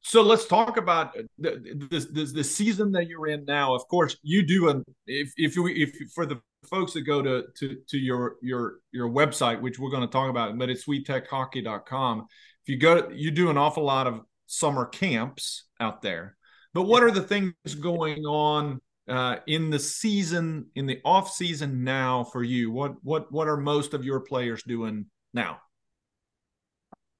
So 0.02 0.22
let's 0.22 0.46
talk 0.46 0.78
about 0.78 1.14
the, 1.38 1.78
the, 1.90 2.00
the, 2.12 2.26
the 2.36 2.44
season 2.44 2.92
that 2.94 3.08
you're 3.08 3.28
in 3.28 3.44
now. 3.46 3.76
Of 3.76 3.88
course, 3.88 4.16
you 4.24 4.46
do 4.46 4.70
an 4.70 4.86
if 5.06 5.34
if 5.36 5.56
you 5.56 5.68
if 5.68 5.92
for 6.16 6.26
the 6.26 6.40
folks 6.70 6.94
that 6.94 7.02
go 7.02 7.22
to 7.22 7.44
to 7.58 7.78
to 7.90 7.98
your 7.98 8.36
your 8.42 8.76
your 8.92 9.10
website, 9.10 9.62
which 9.62 9.78
we're 9.78 9.92
going 9.92 10.08
to 10.08 10.12
talk 10.12 10.30
about, 10.30 10.58
but 10.58 10.70
it's 10.70 10.86
swetechockey.com. 10.86 12.28
If 12.64 12.70
you 12.70 12.78
go, 12.78 13.10
you 13.14 13.32
do 13.32 13.50
an 13.50 13.58
awful 13.58 13.84
lot 13.84 14.08
of 14.08 14.22
summer 14.46 14.86
camps 14.86 15.66
out 15.80 16.02
there. 16.02 16.38
But 16.74 16.84
what 16.84 17.04
are 17.04 17.12
the 17.12 17.22
things 17.22 17.54
going 17.80 18.26
on 18.26 18.80
uh, 19.08 19.38
in 19.48 19.70
the 19.70 19.80
season, 19.80 20.68
in 20.76 20.86
the 20.86 21.00
off 21.04 21.32
season 21.32 21.84
now 21.84 22.24
for 22.24 22.44
you? 22.44 22.72
What 22.72 22.94
what 23.04 23.32
what 23.32 23.48
are 23.48 23.58
most 23.58 23.94
of 23.94 24.06
your 24.06 24.20
players 24.20 24.64
doing 24.64 25.06
now? 25.34 25.60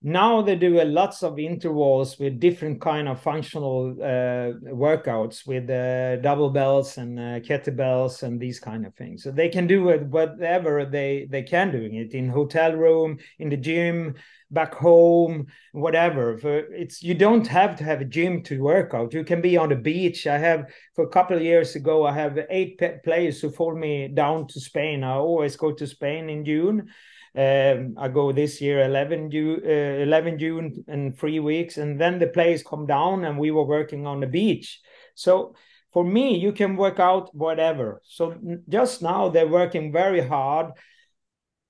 Now 0.02 0.42
they 0.42 0.56
do 0.56 0.82
a 0.82 0.86
lots 0.86 1.24
of 1.24 1.38
intervals 1.40 2.18
with 2.18 2.40
different 2.40 2.80
kind 2.80 3.10
of 3.10 3.22
functional 3.22 3.92
uh, 4.02 4.54
workouts 4.72 5.46
with 5.46 5.70
uh, 5.70 6.16
double 6.22 6.50
bells 6.50 6.98
and 6.98 7.20
uh, 7.20 7.40
kettlebells 7.42 8.24
and 8.24 8.40
these 8.40 8.62
kind 8.62 8.86
of 8.86 8.96
things. 8.96 9.24
So 9.24 9.32
they 9.32 9.50
can 9.50 9.68
do 9.68 9.90
it 9.90 10.04
whatever 10.06 10.86
they 10.86 11.28
they 11.30 11.44
can 11.44 11.72
doing 11.72 11.96
it 11.96 12.14
in 12.14 12.30
hotel 12.30 12.74
room 12.74 13.18
in 13.40 13.50
the 13.50 13.58
gym 13.58 14.16
back 14.52 14.74
home 14.74 15.48
whatever. 15.74 16.38
For 16.38 16.60
it's 16.74 17.04
you 17.04 17.14
don't 17.14 17.48
have 17.48 17.76
to 17.80 17.84
have 17.84 18.00
a 18.00 18.06
gym 18.06 18.42
to 18.44 18.64
work 18.64 18.94
out. 18.94 19.14
You 19.14 19.26
can 19.26 19.42
be 19.42 19.58
on 19.58 19.68
the 19.68 19.76
beach. 19.76 20.28
I 20.28 20.38
have 20.38 20.72
for 20.96 21.04
a 21.04 21.10
couple 21.10 21.36
of 21.36 21.44
years 21.44 21.76
ago 21.76 22.06
i 22.06 22.14
have 22.14 22.40
eight 22.50 22.82
players 23.04 23.42
who 23.42 23.50
follow 23.50 23.76
me 23.76 24.08
down 24.08 24.48
to 24.48 24.62
spain. 24.62 25.04
I 25.04 25.16
always 25.16 25.58
go 25.58 25.74
to 25.74 25.86
spain 25.86 26.30
in 26.30 26.46
june 26.46 26.90
um, 27.36 27.96
I 27.98 28.08
go 28.08 28.32
this 28.32 28.60
year 28.60 28.84
11 28.84 29.30
June, 29.30 29.62
uh, 29.64 30.04
11 30.04 30.40
June 30.40 30.84
in 30.88 31.14
three 31.14 31.40
weeks, 31.40 31.78
and 31.78 32.00
then 32.00 32.18
the 32.18 32.28
players 32.28 32.64
come 32.64 32.88
down, 32.88 33.24
and 33.24 33.38
we 33.38 33.52
were 33.52 33.66
working 33.66 34.08
on 34.08 34.20
the 34.20 34.28
beach. 34.28 34.80
So 35.16 35.56
for 35.94 36.04
me, 36.04 36.38
you 36.38 36.52
can 36.52 36.76
work 36.76 37.00
out 37.00 37.34
whatever. 37.36 38.02
So 38.04 38.36
just 38.68 39.02
now 39.02 39.30
they're 39.30 39.48
working 39.48 39.92
very 39.92 40.22
hard, 40.22 40.72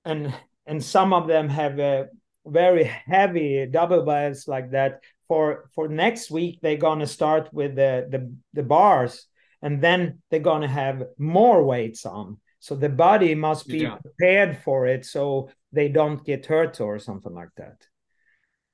and 0.04 0.32
and 0.66 0.82
some 0.82 1.12
of 1.12 1.26
them 1.26 1.48
have 1.48 1.78
a 1.78 2.06
very 2.46 2.84
heavy 2.84 3.66
double 3.66 4.02
bells 4.04 4.48
like 4.48 4.70
that. 4.70 5.00
For 5.28 5.68
for 5.74 5.88
next 5.88 6.30
week, 6.30 6.60
they're 6.62 6.76
gonna 6.76 7.06
start 7.06 7.52
with 7.52 7.76
the 7.76 8.06
the, 8.10 8.34
the 8.54 8.62
bars, 8.62 9.26
and 9.60 9.82
then 9.82 10.22
they're 10.30 10.40
gonna 10.40 10.68
have 10.68 11.02
more 11.18 11.62
weights 11.62 12.06
on 12.06 12.38
so 12.60 12.76
the 12.76 12.90
body 12.90 13.34
must 13.34 13.66
be 13.66 13.78
yeah. 13.78 13.96
prepared 13.96 14.58
for 14.58 14.86
it 14.86 15.06
so 15.06 15.50
they 15.72 15.88
don't 15.88 16.24
get 16.24 16.44
hurt 16.44 16.80
or 16.80 16.98
something 16.98 17.34
like 17.34 17.48
that. 17.56 17.86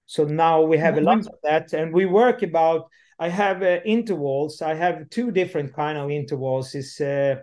So 0.07 0.25
now 0.25 0.63
we 0.63 0.77
have 0.79 0.99
a 0.99 1.01
lot 1.01 1.19
of 1.19 1.35
that, 1.43 1.73
and 1.73 1.93
we 1.93 2.05
work 2.05 2.43
about. 2.43 2.89
I 3.19 3.29
have 3.29 3.63
uh, 3.63 3.81
intervals. 3.85 4.61
I 4.61 4.75
have 4.75 5.09
two 5.11 5.31
different 5.31 5.73
kind 5.73 5.99
of 5.99 6.11
intervals. 6.11 6.75
Is 6.75 7.01
uh, 7.01 7.37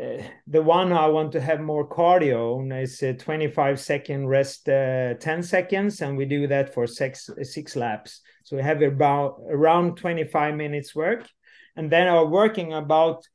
uh, 0.00 0.22
the 0.46 0.62
one 0.62 0.92
I 0.92 1.06
want 1.06 1.32
to 1.32 1.40
have 1.40 1.60
more 1.60 1.88
cardio 1.88 2.82
is 2.82 3.02
a 3.02 3.14
25 3.14 3.80
second 3.80 4.26
rest, 4.26 4.68
uh, 4.68 5.14
10 5.14 5.42
seconds, 5.42 6.02
and 6.02 6.16
we 6.16 6.24
do 6.24 6.46
that 6.46 6.74
for 6.74 6.86
six 6.86 7.30
six 7.42 7.74
laps. 7.74 8.20
So 8.44 8.56
we 8.56 8.62
have 8.62 8.82
about 8.82 9.40
around 9.48 9.96
25 9.96 10.54
minutes 10.54 10.94
work, 10.94 11.28
and 11.74 11.90
then 11.90 12.06
are 12.06 12.26
working 12.26 12.74
about 12.74 13.26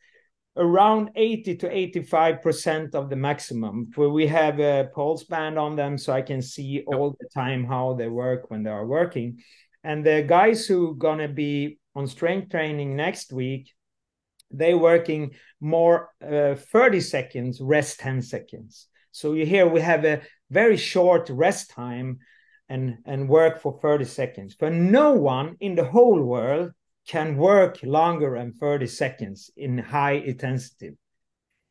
around 0.58 1.12
80 1.16 1.56
to 1.58 1.70
85% 1.70 2.93
of 2.93 3.10
the 3.10 3.16
maximum 3.16 3.89
where 3.95 4.10
we 4.10 4.28
have 4.28 4.60
a 4.60 4.89
pulse 4.93 5.24
band 5.24 5.58
on 5.58 5.76
them 5.76 5.97
so 5.97 6.12
I 6.12 6.22
can 6.22 6.41
see 6.41 6.84
all 6.88 7.16
the 7.20 7.30
time 7.34 7.64
how 7.64 7.93
they 7.93 8.10
work 8.10 8.52
when 8.52 8.64
they 8.64 8.70
are 8.70 8.86
working. 8.86 9.41
And 9.84 10.06
the 10.06 10.24
guys 10.28 10.68
who 10.68 10.91
are 10.91 10.95
gonna 10.95 11.30
be 11.30 11.80
on 11.95 12.08
strength 12.08 12.52
training 12.52 12.95
next 12.95 13.32
week, 13.32 13.72
they 14.52 14.74
working 14.74 15.32
more 15.62 16.10
uh, 16.22 16.56
30 16.56 16.99
seconds, 16.99 17.62
rest 17.62 17.99
10 18.02 18.22
seconds. 18.22 18.88
So 19.12 19.34
you 19.34 19.45
hear 19.45 19.68
we 19.68 19.82
have 19.82 20.06
a 20.06 20.22
very 20.49 20.78
short 20.78 21.30
rest 21.30 21.72
time 21.72 22.20
and, 22.68 22.97
and 23.06 23.30
work 23.30 23.62
for 23.62 23.80
30 23.82 24.06
seconds. 24.06 24.56
But 24.60 24.74
no 24.74 25.14
one 25.14 25.56
in 25.62 25.76
the 25.76 25.86
whole 25.86 26.22
world 26.22 26.72
can 27.08 27.38
work 27.38 27.80
longer 27.84 28.38
than 28.38 28.54
30 28.54 28.88
seconds 28.88 29.49
in 29.58 29.78
high 29.78 30.14
intensity. 30.14 30.91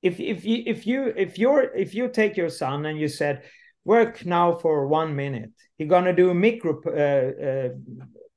If 0.02 0.18
if 0.18 0.44
you 0.44 0.62
if 0.66 0.86
you 0.86 1.12
if 1.16 1.38
you're 1.38 1.74
if 1.74 1.94
you 1.94 2.08
take 2.08 2.36
your 2.36 2.48
son 2.48 2.86
and 2.86 2.98
you 2.98 3.08
said 3.08 3.42
work 3.84 4.24
now 4.24 4.54
for 4.54 4.86
one 4.86 5.14
minute, 5.14 5.50
he's 5.76 5.88
gonna 5.88 6.14
do 6.14 6.30
a 6.30 6.34
micro 6.34 6.80
uh, 6.86 7.46
uh, 7.46 7.68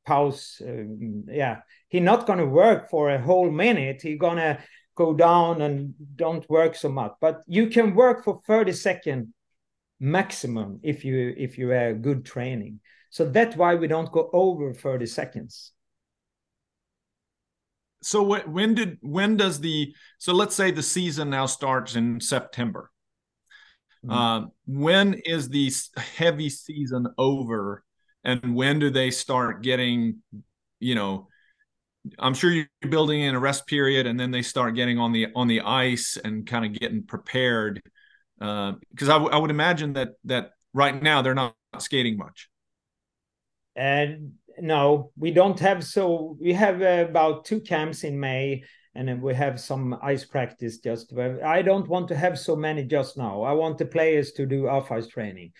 pause. 0.06 0.62
Uh, 0.66 0.84
yeah, 1.32 1.62
he's 1.88 2.02
not 2.02 2.28
gonna 2.28 2.46
work 2.46 2.90
for 2.90 3.12
a 3.12 3.22
whole 3.22 3.50
minute. 3.50 4.02
He's 4.02 4.20
gonna 4.20 4.60
go 4.96 5.14
down 5.14 5.62
and 5.62 5.94
don't 6.16 6.48
work 6.50 6.76
so 6.76 6.90
much. 6.90 7.14
But 7.20 7.42
you 7.48 7.68
can 7.68 7.96
work 7.96 8.24
for 8.24 8.42
30 8.46 8.74
seconds 8.74 9.28
maximum 10.00 10.80
if 10.84 11.06
you 11.06 11.34
if 11.38 11.58
you 11.58 11.70
have 11.70 12.02
good 12.02 12.26
training. 12.26 12.82
So 13.10 13.26
that's 13.26 13.56
why 13.56 13.76
we 13.76 13.88
don't 13.88 14.12
go 14.12 14.30
over 14.34 14.74
30 14.74 15.06
seconds 15.06 15.73
so 18.04 18.24
when 18.48 18.76
did 18.76 18.98
when 19.02 19.38
does 19.38 19.60
the 19.60 19.94
so 20.18 20.34
let's 20.34 20.56
say 20.56 20.72
the 20.72 20.84
season 20.84 21.30
now 21.30 21.46
starts 21.46 21.96
in 21.96 22.20
September. 22.20 22.92
Mm-hmm. 24.06 24.12
Uh, 24.12 24.48
when 24.66 25.14
is 25.26 25.50
the 25.50 25.72
heavy 25.98 26.50
season 26.50 27.08
over, 27.18 27.84
and 28.24 28.56
when 28.56 28.80
do 28.80 28.90
they 28.90 29.12
start 29.12 29.64
getting, 29.64 30.22
you 30.80 30.96
know, 30.96 31.30
I'm 32.20 32.34
sure 32.34 32.52
you're 32.52 32.68
building 32.90 33.22
in 33.22 33.36
a 33.36 33.40
rest 33.40 33.66
period, 33.66 34.08
and 34.08 34.20
then 34.20 34.32
they 34.32 34.42
start 34.42 34.76
getting 34.76 35.00
on 35.00 35.14
the 35.14 35.28
on 35.36 35.48
the 35.48 35.62
ice 35.62 36.18
and 36.24 36.46
kind 36.46 36.66
of 36.66 36.80
getting 36.80 37.04
prepared. 37.04 37.82
Because 38.40 39.10
uh, 39.10 39.16
I, 39.16 39.20
w- 39.20 39.32
I 39.32 39.38
would 39.38 39.52
imagine 39.52 39.94
that 39.94 40.10
that 40.26 40.52
right 40.74 41.02
now 41.02 41.22
they're 41.22 41.34
not 41.34 41.56
skating 41.80 42.18
much. 42.18 42.50
And 43.76 44.34
no, 44.60 45.12
we 45.18 45.32
don't 45.32 45.60
have. 45.60 45.84
So 45.84 46.38
we 46.40 46.54
have 46.54 46.82
about 46.82 47.46
two 47.46 47.60
camps 47.62 48.04
in 48.04 48.20
May, 48.20 48.64
and 48.96 49.08
then 49.08 49.22
we 49.22 49.34
have 49.34 49.60
some 49.60 49.98
ice 50.02 50.26
practice. 50.26 50.80
Just 50.80 51.14
I 51.18 51.62
don't 51.62 51.88
want 51.88 52.08
to 52.10 52.16
have 52.16 52.38
so 52.40 52.56
many 52.56 52.84
just 52.84 53.18
now. 53.18 53.42
I 53.42 53.54
want 53.54 53.78
the 53.78 53.86
players 53.86 54.32
to 54.34 54.46
do 54.46 54.68
off 54.68 54.92
ice 54.92 55.08
training. 55.08 55.52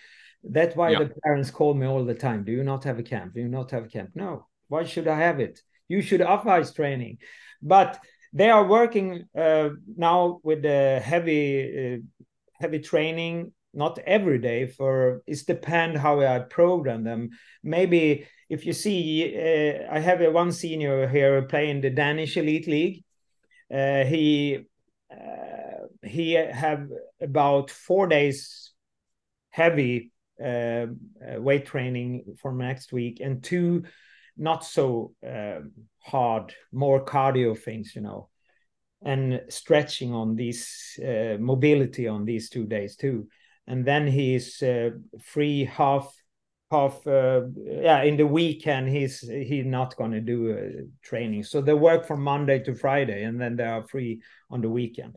That's 0.42 0.76
why 0.76 0.90
yeah. 0.90 1.00
the 1.00 1.14
parents 1.24 1.50
call 1.50 1.74
me 1.74 1.86
all 1.86 2.04
the 2.04 2.14
time. 2.14 2.44
Do 2.44 2.52
you 2.52 2.64
not 2.64 2.84
have 2.84 2.98
a 2.98 3.02
camp? 3.02 3.34
Do 3.34 3.40
you 3.40 3.48
not 3.48 3.70
have 3.70 3.86
a 3.86 3.88
camp? 3.88 4.10
No. 4.14 4.46
Why 4.68 4.84
should 4.84 5.08
I 5.08 5.18
have 5.18 5.40
it? 5.40 5.60
You 5.88 6.02
should 6.02 6.22
off 6.22 6.46
ice 6.46 6.72
training, 6.72 7.18
but 7.62 7.98
they 8.32 8.50
are 8.50 8.66
working 8.66 9.24
uh, 9.36 9.70
now 9.96 10.40
with 10.42 10.62
the 10.62 11.00
heavy, 11.02 11.94
uh, 11.94 12.26
heavy 12.60 12.80
training. 12.80 13.52
Not 13.76 13.98
every 13.98 14.38
day. 14.38 14.66
For 14.66 15.22
it's 15.26 15.42
depend 15.42 15.98
how 15.98 16.20
I 16.20 16.38
program 16.38 17.02
them. 17.02 17.30
Maybe 17.64 18.26
if 18.54 18.64
you 18.64 18.72
see, 18.72 19.34
uh, 19.36 19.92
I 19.92 19.98
have 19.98 20.20
a 20.20 20.30
one 20.30 20.52
senior 20.52 21.08
here 21.08 21.42
playing 21.42 21.80
the 21.80 21.90
Danish 21.90 22.36
Elite 22.36 22.68
League. 22.68 23.04
Uh, 23.72 24.04
he 24.04 24.60
uh, 25.10 25.86
he 26.02 26.32
have 26.32 26.86
about 27.20 27.70
four 27.70 28.06
days 28.06 28.72
heavy 29.50 30.12
uh, 30.40 30.46
uh, 30.46 30.86
weight 31.38 31.66
training 31.66 32.36
for 32.40 32.52
next 32.52 32.92
week 32.92 33.20
and 33.20 33.42
two 33.42 33.84
not 34.36 34.64
so 34.64 35.14
um, 35.24 35.72
hard, 35.98 36.52
more 36.72 37.04
cardio 37.04 37.56
things, 37.56 37.92
you 37.94 38.02
know, 38.02 38.28
and 39.04 39.42
stretching 39.48 40.12
on 40.12 40.34
these 40.34 40.98
mobility 41.38 42.08
on 42.08 42.24
these 42.24 42.50
two 42.50 42.66
days 42.66 42.96
too. 42.96 43.28
And 43.66 43.84
then 43.84 44.06
he's 44.06 44.62
free 45.22 45.64
half 45.64 46.12
half 46.70 47.06
uh, 47.06 47.42
yeah 47.56 48.02
in 48.02 48.16
the 48.16 48.26
weekend 48.26 48.88
he's 48.88 49.20
he's 49.20 49.66
not 49.66 49.96
going 49.96 50.12
to 50.12 50.20
do 50.20 50.52
uh, 50.52 50.82
training. 51.02 51.44
So 51.44 51.60
they 51.60 51.74
work 51.74 52.06
from 52.06 52.22
monday 52.22 52.58
to 52.60 52.74
friday 52.74 53.24
and 53.24 53.40
then 53.40 53.56
they 53.56 53.64
are 53.64 53.86
free 53.86 54.22
on 54.50 54.60
the 54.60 54.70
weekend. 54.70 55.16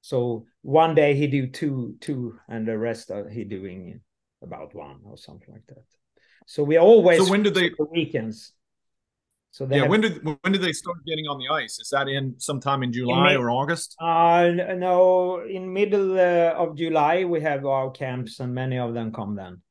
So 0.00 0.46
one 0.62 0.94
day 0.94 1.14
he 1.14 1.26
do 1.26 1.46
two 1.46 1.96
two 2.00 2.38
and 2.48 2.66
the 2.66 2.76
rest 2.76 3.10
are 3.10 3.28
he 3.28 3.44
doing 3.44 4.00
about 4.42 4.74
one 4.74 5.00
or 5.04 5.16
something 5.16 5.52
like 5.52 5.66
that. 5.68 5.84
So 6.46 6.62
we 6.62 6.76
always 6.76 7.24
so 7.24 7.30
when 7.30 7.42
do 7.42 7.50
they 7.50 7.70
the 7.70 7.86
weekends. 7.90 8.52
So 9.52 9.68
yeah 9.70 9.82
have, 9.82 9.90
when 9.90 10.00
did 10.00 10.24
when 10.24 10.52
did 10.52 10.60
they 10.60 10.72
start 10.72 10.96
getting 11.06 11.26
on 11.26 11.38
the 11.38 11.48
ice? 11.54 11.78
Is 11.78 11.88
that 11.90 12.08
in 12.08 12.34
sometime 12.38 12.82
in 12.82 12.92
july 12.92 13.32
in 13.32 13.40
or 13.40 13.50
august? 13.50 13.96
Uh 14.00 14.50
no 14.76 15.40
in 15.40 15.72
middle 15.72 16.18
uh, 16.18 16.52
of 16.58 16.76
july 16.76 17.24
we 17.24 17.40
have 17.40 17.64
our 17.64 17.90
camps 17.90 18.40
and 18.40 18.52
many 18.52 18.78
of 18.78 18.92
them 18.92 19.12
come 19.12 19.36
then 19.36 19.62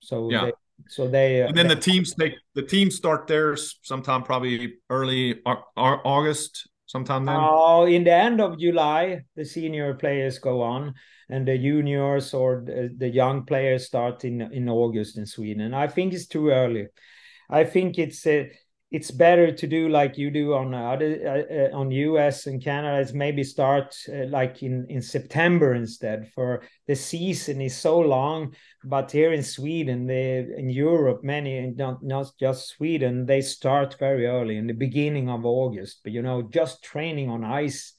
so 0.00 0.30
yeah. 0.30 0.46
They, 0.46 0.52
so 0.88 1.06
they 1.06 1.42
and 1.42 1.56
then 1.56 1.68
they, 1.68 1.74
the 1.74 1.80
teams 1.80 2.14
take 2.14 2.34
the 2.54 2.62
teams 2.62 2.96
start 2.96 3.26
theirs 3.26 3.78
sometime 3.82 4.22
probably 4.22 4.74
early 4.88 5.40
August 5.76 6.68
sometime 6.86 7.24
then. 7.24 7.36
Oh, 7.38 7.84
in 7.84 8.02
the 8.04 8.12
end 8.12 8.40
of 8.40 8.58
July, 8.58 9.22
the 9.36 9.44
senior 9.44 9.94
players 9.94 10.38
go 10.38 10.62
on, 10.62 10.94
and 11.28 11.46
the 11.46 11.56
juniors 11.56 12.34
or 12.34 12.64
the, 12.66 12.92
the 12.96 13.08
young 13.08 13.44
players 13.44 13.86
start 13.86 14.24
in 14.24 14.40
in 14.52 14.68
August 14.68 15.18
in 15.18 15.26
Sweden. 15.26 15.74
I 15.74 15.86
think 15.86 16.12
it's 16.12 16.26
too 16.26 16.48
early. 16.48 16.88
I 17.48 17.64
think 17.64 17.98
it's 17.98 18.26
uh, 18.26 18.44
it's 18.90 19.12
better 19.12 19.52
to 19.52 19.66
do 19.68 19.88
like 19.88 20.18
you 20.18 20.30
do 20.30 20.54
on 20.54 20.74
other 20.74 21.20
uh, 21.24 21.54
uh 21.54 21.78
on 21.78 21.92
US 21.92 22.46
and 22.46 22.62
Canada. 22.62 23.00
It's 23.00 23.12
maybe 23.12 23.44
start 23.44 23.96
uh, 24.08 24.26
like 24.26 24.62
in 24.62 24.86
in 24.88 25.00
September 25.00 25.74
instead. 25.74 26.30
For 26.34 26.62
the 26.88 26.96
season 26.96 27.60
is 27.60 27.76
so 27.76 28.00
long, 28.00 28.54
but 28.82 29.12
here 29.12 29.32
in 29.32 29.44
Sweden, 29.44 30.06
they 30.06 30.38
in 30.56 30.70
Europe, 30.70 31.22
many 31.22 31.72
not 31.76 32.02
not 32.02 32.32
just 32.40 32.70
Sweden, 32.70 33.26
they 33.26 33.42
start 33.42 33.96
very 34.00 34.26
early 34.26 34.56
in 34.56 34.66
the 34.66 34.74
beginning 34.74 35.28
of 35.28 35.46
August. 35.46 36.00
But 36.02 36.12
you 36.12 36.22
know, 36.22 36.42
just 36.42 36.82
training 36.82 37.30
on 37.30 37.44
ice, 37.44 37.94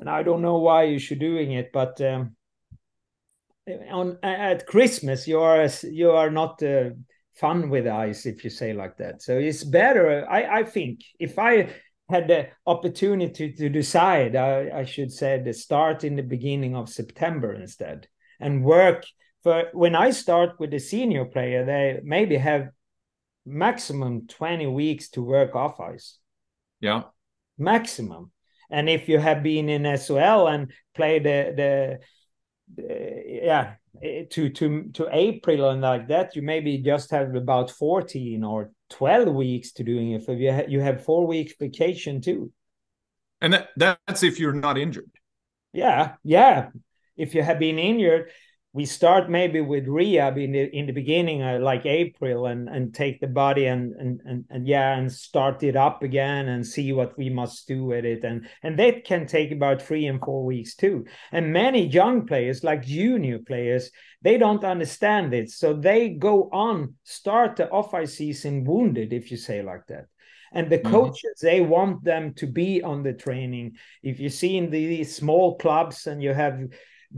and 0.00 0.08
I 0.08 0.22
don't 0.22 0.42
know 0.42 0.58
why 0.58 0.84
you 0.84 0.98
should 0.98 1.20
doing 1.20 1.52
it, 1.52 1.72
but. 1.72 2.00
Um, 2.00 2.36
on 3.90 4.16
at 4.22 4.64
Christmas 4.64 5.26
you 5.26 5.40
are 5.40 5.68
you 5.82 6.12
are 6.12 6.30
not 6.30 6.62
uh, 6.62 6.90
fun 7.38 7.70
with 7.70 7.86
ice 7.86 8.26
if 8.26 8.44
you 8.44 8.50
say 8.50 8.72
like 8.72 8.96
that. 8.98 9.22
So 9.22 9.38
it's 9.38 9.64
better. 9.64 10.28
I 10.28 10.60
I 10.60 10.62
think 10.64 11.00
if 11.18 11.38
I 11.38 11.68
had 12.08 12.28
the 12.28 12.48
opportunity 12.66 13.52
to 13.52 13.68
decide, 13.68 14.36
I, 14.36 14.70
I 14.80 14.84
should 14.84 15.12
say 15.12 15.40
the 15.40 15.52
start 15.52 16.04
in 16.04 16.16
the 16.16 16.22
beginning 16.22 16.76
of 16.76 16.88
September 16.88 17.52
instead 17.52 18.06
and 18.40 18.64
work 18.64 19.04
for 19.42 19.64
when 19.72 19.94
I 19.94 20.10
start 20.10 20.58
with 20.58 20.70
the 20.70 20.78
senior 20.78 21.24
player, 21.24 21.64
they 21.64 22.00
maybe 22.02 22.36
have 22.36 22.70
maximum 23.44 24.26
20 24.26 24.66
weeks 24.66 25.08
to 25.10 25.22
work 25.22 25.54
off 25.54 25.78
ice. 25.78 26.18
Yeah. 26.80 27.02
Maximum. 27.56 28.32
And 28.70 28.88
if 28.88 29.08
you 29.08 29.18
have 29.18 29.42
been 29.42 29.68
in 29.68 29.96
sol 29.98 30.48
and 30.48 30.72
played 30.94 31.24
the 31.24 31.52
the 31.56 32.00
yeah 33.44 33.74
to 34.30 34.50
to 34.50 34.90
to 34.92 35.08
april 35.10 35.70
and 35.70 35.80
like 35.80 36.08
that 36.08 36.36
you 36.36 36.42
maybe 36.42 36.78
just 36.78 37.10
have 37.10 37.34
about 37.34 37.70
14 37.70 38.44
or 38.44 38.70
12 38.90 39.34
weeks 39.34 39.72
to 39.72 39.84
doing 39.84 40.12
it. 40.12 40.28
If 40.28 40.38
you, 40.38 40.52
ha- 40.52 40.68
you 40.68 40.80
have 40.80 41.04
four 41.04 41.26
weeks 41.26 41.54
vacation 41.58 42.20
too. 42.20 42.52
And 43.40 43.52
that 43.52 43.68
that's 43.76 44.22
if 44.22 44.38
you're 44.40 44.52
not 44.52 44.78
injured. 44.78 45.10
Yeah 45.72 46.14
yeah. 46.22 46.70
If 47.16 47.34
you 47.34 47.42
have 47.42 47.58
been 47.58 47.78
injured 47.78 48.30
we 48.76 48.84
start 48.84 49.30
maybe 49.30 49.62
with 49.62 49.88
rehab 49.88 50.36
in 50.36 50.52
the 50.52 50.64
in 50.76 50.84
the 50.84 50.92
beginning 50.92 51.42
uh, 51.42 51.58
like 51.58 51.86
april 51.86 52.44
and 52.44 52.68
and 52.68 52.94
take 52.94 53.18
the 53.20 53.26
body 53.26 53.64
and, 53.64 53.94
and 53.94 54.20
and 54.26 54.44
and 54.50 54.68
yeah 54.68 54.98
and 54.98 55.10
start 55.10 55.62
it 55.62 55.76
up 55.76 56.02
again 56.02 56.48
and 56.48 56.64
see 56.64 56.92
what 56.92 57.16
we 57.16 57.30
must 57.30 57.66
do 57.66 57.86
with 57.86 58.04
it 58.04 58.22
and 58.22 58.46
and 58.62 58.78
that 58.78 59.02
can 59.06 59.26
take 59.26 59.50
about 59.50 59.80
three 59.80 60.06
and 60.06 60.20
four 60.20 60.44
weeks 60.44 60.74
too 60.74 61.06
and 61.32 61.50
many 61.50 61.86
young 61.86 62.26
players 62.26 62.62
like 62.62 62.84
junior 62.84 63.38
players 63.38 63.90
they 64.20 64.36
don't 64.36 64.62
understand 64.62 65.32
it 65.32 65.48
so 65.50 65.72
they 65.72 66.10
go 66.10 66.50
on 66.52 66.92
start 67.02 67.56
the 67.56 67.70
off 67.70 67.94
ice 67.94 68.14
season 68.14 68.62
wounded 68.62 69.10
if 69.10 69.30
you 69.30 69.38
say 69.38 69.62
like 69.62 69.86
that 69.86 70.04
and 70.52 70.68
the 70.68 70.78
mm-hmm. 70.78 70.92
coaches 70.92 71.38
mm-hmm. 71.38 71.46
they 71.46 71.60
want 71.62 72.04
them 72.04 72.34
to 72.34 72.46
be 72.46 72.82
on 72.82 73.02
the 73.02 73.14
training 73.14 73.72
if 74.02 74.20
you 74.20 74.28
see 74.28 74.58
in 74.58 74.68
these 74.70 75.16
small 75.16 75.56
clubs 75.56 76.06
and 76.06 76.22
you 76.22 76.34
have 76.34 76.60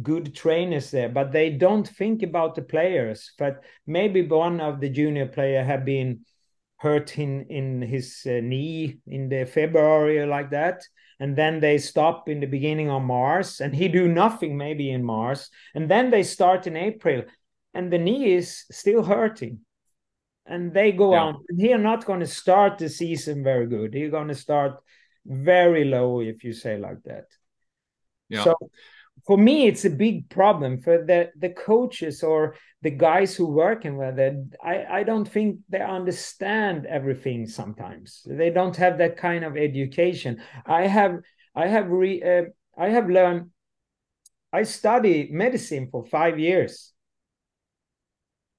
good 0.03 0.34
trainers 0.34 0.91
there, 0.91 1.09
but 1.09 1.32
they 1.32 1.51
don't 1.51 1.86
think 1.86 2.22
about 2.22 2.55
the 2.55 2.62
players. 2.62 3.32
But 3.39 3.64
maybe 3.86 4.22
one 4.22 4.61
of 4.61 4.80
the 4.80 4.89
junior 4.89 5.26
player 5.26 5.64
have 5.64 5.84
been 5.84 6.24
hurt 6.76 7.18
in 7.18 7.47
in 7.49 7.82
his 7.82 8.22
uh, 8.26 8.41
knee 8.41 8.99
in 9.07 9.28
the 9.28 9.45
February 9.45 10.24
like 10.26 10.51
that, 10.51 10.82
and 11.20 11.36
then 11.36 11.61
they 11.61 11.78
stop 11.78 12.28
in 12.28 12.41
the 12.41 12.47
beginning 12.47 12.91
of 12.91 13.03
Mars, 13.03 13.61
and 13.61 13.74
he 13.74 13.89
do 13.89 14.09
nothing 14.09 14.57
maybe 14.57 14.91
in 14.91 15.03
Mars, 15.03 15.51
and 15.74 15.91
then 15.91 16.11
they 16.11 16.22
start 16.22 16.66
in 16.66 16.76
April, 16.76 17.22
and 17.74 17.93
the 17.93 17.99
knee 17.99 18.34
is 18.34 18.64
still 18.70 19.03
hurting. 19.03 19.61
And 20.51 20.72
they 20.72 20.93
go 20.93 21.12
yeah. 21.12 21.24
on. 21.24 21.45
And 21.51 21.61
he 21.61 21.74
are 21.74 21.78
not 21.78 22.07
going 22.07 22.20
to 22.20 22.26
start 22.26 22.78
the 22.78 22.89
season 22.89 23.45
very 23.45 23.66
good. 23.66 23.93
He's 23.93 24.11
going 24.11 24.28
to 24.28 24.34
start 24.34 24.80
very 25.26 25.84
low, 25.84 26.20
if 26.20 26.43
you 26.43 26.55
say 26.55 26.78
like 26.78 27.03
that. 27.05 27.26
Yeah. 28.30 28.45
So 28.45 28.57
for 29.27 29.37
me 29.37 29.66
it's 29.66 29.85
a 29.85 29.91
big 29.91 30.29
problem. 30.29 30.81
For 30.81 31.05
the 31.05 31.31
the 31.37 31.51
coaches 31.51 32.23
or 32.23 32.55
the 32.83 32.91
guys 32.91 33.35
who 33.35 33.47
working 33.47 33.97
with 33.97 34.19
it 34.19 34.37
i 34.62 34.85
i 34.99 35.03
don't 35.03 35.29
think 35.29 35.59
they 35.69 35.81
understand 35.81 36.87
everything 36.87 37.47
sometimes. 37.47 38.23
They 38.27 38.51
don't 38.51 38.77
have 38.77 38.99
that 38.99 39.16
kind 39.16 39.45
of 39.45 39.57
education. 39.57 40.43
I 40.66 40.87
have 40.87 41.21
i 41.55 41.66
have 41.66 41.89
re 41.89 42.23
uh, 42.23 42.45
i 42.77 42.89
have 42.89 43.09
learned 43.09 43.51
i 44.53 44.62
study 44.62 45.29
medicine 45.31 45.89
for 45.91 46.05
5 46.05 46.39
years. 46.39 46.93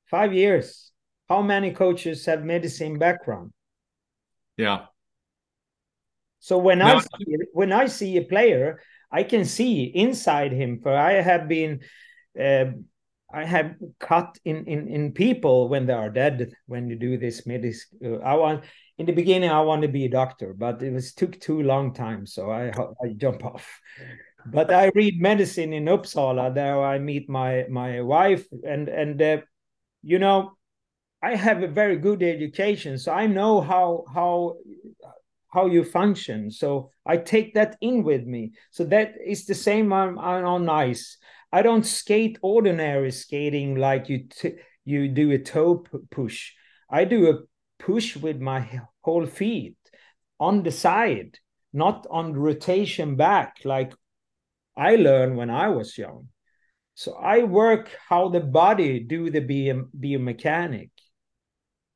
5 0.06 0.34
years. 0.34 0.92
How 1.30 1.42
many 1.42 1.72
coaches 1.72 2.26
have 2.26 2.44
medicine 2.44 2.98
background? 2.98 3.52
Yeah. 4.58 4.88
So 6.40 6.58
when 6.58 6.80
now, 6.80 6.98
i 6.98 7.00
see, 7.00 7.38
when 7.54 7.72
i 7.72 7.86
see 7.88 8.18
a 8.18 8.24
player 8.24 8.80
I 9.12 9.24
can 9.24 9.46
see 9.46 9.84
inside 9.84 10.52
him. 10.52 10.80
For 10.82 10.96
I 10.96 11.14
have 11.14 11.48
been, 11.48 11.82
uh, 12.40 12.66
I 13.32 13.46
have 13.46 13.76
cut 14.00 14.38
in, 14.44 14.66
in 14.66 14.88
in 14.88 15.12
people 15.12 15.70
when 15.70 15.86
they 15.86 15.94
are 15.94 16.10
dead. 16.10 16.54
When 16.68 16.90
you 16.90 16.96
do 16.96 17.18
this 17.18 17.46
medicine, 17.46 18.00
uh, 18.04 18.18
I 18.18 18.36
want 18.36 18.64
in 18.98 19.06
the 19.06 19.14
beginning 19.14 19.50
I 19.50 19.62
want 19.62 19.84
to 19.84 19.88
be 19.88 20.06
a 20.06 20.10
doctor, 20.10 20.54
but 20.54 20.82
it 20.82 20.92
was 20.92 21.14
took 21.14 21.40
too 21.40 21.62
long 21.62 21.94
time, 21.94 22.26
so 22.26 22.50
I 22.52 22.72
I 23.04 23.14
jump 23.18 23.46
off. 23.54 23.80
But 24.46 24.74
I 24.74 24.92
read 24.96 25.22
medicine 25.22 25.74
in 25.74 25.86
Uppsala. 25.86 26.54
There 26.54 26.82
I 26.84 26.98
meet 27.00 27.30
my 27.30 27.66
my 27.70 28.02
wife, 28.02 28.48
and 28.64 28.90
and 28.90 29.22
uh, 29.22 29.38
you 30.02 30.20
know, 30.20 30.54
I 31.22 31.36
have 31.36 31.62
a 31.62 31.68
very 31.68 31.98
good 31.98 32.24
education, 32.24 32.98
so 32.98 33.12
I 33.12 33.28
know 33.28 33.62
how 33.62 34.06
how 34.14 34.58
how 35.50 35.66
you 35.66 35.84
function. 35.84 36.52
So 36.52 36.92
I 37.06 37.18
take 37.18 37.54
that 37.56 37.78
in 37.82 38.04
with 38.04 38.26
me. 38.26 38.52
So 38.72 38.84
that 38.86 39.14
is 39.26 39.46
the 39.46 39.56
same 39.56 39.92
on, 39.92 40.18
on 40.18 40.70
ice. 40.70 41.18
I 41.52 41.62
don't 41.62 41.86
skate 41.86 42.38
ordinary 42.42 43.12
skating 43.12 43.76
like 43.76 44.10
you 44.10 44.28
you 44.86 45.08
do 45.08 45.32
a 45.32 45.40
toe 45.40 45.84
push. 46.12 46.52
I 46.90 47.06
do 47.06 47.30
a 47.30 47.40
push 47.84 48.16
with 48.16 48.40
my 48.40 48.82
whole 49.02 49.26
feet 49.26 49.78
on 50.40 50.64
the 50.64 50.72
side, 50.72 51.38
not 51.74 52.08
on 52.10 52.34
rotation 52.34 53.16
back 53.16 53.58
like 53.66 53.94
I 54.78 54.96
learned 54.96 55.38
when 55.38 55.50
I 55.50 55.70
was 55.70 55.98
young. 55.98 56.30
So 56.96 57.14
I 57.16 57.44
work 57.44 57.90
how 58.08 58.30
the 58.30 58.40
body 58.40 59.00
do 59.00 59.30
the 59.30 59.42
biomechanic. 59.42 60.90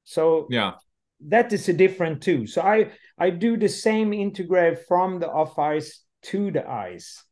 So 0.04 0.48
yeah, 0.50 0.74
that 1.22 1.54
is 1.54 1.70
a 1.70 1.74
different 1.74 2.22
too. 2.22 2.48
So 2.48 2.62
I 2.62 2.92
I 3.18 3.30
do 3.30 3.58
the 3.58 3.70
same 3.70 4.14
integrate 4.14 4.86
from 4.88 5.20
the 5.20 5.30
off 5.30 5.58
ice 5.60 6.02
to 6.24 6.52
the 6.52 6.68
ice. 6.70 7.24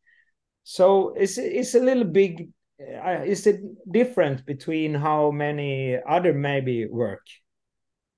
So 0.63 1.13
it's 1.15 1.37
it's 1.37 1.75
a 1.75 1.79
little 1.79 2.05
big. 2.05 2.49
Uh, 2.79 3.21
it's 3.23 3.45
a 3.45 3.59
difference 3.91 4.41
between 4.41 4.95
how 4.95 5.29
many 5.31 5.97
other 6.07 6.33
maybe 6.33 6.87
work. 6.87 7.21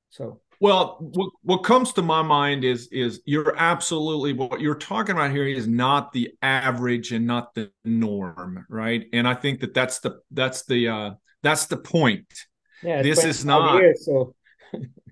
So 0.10 0.42
well, 0.64 0.98
what, 1.00 1.30
what 1.42 1.58
comes 1.58 1.92
to 1.94 2.02
my 2.02 2.22
mind 2.22 2.64
is 2.64 2.88
is 2.90 3.22
you're 3.26 3.54
absolutely 3.58 4.32
what 4.32 4.62
you're 4.62 4.76
talking 4.76 5.14
about 5.14 5.32
here 5.32 5.46
is 5.46 5.68
not 5.68 6.14
the 6.14 6.32
average 6.42 7.12
and 7.12 7.28
not 7.28 7.54
the 7.54 7.70
norm, 7.84 8.66
right? 8.70 9.06
And 9.12 9.28
I 9.28 9.34
think 9.34 9.60
that 9.60 9.74
that's 9.74 10.00
the 10.00 10.20
that's 10.32 10.64
the 10.64 10.88
uh 10.88 11.12
that's 11.42 11.66
the 11.66 11.76
point. 11.76 12.34
Yeah, 12.82 13.02
this 13.02 13.26
is 13.26 13.44
not. 13.44 13.82
Years, 13.82 14.06
so 14.06 14.36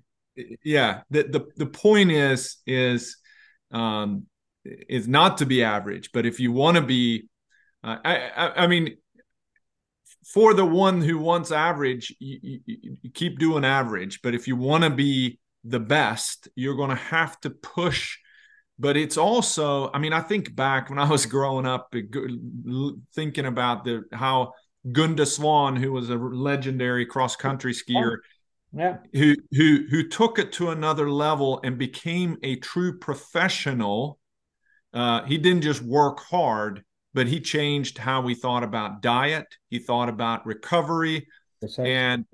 yeah 0.64 1.02
the, 1.10 1.24
the 1.24 1.46
the 1.56 1.66
point 1.66 2.10
is 2.10 2.56
is 2.66 3.16
um 3.72 4.26
is 4.64 5.08
not 5.08 5.38
to 5.38 5.46
be 5.46 5.62
average 5.62 6.10
but 6.12 6.26
if 6.26 6.40
you 6.40 6.52
want 6.52 6.76
to 6.76 6.82
be 6.82 7.28
uh, 7.84 7.96
I, 8.04 8.16
I, 8.28 8.64
I 8.64 8.66
mean 8.66 8.96
for 10.32 10.54
the 10.54 10.64
one 10.64 11.00
who 11.00 11.18
wants 11.18 11.50
average 11.50 12.14
you, 12.20 12.60
you, 12.66 12.96
you 13.02 13.10
keep 13.12 13.38
doing 13.38 13.64
average 13.64 14.20
but 14.22 14.34
if 14.34 14.46
you 14.46 14.56
want 14.56 14.84
to 14.84 14.90
be 14.90 15.38
the 15.64 15.80
best 15.80 16.48
you're 16.54 16.76
going 16.76 16.90
to 16.90 16.96
have 16.96 17.38
to 17.40 17.50
push 17.50 18.18
but 18.78 18.96
it's 18.96 19.16
also 19.16 19.90
i 19.92 19.98
mean 19.98 20.12
i 20.12 20.20
think 20.20 20.54
back 20.54 20.88
when 20.90 20.98
i 20.98 21.08
was 21.08 21.26
growing 21.26 21.66
up 21.66 21.94
thinking 23.14 23.46
about 23.46 23.84
the 23.84 24.02
how 24.12 24.52
Gunde 24.90 25.26
Svan 25.26 25.76
who 25.76 25.92
was 25.92 26.10
a 26.10 26.16
legendary 26.16 27.06
cross 27.06 27.36
country 27.36 27.72
skier, 27.72 28.16
yeah. 28.74 28.98
who 29.12 29.36
who 29.52 29.84
who 29.90 30.08
took 30.08 30.38
it 30.38 30.52
to 30.52 30.70
another 30.70 31.10
level 31.10 31.60
and 31.62 31.78
became 31.78 32.36
a 32.42 32.56
true 32.56 32.98
professional. 32.98 34.18
Uh, 34.94 35.24
he 35.24 35.38
didn't 35.38 35.62
just 35.62 35.82
work 35.82 36.20
hard, 36.20 36.82
but 37.14 37.26
he 37.26 37.40
changed 37.40 37.98
how 37.98 38.20
we 38.22 38.34
thought 38.34 38.62
about 38.62 39.02
diet. 39.02 39.46
He 39.70 39.78
thought 39.78 40.08
about 40.08 40.46
recovery, 40.46 41.26
and 41.78 42.24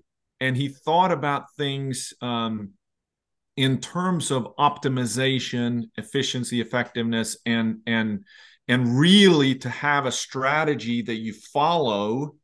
and 0.40 0.56
he 0.56 0.68
thought 0.68 1.12
about 1.12 1.52
things 1.56 2.12
um, 2.20 2.70
in 3.56 3.80
terms 3.80 4.30
of 4.30 4.56
optimization, 4.56 5.84
efficiency, 5.96 6.60
effectiveness, 6.60 7.36
and 7.44 7.78
and 7.86 8.24
and 8.68 8.98
really 8.98 9.54
to 9.56 9.70
have 9.70 10.06
a 10.06 10.12
strategy 10.12 11.02
that 11.02 11.16
you 11.16 11.32
follow 11.32 12.36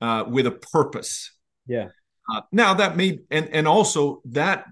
uh, 0.00 0.24
with 0.28 0.46
a 0.46 0.50
purpose. 0.50 1.32
Yeah. 1.66 1.88
Uh, 2.30 2.42
now 2.52 2.74
that 2.74 2.96
may 2.96 3.18
and 3.30 3.48
and 3.48 3.66
also 3.66 4.22
that 4.26 4.66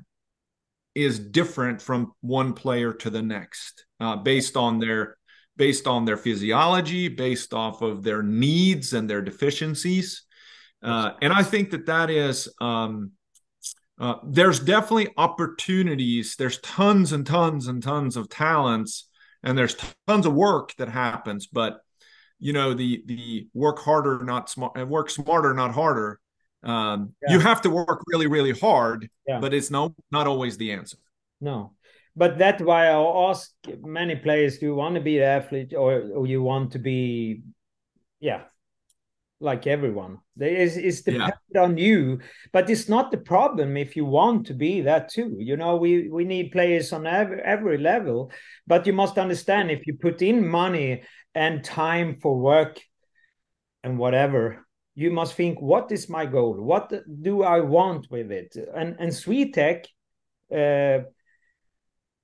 is 0.94 1.18
different 1.18 1.80
from 1.80 2.12
one 2.20 2.52
player 2.52 2.92
to 2.92 3.10
the 3.10 3.22
next 3.22 3.86
uh, 4.00 4.16
based 4.16 4.56
on 4.56 4.78
their 4.78 5.16
based 5.56 5.86
on 5.86 6.04
their 6.04 6.16
physiology, 6.16 7.08
based 7.08 7.52
off 7.52 7.82
of 7.82 8.02
their 8.02 8.22
needs 8.22 8.94
and 8.94 9.10
their 9.10 9.20
deficiencies. 9.20 10.22
Uh, 10.82 11.12
and 11.20 11.32
I 11.32 11.42
think 11.42 11.70
that 11.72 11.86
that 11.86 12.08
is 12.08 12.48
um, 12.60 13.12
uh, 14.00 14.14
there's 14.24 14.58
definitely 14.58 15.10
opportunities. 15.18 16.36
There's 16.36 16.58
tons 16.60 17.12
and 17.12 17.26
tons 17.26 17.66
and 17.66 17.82
tons 17.82 18.16
of 18.16 18.30
talents, 18.30 19.08
and 19.42 19.58
there's 19.58 19.76
tons 20.08 20.24
of 20.24 20.32
work 20.32 20.74
that 20.78 20.88
happens. 20.88 21.46
But 21.46 21.80
you 22.38 22.54
know 22.54 22.72
the 22.72 23.02
the 23.06 23.48
work 23.52 23.78
harder 23.80 24.24
not 24.24 24.48
smart 24.48 24.72
and 24.76 24.88
work 24.88 25.10
smarter 25.10 25.52
not 25.52 25.72
harder 25.72 26.20
um, 26.62 27.14
yeah. 27.22 27.32
you 27.32 27.40
have 27.40 27.60
to 27.62 27.70
work 27.70 28.02
really 28.06 28.26
really 28.26 28.52
hard 28.52 29.08
yeah. 29.26 29.40
but 29.40 29.54
it's 29.54 29.70
no 29.70 29.94
not 30.10 30.26
always 30.26 30.56
the 30.56 30.72
answer 30.72 30.98
no 31.40 31.72
but 32.16 32.38
that's 32.38 32.62
why 32.62 32.88
i 32.88 33.30
ask 33.30 33.52
many 33.82 34.16
players 34.16 34.58
do 34.58 34.66
you 34.66 34.74
want 34.74 34.94
to 34.94 35.00
be 35.00 35.18
an 35.18 35.24
athlete 35.24 35.72
or, 35.74 36.02
or 36.14 36.26
you 36.26 36.42
want 36.42 36.72
to 36.72 36.78
be 36.78 37.42
yeah 38.20 38.42
like 39.40 39.66
everyone 39.66 40.18
it's, 40.38 40.76
it's 40.76 41.00
dependent 41.00 41.34
yeah. 41.54 41.62
on 41.62 41.78
you 41.78 42.20
but 42.52 42.68
it's 42.68 42.88
not 42.88 43.10
the 43.10 43.18
problem 43.18 43.76
if 43.76 43.96
you 43.96 44.04
want 44.04 44.46
to 44.46 44.54
be 44.54 44.82
that 44.82 45.08
too 45.08 45.34
you 45.38 45.56
know 45.56 45.76
we 45.76 46.08
we 46.08 46.24
need 46.24 46.52
players 46.52 46.92
on 46.92 47.06
every, 47.06 47.40
every 47.40 47.78
level 47.78 48.30
but 48.66 48.86
you 48.86 48.92
must 48.92 49.16
understand 49.16 49.70
if 49.70 49.86
you 49.86 49.94
put 49.94 50.20
in 50.20 50.46
money 50.46 51.02
and 51.34 51.64
time 51.64 52.18
for 52.20 52.38
work 52.38 52.80
and 53.82 53.98
whatever 53.98 54.66
you 54.94 55.10
must 55.10 55.34
think 55.34 55.60
what 55.60 55.92
is 55.92 56.08
my 56.08 56.26
goal 56.26 56.54
what 56.54 56.92
do 57.22 57.42
i 57.42 57.60
want 57.60 58.06
with 58.10 58.30
it 58.30 58.56
and 58.74 58.96
and 58.98 59.12
Swetec 59.12 59.84
uh, 60.52 61.04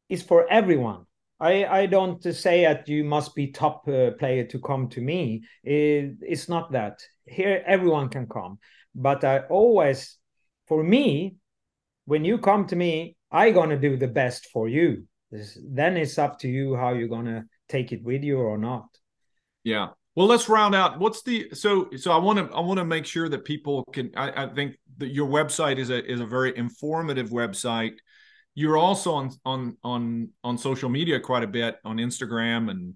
is 0.09 0.23
for 0.23 0.51
everyone 0.51 1.07
I, 1.39 1.67
I 1.67 1.87
don't 1.87 2.23
say 2.23 2.63
that 2.63 2.89
you 2.89 3.05
must 3.05 3.35
be 3.35 3.53
top 3.53 3.87
uh, 3.89 4.13
player 4.13 4.45
to 4.45 4.59
come 4.59 4.89
to 4.91 5.01
me. 5.01 5.45
It, 5.63 6.17
it's 6.23 6.49
not 6.49 6.73
that. 6.73 7.01
Here, 7.27 7.63
everyone 7.67 8.09
can 8.09 8.27
come. 8.27 8.59
But 8.95 9.23
I 9.25 9.41
always, 9.41 10.17
for 10.67 10.83
me, 10.83 11.37
when 12.07 12.25
you 12.25 12.39
come 12.39 12.67
to 12.69 12.77
me, 12.77 13.17
I 13.31 13.51
gonna 13.51 13.79
do 13.79 13.97
the 13.97 14.09
best 14.09 14.47
for 14.47 14.69
you. 14.69 15.07
Then 15.31 15.97
it's 15.99 16.19
up 16.19 16.39
to 16.41 16.49
you 16.49 16.75
how 16.77 16.95
you're 16.95 17.09
gonna 17.09 17.45
take 17.69 17.93
it 17.93 18.03
with 18.03 18.23
you 18.25 18.39
or 18.39 18.57
not. 18.57 18.87
Yeah. 19.63 19.89
Well, 20.17 20.27
let's 20.27 20.49
round 20.49 20.75
out. 20.75 20.99
What's 20.99 21.23
the 21.23 21.51
so 21.53 21.91
so 21.97 22.11
I 22.11 22.17
want 22.17 22.39
to 22.39 22.57
I 22.57 22.61
want 22.61 22.79
to 22.79 22.85
make 22.85 23.07
sure 23.07 23.29
that 23.29 23.45
people 23.45 23.85
can. 23.93 24.11
I, 24.17 24.45
I 24.45 24.49
think 24.49 24.77
that 24.99 25.09
your 25.09 25.29
website 25.29 25.79
is 25.79 25.91
a 25.91 26.05
is 26.05 26.21
a 26.21 26.27
very 26.27 26.57
informative 26.57 27.29
website 27.29 27.97
you're 28.57 28.79
also 28.79 29.13
on 29.13 29.31
on 29.45 29.77
on 29.85 30.31
on 30.43 30.59
social 30.59 30.89
media 30.89 31.21
quite 31.21 31.45
a 31.45 31.47
bit 31.47 31.77
on 31.85 31.99
Instagram 31.99 32.71
and 32.71 32.95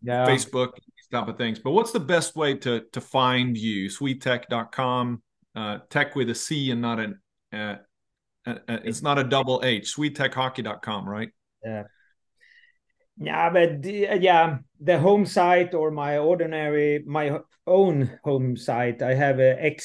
yeah. 0.00 0.26
Facebook 0.26 0.70
these 0.76 1.08
type 1.10 1.28
of 1.28 1.36
things. 1.36 1.58
But 1.58 1.72
what's 1.72 1.90
the 1.90 2.00
best 2.00 2.36
way 2.36 2.54
to 2.58 2.84
to 2.92 3.00
find 3.00 3.58
you? 3.58 3.88
Swetec.com, 3.88 5.22
uh, 5.56 5.78
tech 5.90 6.14
with 6.14 6.30
a 6.30 6.34
C 6.36 6.70
and 6.70 6.80
not 6.80 7.00
an 7.00 7.20
uh, 7.52 7.76
uh, 8.46 8.54
uh 8.68 8.78
it's 8.84 9.02
not 9.02 9.18
a 9.18 9.24
double 9.24 9.60
H. 9.64 9.94
SwetecHockey.com, 9.94 11.08
right? 11.08 11.30
Yeah. 11.64 11.82
Yeah, 13.18 13.50
but 13.50 13.84
yeah, 13.84 14.58
the 14.80 14.98
home 14.98 15.26
site 15.26 15.74
or 15.74 15.90
my 15.90 16.16
ordinary 16.18 17.04
my 17.06 17.40
own 17.66 18.18
home 18.24 18.56
site, 18.56 19.02
I 19.02 19.14
have 19.14 19.38
a 19.38 19.76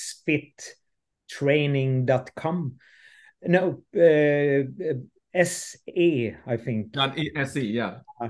xfittraining.com 1.30 2.80
no, 3.44 3.84
uh, 3.96 4.64
SE, 5.34 6.36
I 6.46 6.58
think. 6.58 6.94
Not 6.96 7.18
SE, 7.18 7.62
yeah. 7.62 8.00
Uh, 8.20 8.28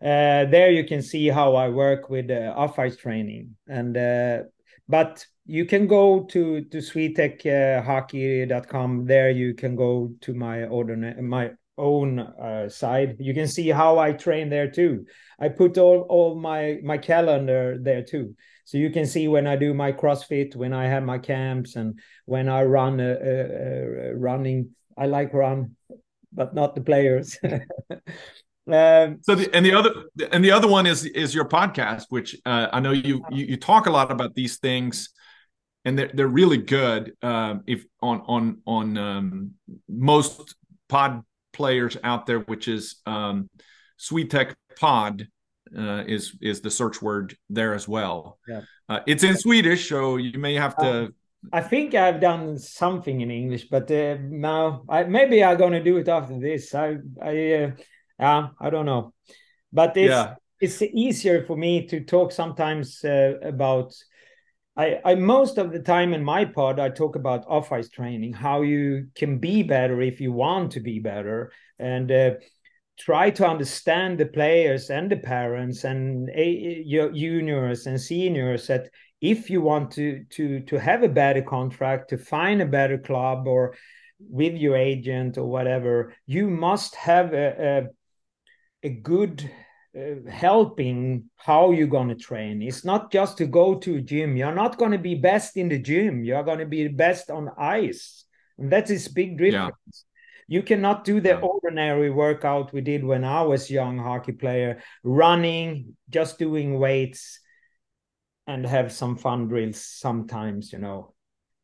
there 0.00 0.70
you 0.70 0.84
can 0.84 1.00
see 1.02 1.28
how 1.28 1.54
I 1.54 1.68
work 1.68 2.10
with 2.10 2.30
uh, 2.30 2.52
off-ice 2.56 2.96
training, 2.96 3.56
and 3.68 3.96
uh, 3.96 4.42
but 4.88 5.24
you 5.46 5.64
can 5.64 5.86
go 5.86 6.24
to 6.24 6.62
to 6.62 6.78
swetechockey.com. 6.78 9.06
There 9.06 9.30
you 9.30 9.54
can 9.54 9.76
go 9.76 10.12
to 10.22 10.34
my 10.34 10.64
ordinary 10.64 11.22
my 11.22 11.52
own 11.78 12.18
uh, 12.18 12.68
side. 12.68 13.16
You 13.18 13.34
can 13.34 13.48
see 13.48 13.68
how 13.68 13.98
I 13.98 14.12
train 14.12 14.48
there 14.48 14.70
too. 14.70 15.06
I 15.38 15.48
put 15.48 15.78
all 15.78 16.00
all 16.08 16.34
my 16.34 16.78
my 16.82 16.98
calendar 16.98 17.78
there 17.80 18.02
too 18.02 18.34
so 18.64 18.78
you 18.78 18.90
can 18.90 19.06
see 19.06 19.28
when 19.28 19.46
I 19.46 19.56
do 19.56 19.74
my 19.74 19.92
CrossFit, 19.92 20.54
when 20.56 20.72
I 20.72 20.86
have 20.86 21.02
my 21.02 21.18
camps, 21.18 21.76
and 21.76 21.98
when 22.26 22.48
I 22.48 22.62
run 22.62 23.00
a, 23.00 23.12
a, 23.12 24.10
a 24.10 24.16
running. 24.16 24.70
I 24.96 25.06
like 25.06 25.34
run, 25.34 25.76
but 26.32 26.54
not 26.54 26.74
the 26.74 26.80
players. 26.80 27.38
Um, 28.64 29.18
so 29.22 29.34
the 29.34 29.52
and 29.52 29.66
the 29.66 29.74
other 29.74 29.90
and 30.30 30.44
the 30.44 30.52
other 30.52 30.68
one 30.68 30.86
is 30.86 31.04
is 31.04 31.34
your 31.34 31.48
podcast, 31.48 32.04
which 32.10 32.36
uh, 32.46 32.68
I 32.72 32.78
know 32.78 32.92
you, 32.92 33.20
you, 33.28 33.46
you 33.46 33.56
talk 33.56 33.86
a 33.86 33.90
lot 33.90 34.12
about 34.12 34.36
these 34.36 34.58
things, 34.58 35.10
and 35.84 35.98
they're 35.98 36.12
they're 36.14 36.28
really 36.28 36.58
good. 36.58 37.12
Um, 37.22 37.64
if 37.66 37.84
on 38.00 38.20
on 38.20 38.62
on 38.64 38.98
um, 38.98 39.50
most 39.88 40.54
pod 40.88 41.24
players 41.52 41.96
out 42.02 42.26
there, 42.26 42.40
which 42.40 42.68
is 42.68 42.96
um, 43.06 43.48
Swetec 43.98 44.54
Pod, 44.78 45.28
uh, 45.76 46.04
is 46.06 46.36
is 46.40 46.60
the 46.60 46.70
search 46.70 47.00
word 47.00 47.36
there 47.48 47.74
as 47.74 47.88
well. 47.88 48.38
Yeah. 48.46 48.62
Uh, 48.88 49.00
it's 49.06 49.24
in 49.24 49.36
Swedish, 49.36 49.88
so 49.88 50.16
you 50.16 50.38
may 50.38 50.54
have 50.54 50.76
to. 50.76 51.14
I 51.52 51.60
think 51.60 51.94
I've 51.94 52.20
done 52.20 52.58
something 52.58 53.20
in 53.20 53.30
English, 53.30 53.68
but 53.68 53.90
uh, 53.90 54.16
now 54.20 54.84
I, 54.88 55.04
maybe 55.04 55.42
I'm 55.42 55.58
gonna 55.58 55.82
do 55.82 55.96
it 55.96 56.08
after 56.08 56.38
this. 56.38 56.74
I 56.74 56.98
I 57.22 57.72
uh, 58.18 58.48
I 58.60 58.70
don't 58.70 58.86
know, 58.86 59.14
but 59.72 59.96
it's 59.96 60.10
yeah. 60.10 60.34
it's 60.60 60.82
easier 60.82 61.44
for 61.44 61.56
me 61.56 61.86
to 61.86 62.04
talk 62.04 62.32
sometimes 62.32 63.04
uh, 63.04 63.34
about. 63.42 63.94
I, 64.76 65.00
I 65.04 65.14
most 65.14 65.58
of 65.58 65.70
the 65.70 65.80
time 65.80 66.14
in 66.14 66.24
my 66.24 66.44
pod 66.44 66.80
I 66.80 66.88
talk 66.88 67.16
about 67.16 67.44
off 67.46 67.72
ice 67.72 67.90
training, 67.90 68.32
how 68.32 68.62
you 68.62 69.08
can 69.14 69.38
be 69.38 69.62
better 69.62 70.00
if 70.00 70.20
you 70.20 70.32
want 70.32 70.72
to 70.72 70.80
be 70.80 70.98
better, 70.98 71.52
and 71.78 72.10
uh, 72.10 72.30
try 72.98 73.30
to 73.30 73.46
understand 73.46 74.18
the 74.18 74.26
players 74.26 74.90
and 74.90 75.10
the 75.10 75.16
parents 75.16 75.84
and 75.84 76.28
your 76.34 77.10
juniors 77.10 77.86
and 77.86 78.00
seniors 78.00 78.66
that 78.68 78.88
if 79.20 79.50
you 79.50 79.60
want 79.60 79.90
to 79.92 80.24
to 80.30 80.60
to 80.60 80.78
have 80.78 81.02
a 81.02 81.08
better 81.08 81.42
contract 81.42 82.10
to 82.10 82.18
find 82.18 82.60
a 82.60 82.66
better 82.66 82.98
club 82.98 83.46
or 83.46 83.74
with 84.18 84.54
your 84.54 84.76
agent 84.76 85.36
or 85.36 85.48
whatever 85.48 86.14
you 86.26 86.48
must 86.48 86.94
have 86.94 87.32
a 87.32 87.88
a, 88.84 88.88
a 88.88 88.90
good 88.90 89.50
uh, 89.96 90.30
helping 90.30 91.30
how 91.36 91.70
you're 91.70 91.86
going 91.86 92.08
to 92.08 92.14
train. 92.14 92.62
It's 92.62 92.84
not 92.84 93.12
just 93.12 93.38
to 93.38 93.46
go 93.46 93.74
to 93.76 93.96
a 93.96 94.00
gym. 94.00 94.36
You're 94.36 94.54
not 94.54 94.78
going 94.78 94.92
to 94.92 94.98
be 94.98 95.14
best 95.14 95.56
in 95.56 95.68
the 95.68 95.78
gym. 95.78 96.24
You're 96.24 96.44
going 96.44 96.60
to 96.60 96.66
be 96.66 96.88
best 96.88 97.30
on 97.30 97.50
ice. 97.58 98.24
And 98.58 98.70
that 98.72 98.90
is 98.90 99.08
big 99.08 99.38
difference. 99.38 99.74
Yeah 99.86 100.02
you 100.52 100.62
cannot 100.62 101.04
do 101.04 101.18
the 101.18 101.30
yeah. 101.30 101.40
ordinary 101.40 102.10
workout 102.10 102.74
we 102.74 102.82
did 102.82 103.02
when 103.02 103.24
I 103.24 103.40
was 103.40 103.70
young 103.70 103.98
hockey 103.98 104.32
player, 104.32 104.82
running, 105.02 105.96
just 106.10 106.38
doing 106.38 106.78
weights, 106.78 107.40
and 108.46 108.66
have 108.66 108.92
some 108.92 109.16
fun 109.16 109.48
drills 109.48 109.80
sometimes, 109.82 110.70
you 110.70 110.78
know. 110.78 111.11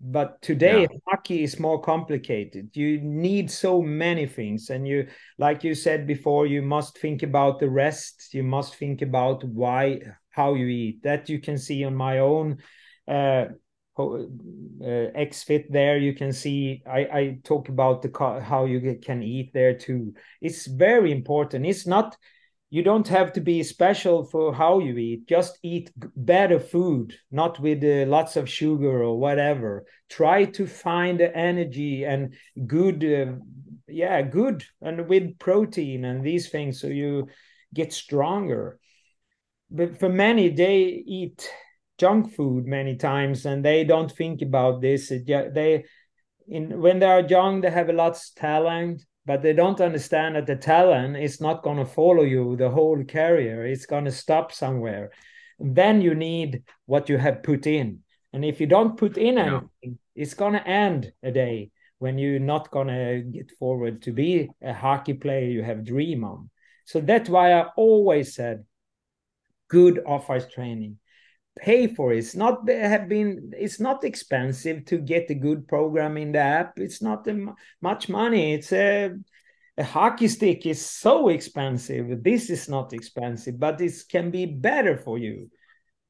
But 0.01 0.41
today 0.43 0.83
yeah. 0.83 0.99
hockey 1.09 1.43
is 1.43 1.59
more 1.59 1.81
complicated. 1.81 2.71
You 2.75 3.01
need 3.01 3.51
so 3.51 3.83
many 3.83 4.27
things, 4.27 4.71
and 4.71 4.87
you, 4.87 5.09
like 5.39 5.65
you 5.65 5.75
said 5.75 6.07
before, 6.07 6.47
you 6.47 6.63
must 6.63 6.99
think 6.99 7.23
about 7.25 7.59
the 7.59 7.69
rest. 7.69 8.33
You 8.33 8.45
must 8.45 8.77
think 8.77 9.03
about 9.03 9.43
why, 9.43 10.01
how 10.31 10.55
you 10.55 10.67
eat. 10.67 11.03
That 11.03 11.29
you 11.29 11.41
can 11.41 11.59
see 11.59 11.85
on 11.85 11.97
my 11.97 12.21
own. 12.21 12.59
Uh, 13.09 13.47
uh, 13.99 14.27
xfit 14.81 15.65
there 15.71 15.99
you 15.99 16.15
can 16.15 16.33
see 16.33 16.81
i 16.87 17.01
i 17.01 17.39
talk 17.43 17.69
about 17.69 18.01
the 18.01 18.41
how 18.41 18.65
you 18.65 18.97
can 19.03 19.25
eat 19.25 19.51
there 19.53 19.75
too 19.75 20.15
it's 20.41 20.69
very 20.69 21.11
important 21.11 21.67
it's 21.67 21.85
not 21.85 22.17
you 22.71 22.83
don't 22.83 23.09
have 23.09 23.33
to 23.33 23.41
be 23.41 23.63
special 23.63 24.25
for 24.25 24.53
how 24.53 24.79
you 24.79 24.97
eat. 24.99 25.27
Just 25.27 25.59
eat 25.63 25.91
better 26.17 26.61
food 26.61 27.15
not 27.31 27.59
with 27.59 27.83
uh, 27.83 28.09
lots 28.11 28.37
of 28.37 28.49
sugar 28.49 29.03
or 29.03 29.19
whatever. 29.19 29.87
Try 30.11 30.45
to 30.45 30.67
find 30.67 31.19
the 31.19 31.35
energy 31.35 32.05
and 32.05 32.35
good 32.67 33.05
uh, 33.05 33.33
yeah 33.89 34.21
good 34.21 34.65
and 34.83 35.09
with 35.09 35.39
protein 35.39 36.05
and 36.05 36.23
these 36.23 36.51
things 36.51 36.81
so 36.81 36.89
you 36.89 37.29
get 37.73 37.93
stronger. 37.93 38.79
But 39.71 39.99
for 39.99 40.11
many 40.11 40.51
they 40.51 41.03
eat 41.07 41.51
junk 41.97 42.35
food 42.35 42.67
many 42.67 42.97
times 42.97 43.47
and 43.47 43.65
they 43.65 43.85
don't 43.85 44.13
think 44.13 44.43
about 44.43 44.83
this. 44.83 45.09
They 45.09 45.85
in 46.47 46.81
when 46.81 46.99
they 46.99 47.07
are 47.07 47.21
young 47.21 47.63
they 47.63 47.71
have 47.71 47.89
a 47.89 47.95
lot 47.95 48.13
of 48.13 48.23
talent 48.37 49.05
but 49.29 49.43
they 49.43 49.53
don't 49.53 49.83
understand 49.83 50.37
that 50.37 50.47
the 50.47 50.57
talent 50.57 51.15
is 51.19 51.39
not 51.39 51.63
going 51.63 51.77
to 51.77 51.85
follow 51.85 52.23
you 52.23 52.57
the 52.57 52.71
whole 52.71 53.05
career. 53.05 53.67
It's 53.67 53.85
going 53.85 54.07
to 54.07 54.11
stop 54.11 54.53
somewhere. 54.53 55.11
Then 55.59 56.01
you 56.01 56.15
need 56.15 56.63
what 56.87 57.11
you 57.11 57.19
have 57.19 57.43
put 57.43 57.67
in. 57.67 57.99
And 58.33 58.43
if 58.43 58.59
you 58.59 58.67
don't 58.67 58.97
put 58.97 59.19
in 59.19 59.37
anything 59.37 59.69
yeah. 59.83 59.91
it's 60.15 60.33
going 60.33 60.55
to 60.55 60.67
end 60.67 61.13
a 61.23 61.31
day 61.31 61.71
when 61.99 62.17
you're 62.17 62.41
not 62.41 62.71
going 62.71 62.89
to 62.89 63.23
get 63.31 63.51
forward 63.59 64.01
to 64.03 64.13
be 64.13 64.49
a 64.63 64.73
hockey 64.73 65.13
player 65.13 65.47
you 65.47 65.63
have 65.63 65.85
dream 65.85 66.25
on. 66.25 66.49
So 66.87 67.01
that's 67.03 67.29
why 67.29 67.53
i 67.53 67.67
always 67.77 68.35
said 68.35 68.65
good 69.69 70.01
off 70.07 70.31
ice 70.31 70.49
training 70.49 70.97
pay 71.59 71.87
for 71.87 72.13
it. 72.13 72.19
It's 72.19 72.35
not 72.35 72.69
have 72.69 73.09
been. 73.09 73.53
It's 73.57 73.81
not 73.81 74.05
expensive 74.05 74.85
to 74.87 74.99
get 74.99 75.31
a 75.31 75.35
good 75.35 75.69
program 75.69 76.17
in 76.17 76.33
the 76.33 76.39
app. 76.39 76.79
It's 76.79 77.03
not 77.03 77.27
much 77.81 78.09
money. 78.09 78.55
It's 78.55 78.73
a 78.73 79.13
a 79.79 79.85
hockey 79.85 80.27
stick 80.29 80.67
is 80.67 80.85
so 80.85 81.29
expensive. 81.29 82.23
This 82.23 82.51
is 82.51 82.69
not 82.69 82.93
expensive, 82.93 83.61
but 83.61 83.79
this 83.79 84.03
can 84.03 84.31
be 84.31 84.45
better 84.45 84.97
for 84.97 85.19
you. 85.19 85.51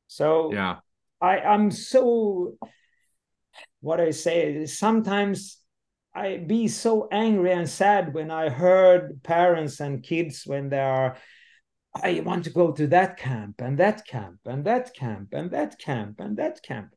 So 0.07 0.53
yeah, 0.53 0.77
I 1.21 1.41
I'm 1.41 1.71
so 1.71 2.57
what 3.81 4.01
I 4.01 4.11
say. 4.11 4.67
Sometimes 4.67 5.59
I 6.15 6.39
be 6.39 6.69
so 6.69 7.09
angry 7.13 7.53
and 7.53 7.69
sad 7.69 8.15
when 8.15 8.31
I 8.31 8.49
heard 8.49 9.23
parents 9.23 9.81
and 9.81 10.03
kids 10.03 10.43
when 10.47 10.69
they 10.69 10.81
are. 10.81 11.17
I 11.95 12.21
want 12.21 12.45
to 12.45 12.51
go 12.51 12.73
to 12.73 12.87
that 12.89 13.17
camp 13.17 13.61
and 13.61 13.79
that 13.79 14.07
camp 14.07 14.39
and 14.45 14.65
that 14.65 14.95
camp 14.95 15.29
and 15.33 15.51
that 15.51 15.79
camp 15.79 16.21
and 16.21 16.37
that 16.37 16.63
camp. 16.63 16.95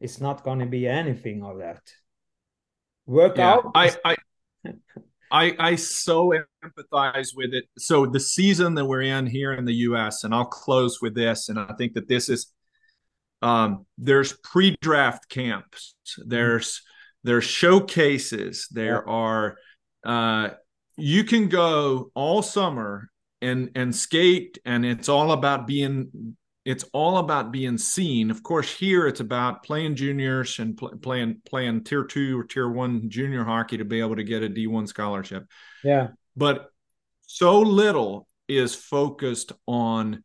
It's 0.00 0.20
not 0.20 0.44
going 0.44 0.60
to 0.60 0.66
be 0.66 0.86
anything 0.86 1.42
of 1.42 1.58
that. 1.58 1.82
Work 3.06 3.38
yeah, 3.38 3.52
out. 3.54 3.70
I, 3.74 3.96
I 4.04 4.16
I 5.30 5.56
I 5.58 5.74
so 5.76 6.32
empathize 6.64 7.30
with 7.34 7.54
it. 7.54 7.64
So 7.78 8.06
the 8.06 8.20
season 8.20 8.74
that 8.74 8.84
we're 8.84 9.02
in 9.02 9.26
here 9.26 9.52
in 9.52 9.64
the 9.64 9.74
U.S. 9.74 10.24
and 10.24 10.34
I'll 10.34 10.44
close 10.44 11.00
with 11.00 11.14
this, 11.14 11.48
and 11.48 11.58
I 11.58 11.74
think 11.78 11.94
that 11.94 12.08
this 12.08 12.28
is 12.28 12.52
um, 13.42 13.86
there's 13.96 14.32
pre-draft 14.32 15.28
camps, 15.28 15.94
there's 16.26 16.82
there's 17.24 17.44
showcases, 17.44 18.68
there 18.70 19.04
yeah. 19.06 19.12
are 19.12 19.56
uh, 20.04 20.48
you 20.96 21.24
can 21.24 21.48
go 21.48 22.10
all 22.14 22.42
summer 22.42 23.10
and 23.40 23.70
and 23.74 23.94
skate, 23.94 24.58
and 24.64 24.84
it's 24.84 25.08
all 25.08 25.32
about 25.32 25.66
being 25.66 26.36
it's 26.64 26.84
all 26.92 27.18
about 27.18 27.50
being 27.50 27.78
seen. 27.78 28.30
Of 28.30 28.42
course, 28.42 28.70
here 28.70 29.06
it's 29.06 29.20
about 29.20 29.62
playing 29.62 29.96
juniors 29.96 30.58
and 30.58 30.76
pl- 30.76 30.98
playing 30.98 31.40
playing 31.48 31.84
tier 31.84 32.04
two 32.04 32.40
or 32.40 32.44
tier 32.44 32.68
one 32.68 33.08
junior 33.08 33.44
hockey 33.44 33.78
to 33.78 33.84
be 33.84 34.00
able 34.00 34.16
to 34.16 34.24
get 34.24 34.42
a 34.42 34.48
D 34.48 34.66
one 34.66 34.86
scholarship. 34.86 35.46
Yeah, 35.82 36.08
but 36.36 36.70
so 37.22 37.60
little 37.60 38.28
is 38.48 38.74
focused 38.74 39.52
on 39.66 40.24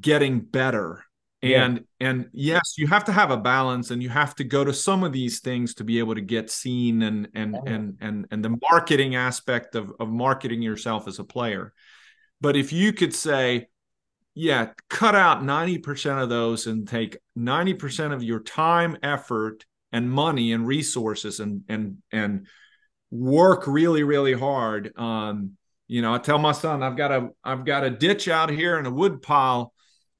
getting 0.00 0.40
better 0.40 1.04
and 1.42 1.84
yeah. 2.00 2.08
and 2.08 2.28
yes 2.32 2.74
you 2.76 2.86
have 2.88 3.04
to 3.04 3.12
have 3.12 3.30
a 3.30 3.36
balance 3.36 3.92
and 3.92 4.02
you 4.02 4.08
have 4.08 4.34
to 4.34 4.42
go 4.42 4.64
to 4.64 4.72
some 4.72 5.04
of 5.04 5.12
these 5.12 5.38
things 5.38 5.74
to 5.74 5.84
be 5.84 6.00
able 6.00 6.14
to 6.14 6.20
get 6.20 6.50
seen 6.50 7.02
and 7.02 7.28
and 7.34 7.54
oh. 7.54 7.62
and 7.66 7.96
and 8.00 8.26
and 8.30 8.44
the 8.44 8.58
marketing 8.70 9.14
aspect 9.14 9.76
of 9.76 9.92
of 10.00 10.08
marketing 10.08 10.62
yourself 10.62 11.06
as 11.06 11.20
a 11.20 11.24
player 11.24 11.72
but 12.40 12.56
if 12.56 12.72
you 12.72 12.92
could 12.92 13.14
say 13.14 13.68
yeah, 14.40 14.68
cut 14.88 15.16
out 15.16 15.42
90% 15.42 16.22
of 16.22 16.28
those 16.28 16.68
and 16.68 16.86
take 16.86 17.18
90% 17.36 18.12
of 18.12 18.22
your 18.22 18.38
time, 18.38 18.96
effort, 19.02 19.64
and 19.90 20.08
money 20.08 20.52
and 20.52 20.64
resources 20.64 21.40
and 21.40 21.62
and 21.68 21.96
and 22.12 22.46
work 23.10 23.66
really, 23.66 24.04
really 24.04 24.34
hard. 24.34 24.96
Um, 24.96 25.56
you 25.88 26.02
know, 26.02 26.14
I 26.14 26.18
tell 26.18 26.38
my 26.38 26.52
son 26.52 26.84
I've 26.84 26.96
got 26.96 27.10
a 27.10 27.30
I've 27.42 27.64
got 27.64 27.82
a 27.82 27.90
ditch 27.90 28.28
out 28.28 28.50
here 28.50 28.78
and 28.78 28.86
a 28.86 28.92
wood 28.92 29.22
pile, 29.22 29.72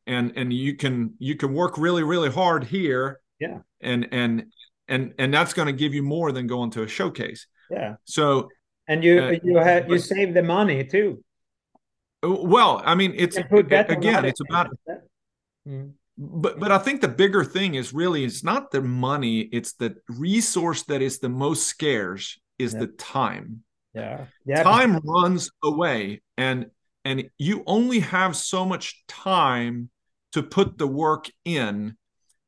and 0.09 0.33
and 0.37 0.53
you 0.53 0.75
can 0.75 1.15
you 1.19 1.37
can 1.37 1.53
work 1.53 1.79
really, 1.79 2.03
really 2.03 2.31
hard 2.31 2.65
here. 2.65 3.21
Yeah. 3.39 3.59
And 3.81 4.09
and 4.11 4.47
and 4.89 5.15
and 5.19 5.33
that's 5.33 5.53
going 5.53 5.67
to 5.67 5.73
give 5.73 5.95
you 5.95 6.03
more 6.03 6.33
than 6.33 6.47
going 6.47 6.71
to 6.71 6.83
a 6.83 6.89
showcase. 6.89 7.47
Yeah. 7.71 7.97
So 8.05 8.49
and 8.89 9.05
you 9.05 9.23
uh, 9.23 9.35
you 9.45 9.57
had 9.59 9.89
you 9.89 9.99
save 9.99 10.35
the 10.35 10.43
money 10.43 10.83
too. 10.85 11.23
Well, 12.23 12.83
I 12.85 12.97
mean, 12.97 13.15
it's 13.17 13.37
again, 13.37 14.25
it's 14.25 14.41
about. 14.41 14.71
Mm. 15.69 15.93
But 16.17 16.59
but 16.59 16.73
I 16.73 16.79
think 16.79 17.01
the 17.01 17.09
bigger 17.09 17.45
thing 17.45 17.77
is 17.77 17.95
really 17.95 18.25
it's 18.25 18.43
not 18.43 18.73
the 18.73 18.83
money; 18.83 19.43
it's 19.53 19.75
the 19.75 19.97
resource 20.09 20.83
that 20.85 21.01
is 21.01 21.21
the 21.21 21.29
most 21.29 21.69
scarce 21.69 22.41
is 22.59 22.73
yeah. 22.73 22.81
the 22.81 22.87
time. 22.89 23.63
Yeah, 23.95 24.25
yeah. 24.45 24.65
Time 24.65 24.99
runs 25.05 25.51
away, 25.63 26.23
and 26.37 26.67
and 27.05 27.31
you 27.39 27.63
only 27.67 28.01
have 28.01 28.35
so 28.35 28.65
much 28.65 29.05
time 29.07 29.91
to 30.33 30.43
put 30.43 30.79
the 30.79 30.87
work 30.87 31.31
in, 31.45 31.97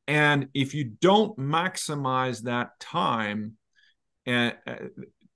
and 0.07 0.49
if 0.53 0.73
you 0.73 0.91
don't 1.01 1.37
maximize 1.37 2.43
that 2.43 2.79
time, 2.79 3.57
and 4.25 4.55
uh, 4.67 4.75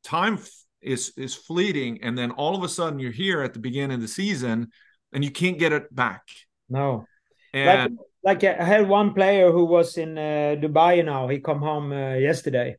time 0.03 0.39
is 0.85 1.11
is 1.17 1.35
fleeting 1.35 2.03
and 2.03 2.17
then 2.17 2.31
all 2.31 2.55
of 2.55 2.63
a 2.63 2.69
sudden 2.69 2.99
you're 2.99 3.11
here 3.11 3.41
at 3.41 3.53
the 3.53 3.59
beginning 3.59 3.95
of 3.95 4.01
the 4.01 4.07
season 4.07 4.69
and 5.11 5.23
you 5.23 5.31
can't 5.31 5.57
get 5.57 5.73
it 5.73 5.93
back. 5.93 6.21
No. 6.69 7.05
And 7.53 7.97
like, 8.23 8.43
like 8.43 8.59
i 8.59 8.63
had 8.63 8.87
one 8.87 9.13
player 9.13 9.51
who 9.51 9.65
was 9.65 9.97
in 9.97 10.17
uh, 10.17 10.55
dubai 10.59 11.03
now. 11.03 11.27
He 11.27 11.39
come 11.39 11.59
home 11.59 11.91
uh, 11.91 12.15
yesterday 12.15 12.77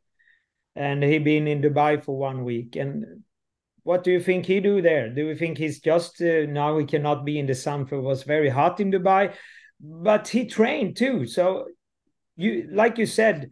and 0.74 1.02
he 1.02 1.18
been 1.18 1.48
in 1.48 1.62
dubai 1.62 2.02
for 2.02 2.16
one 2.16 2.44
week. 2.44 2.76
And 2.76 3.24
what 3.82 4.04
do 4.04 4.10
you 4.12 4.20
think 4.20 4.46
he 4.46 4.60
do 4.60 4.82
there? 4.82 5.08
Do 5.10 5.26
you 5.26 5.34
think 5.34 5.58
he's 5.58 5.80
just 5.80 6.20
uh, 6.20 6.46
now 6.46 6.78
he 6.78 6.84
cannot 6.84 7.24
be 7.24 7.38
in 7.38 7.46
the 7.46 7.54
sun 7.54 7.86
for 7.86 7.96
it 7.96 8.02
was 8.02 8.22
very 8.22 8.48
hot 8.48 8.80
in 8.80 8.92
dubai 8.92 9.34
but 9.80 10.28
he 10.28 10.46
trained 10.46 10.96
too. 10.96 11.26
So 11.26 11.68
you 12.36 12.68
like 12.70 12.98
you 12.98 13.06
said 13.06 13.50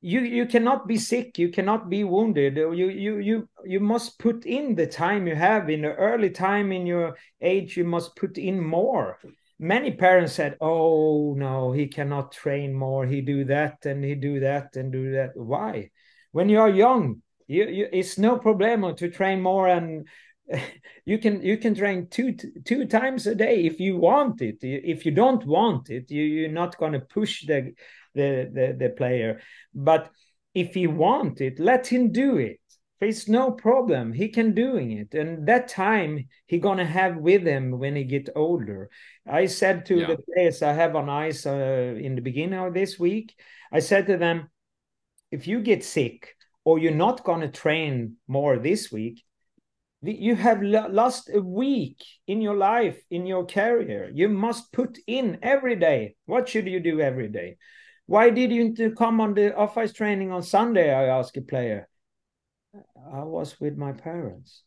you 0.00 0.20
you 0.20 0.46
cannot 0.46 0.86
be 0.86 0.98
sick 0.98 1.38
you 1.38 1.48
cannot 1.48 1.88
be 1.88 2.04
wounded. 2.04 2.56
You 2.56 2.88
you 2.88 3.18
you 3.18 3.48
you 3.64 3.80
must 3.80 4.18
put 4.18 4.44
in 4.44 4.74
the 4.74 4.86
time 4.86 5.26
you 5.26 5.34
have. 5.34 5.70
In 5.70 5.82
the 5.82 5.94
early 5.94 6.30
time 6.30 6.72
in 6.72 6.86
your 6.86 7.16
age 7.40 7.76
you 7.76 7.84
must 7.84 8.16
put 8.16 8.38
in 8.38 8.62
more. 8.62 9.18
Many 9.58 9.92
parents 9.92 10.34
said 10.34 10.56
oh 10.60 11.34
no 11.36 11.72
he 11.72 11.86
cannot 11.86 12.32
train 12.32 12.74
more. 12.74 13.06
He 13.06 13.20
do 13.20 13.44
that 13.46 13.86
and 13.86 14.04
he 14.04 14.14
do 14.14 14.40
that 14.40 14.76
and 14.76 14.92
do 14.92 15.12
that. 15.12 15.30
Why? 15.36 15.90
When 16.32 16.48
you 16.48 16.60
are 16.60 16.70
young 16.70 17.22
you, 17.46 17.66
you 17.66 17.88
it's 17.92 18.18
no 18.18 18.38
problem 18.38 18.94
to 18.96 19.10
train 19.10 19.40
more 19.40 19.68
and 19.68 20.08
you 21.04 21.18
can 21.18 21.42
you 21.42 21.56
can 21.56 21.74
train 21.74 22.06
two 22.10 22.34
two 22.64 22.86
times 22.86 23.26
a 23.26 23.34
day 23.34 23.64
if 23.64 23.80
you 23.80 23.96
want 23.96 24.42
it 24.42 24.58
if 24.60 25.06
you 25.06 25.10
don't 25.12 25.44
want 25.46 25.88
it 25.88 26.10
you, 26.10 26.22
you're 26.22 26.50
not 26.50 26.76
going 26.76 26.92
to 26.92 27.00
push 27.00 27.46
the 27.46 27.72
the, 28.14 28.50
the, 28.52 28.76
the 28.78 28.88
player. 28.90 29.40
But 29.74 30.10
if 30.54 30.74
he 30.74 30.86
want 30.86 31.40
it, 31.40 31.58
let 31.58 31.86
him 31.86 32.12
do 32.12 32.38
it. 32.38 32.60
There's 33.00 33.28
no 33.28 33.50
problem. 33.50 34.12
He 34.12 34.28
can 34.28 34.54
doing 34.54 34.92
it, 34.92 35.14
and 35.14 35.46
that 35.48 35.68
time 35.68 36.28
he 36.46 36.58
gonna 36.58 36.86
have 36.86 37.16
with 37.16 37.42
him 37.42 37.78
when 37.78 37.96
he 37.96 38.04
get 38.04 38.30
older. 38.34 38.88
I 39.28 39.46
said 39.46 39.84
to 39.86 39.96
yeah. 39.96 40.06
the 40.06 40.18
players 40.32 40.62
I 40.62 40.72
have 40.72 40.96
on 40.96 41.10
ice 41.10 41.44
uh, 41.44 41.96
in 41.98 42.14
the 42.14 42.22
beginning 42.22 42.58
of 42.58 42.72
this 42.72 42.98
week, 42.98 43.34
I 43.72 43.80
said 43.80 44.06
to 44.06 44.16
them, 44.16 44.48
if 45.32 45.46
you 45.46 45.60
get 45.60 45.84
sick 45.84 46.34
or 46.64 46.78
you're 46.78 46.92
not 46.92 47.24
gonna 47.24 47.50
train 47.50 48.16
more 48.28 48.58
this 48.58 48.92
week, 48.92 49.23
you 50.04 50.36
have 50.36 50.62
lost 50.62 51.30
a 51.32 51.40
week 51.40 52.04
in 52.26 52.40
your 52.40 52.56
life 52.56 53.00
in 53.10 53.26
your 53.26 53.44
career 53.46 54.10
you 54.12 54.28
must 54.28 54.72
put 54.72 54.98
in 55.06 55.38
every 55.42 55.76
day 55.76 56.14
what 56.26 56.48
should 56.48 56.66
you 56.66 56.80
do 56.80 57.00
every 57.00 57.28
day 57.28 57.56
why 58.06 58.30
did 58.30 58.52
you 58.52 58.94
come 58.94 59.20
on 59.20 59.34
the 59.34 59.56
office 59.56 59.92
training 59.92 60.30
on 60.30 60.42
Sunday? 60.42 60.92
I 60.92 61.04
asked 61.06 61.36
a 61.36 61.42
player. 61.42 61.88
I 63.12 63.22
was 63.22 63.58
with 63.60 63.76
my 63.76 63.92
parents. 63.92 64.62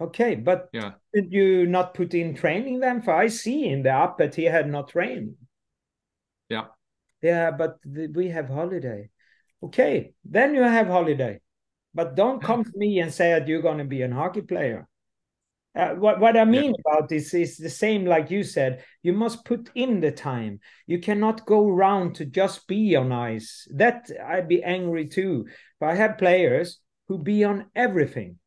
Okay, 0.00 0.34
but 0.34 0.68
yeah. 0.72 0.92
did 1.14 1.32
you 1.32 1.66
not 1.66 1.94
put 1.94 2.12
in 2.14 2.34
training 2.34 2.80
then? 2.80 3.02
For 3.02 3.14
I 3.14 3.28
see 3.28 3.66
in 3.66 3.82
the 3.82 3.90
app 3.90 4.18
that 4.18 4.34
he 4.34 4.44
had 4.44 4.68
not 4.68 4.88
trained. 4.88 5.36
Yeah. 6.48 6.66
Yeah, 7.22 7.52
but 7.52 7.78
we 7.86 8.28
have 8.28 8.48
holiday. 8.48 9.10
Okay, 9.62 10.14
then 10.24 10.54
you 10.54 10.62
have 10.62 10.88
holiday. 10.88 11.40
But 11.94 12.14
don't 12.14 12.42
come 12.42 12.64
to 12.64 12.72
me 12.74 13.00
and 13.00 13.12
say 13.12 13.32
that 13.32 13.46
you're 13.46 13.62
going 13.62 13.78
to 13.78 13.84
be 13.84 14.02
an 14.02 14.12
hockey 14.12 14.42
player. 14.42 14.88
Uh, 15.74 15.94
what 15.94 16.20
what 16.20 16.36
I 16.36 16.44
mean 16.44 16.74
yeah. 16.74 16.92
about 16.92 17.08
this 17.08 17.32
is 17.32 17.56
the 17.56 17.70
same, 17.70 18.04
like 18.04 18.30
you 18.30 18.44
said. 18.44 18.84
You 19.02 19.14
must 19.14 19.44
put 19.44 19.70
in 19.74 20.00
the 20.00 20.12
time. 20.12 20.60
You 20.86 20.98
cannot 20.98 21.46
go 21.46 21.66
around 21.66 22.16
to 22.16 22.26
just 22.26 22.66
be 22.66 22.94
on 22.94 23.10
ice. 23.10 23.66
That 23.74 24.10
I'd 24.22 24.48
be 24.48 24.62
angry 24.62 25.06
too. 25.06 25.46
But 25.80 25.90
I 25.90 25.94
have 25.94 26.18
players 26.18 26.78
who 27.08 27.18
be 27.18 27.44
on 27.44 27.66
everything, 27.74 28.38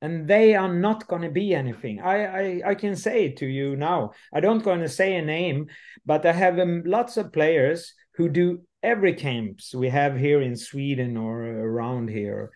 and 0.00 0.28
they 0.28 0.54
are 0.54 0.72
not 0.72 1.08
going 1.08 1.22
to 1.22 1.30
be 1.30 1.52
anything. 1.52 2.00
I, 2.00 2.26
I 2.26 2.70
I 2.70 2.74
can 2.76 2.94
say 2.94 3.26
it 3.26 3.38
to 3.38 3.46
you 3.46 3.74
now. 3.74 4.12
I 4.32 4.38
don't 4.38 4.62
going 4.62 4.80
to 4.80 4.88
say 4.88 5.16
a 5.16 5.22
name, 5.22 5.66
but 6.06 6.24
I 6.24 6.32
have 6.32 6.60
um, 6.60 6.84
lots 6.86 7.16
of 7.16 7.32
players 7.32 7.92
who 8.14 8.28
do 8.28 8.60
every 8.82 9.14
camps 9.14 9.74
we 9.74 9.88
have 9.88 10.16
here 10.16 10.40
in 10.40 10.56
Sweden 10.56 11.16
or 11.16 11.42
around 11.42 12.08
here 12.08 12.50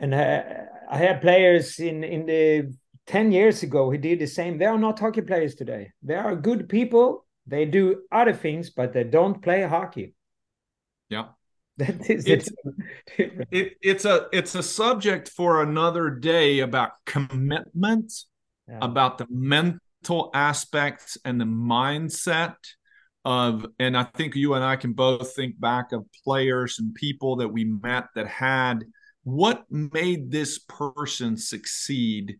and 0.00 0.14
uh, 0.14 0.42
I 0.90 0.96
had 0.98 1.20
players 1.20 1.78
in 1.80 2.04
in 2.04 2.26
the 2.26 2.74
10 3.06 3.32
years 3.32 3.62
ago 3.62 3.90
who 3.90 3.98
did 3.98 4.18
the 4.18 4.26
same. 4.26 4.58
They 4.58 4.66
are 4.66 4.78
not 4.78 4.98
hockey 4.98 5.22
players 5.22 5.54
today. 5.54 5.92
They 6.02 6.14
are 6.14 6.36
good 6.36 6.68
people. 6.68 7.26
They 7.46 7.64
do 7.64 8.02
other 8.12 8.34
things, 8.34 8.70
but 8.70 8.92
they 8.92 9.04
don't 9.04 9.42
play 9.42 9.62
hockey. 9.62 10.14
Yeah. 11.08 11.28
That 11.78 12.10
is 12.10 12.26
it's, 12.26 12.50
it, 13.16 13.76
it's 13.80 14.04
a 14.04 14.26
it's 14.32 14.56
a 14.56 14.64
subject 14.64 15.28
for 15.28 15.62
another 15.62 16.10
day 16.10 16.58
about 16.58 16.90
commitment, 17.06 18.12
yeah. 18.68 18.78
about 18.82 19.18
the 19.18 19.28
mental 19.30 20.30
aspects 20.34 21.18
and 21.24 21.40
the 21.40 21.44
mindset 21.44 22.56
of 23.24 23.66
and 23.78 23.96
I 23.96 24.04
think 24.04 24.34
you 24.34 24.54
and 24.54 24.64
I 24.64 24.76
can 24.76 24.92
both 24.92 25.34
think 25.34 25.58
back 25.60 25.92
of 25.92 26.06
players 26.24 26.78
and 26.78 26.94
people 26.94 27.36
that 27.36 27.48
we 27.48 27.64
met 27.64 28.06
that 28.14 28.26
had 28.26 28.84
what 29.24 29.64
made 29.70 30.30
this 30.30 30.58
person 30.58 31.36
succeed 31.36 32.38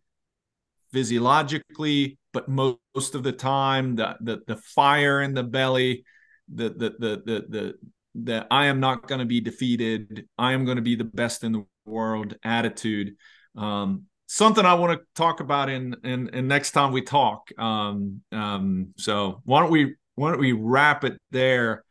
physiologically, 0.92 2.18
but 2.32 2.48
most 2.48 3.14
of 3.14 3.22
the 3.22 3.32
time, 3.32 3.96
the 3.96 4.16
the, 4.20 4.40
the 4.46 4.56
fire 4.56 5.20
in 5.20 5.34
the 5.34 5.42
belly, 5.42 6.04
the 6.52 6.70
the 6.70 6.94
the 6.98 7.22
the 7.24 7.46
the, 7.48 7.74
the 8.14 8.46
I 8.50 8.66
am 8.66 8.80
not 8.80 9.06
going 9.06 9.20
to 9.20 9.26
be 9.26 9.40
defeated. 9.40 10.26
I 10.38 10.52
am 10.52 10.64
going 10.64 10.76
to 10.76 10.82
be 10.82 10.96
the 10.96 11.04
best 11.04 11.44
in 11.44 11.52
the 11.52 11.66
world 11.84 12.36
attitude. 12.42 13.16
Um, 13.56 14.04
something 14.26 14.64
I 14.64 14.74
want 14.74 14.98
to 14.98 15.06
talk 15.14 15.40
about 15.40 15.68
in, 15.68 15.96
in, 16.04 16.28
in 16.28 16.48
next 16.48 16.72
time 16.72 16.92
we 16.92 17.02
talk. 17.02 17.48
Um, 17.58 18.20
um, 18.30 18.92
so 18.96 19.40
why 19.44 19.60
don't 19.60 19.70
we 19.70 19.96
why 20.18 20.30
don't 20.30 20.40
we 20.40 20.52
wrap 20.52 21.04
it 21.04 21.20
there? 21.30 21.84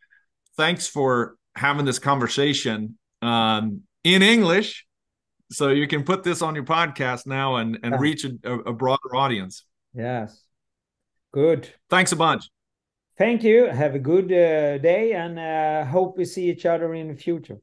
Thanks 0.56 0.88
for 0.88 1.36
having 1.56 1.86
this 1.86 2.00
conversation 2.00 2.98
um, 3.22 3.82
in 4.04 4.22
English, 4.22 4.86
so 5.52 5.70
you 5.70 5.88
can 5.88 6.04
put 6.04 6.24
this 6.24 6.42
on 6.42 6.56
your 6.56 6.66
podcast 6.66 7.26
now 7.26 7.56
and 7.56 7.80
and 7.84 7.94
yeah. 7.94 8.00
reach 8.00 8.26
a, 8.26 8.52
a 8.52 8.74
broader 8.74 9.16
audience. 9.16 9.64
Yes, 9.94 10.44
good. 11.32 11.70
Thanks 11.90 12.12
a 12.12 12.16
bunch. 12.16 12.50
Thank 13.18 13.44
you. 13.44 13.66
Have 13.66 13.96
a 13.96 14.00
good 14.00 14.32
uh, 14.32 14.78
day 14.78 15.14
and 15.14 15.40
uh, 15.40 15.86
hope 15.86 16.18
we 16.18 16.26
see 16.26 16.50
each 16.50 16.66
other 16.66 16.94
in 16.94 17.08
the 17.08 17.16
future. 17.16 17.60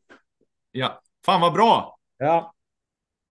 Ja, 0.72 0.98
fan 1.22 1.40
vad 1.40 1.52
bra. 1.52 1.92
Ja. 2.18 2.53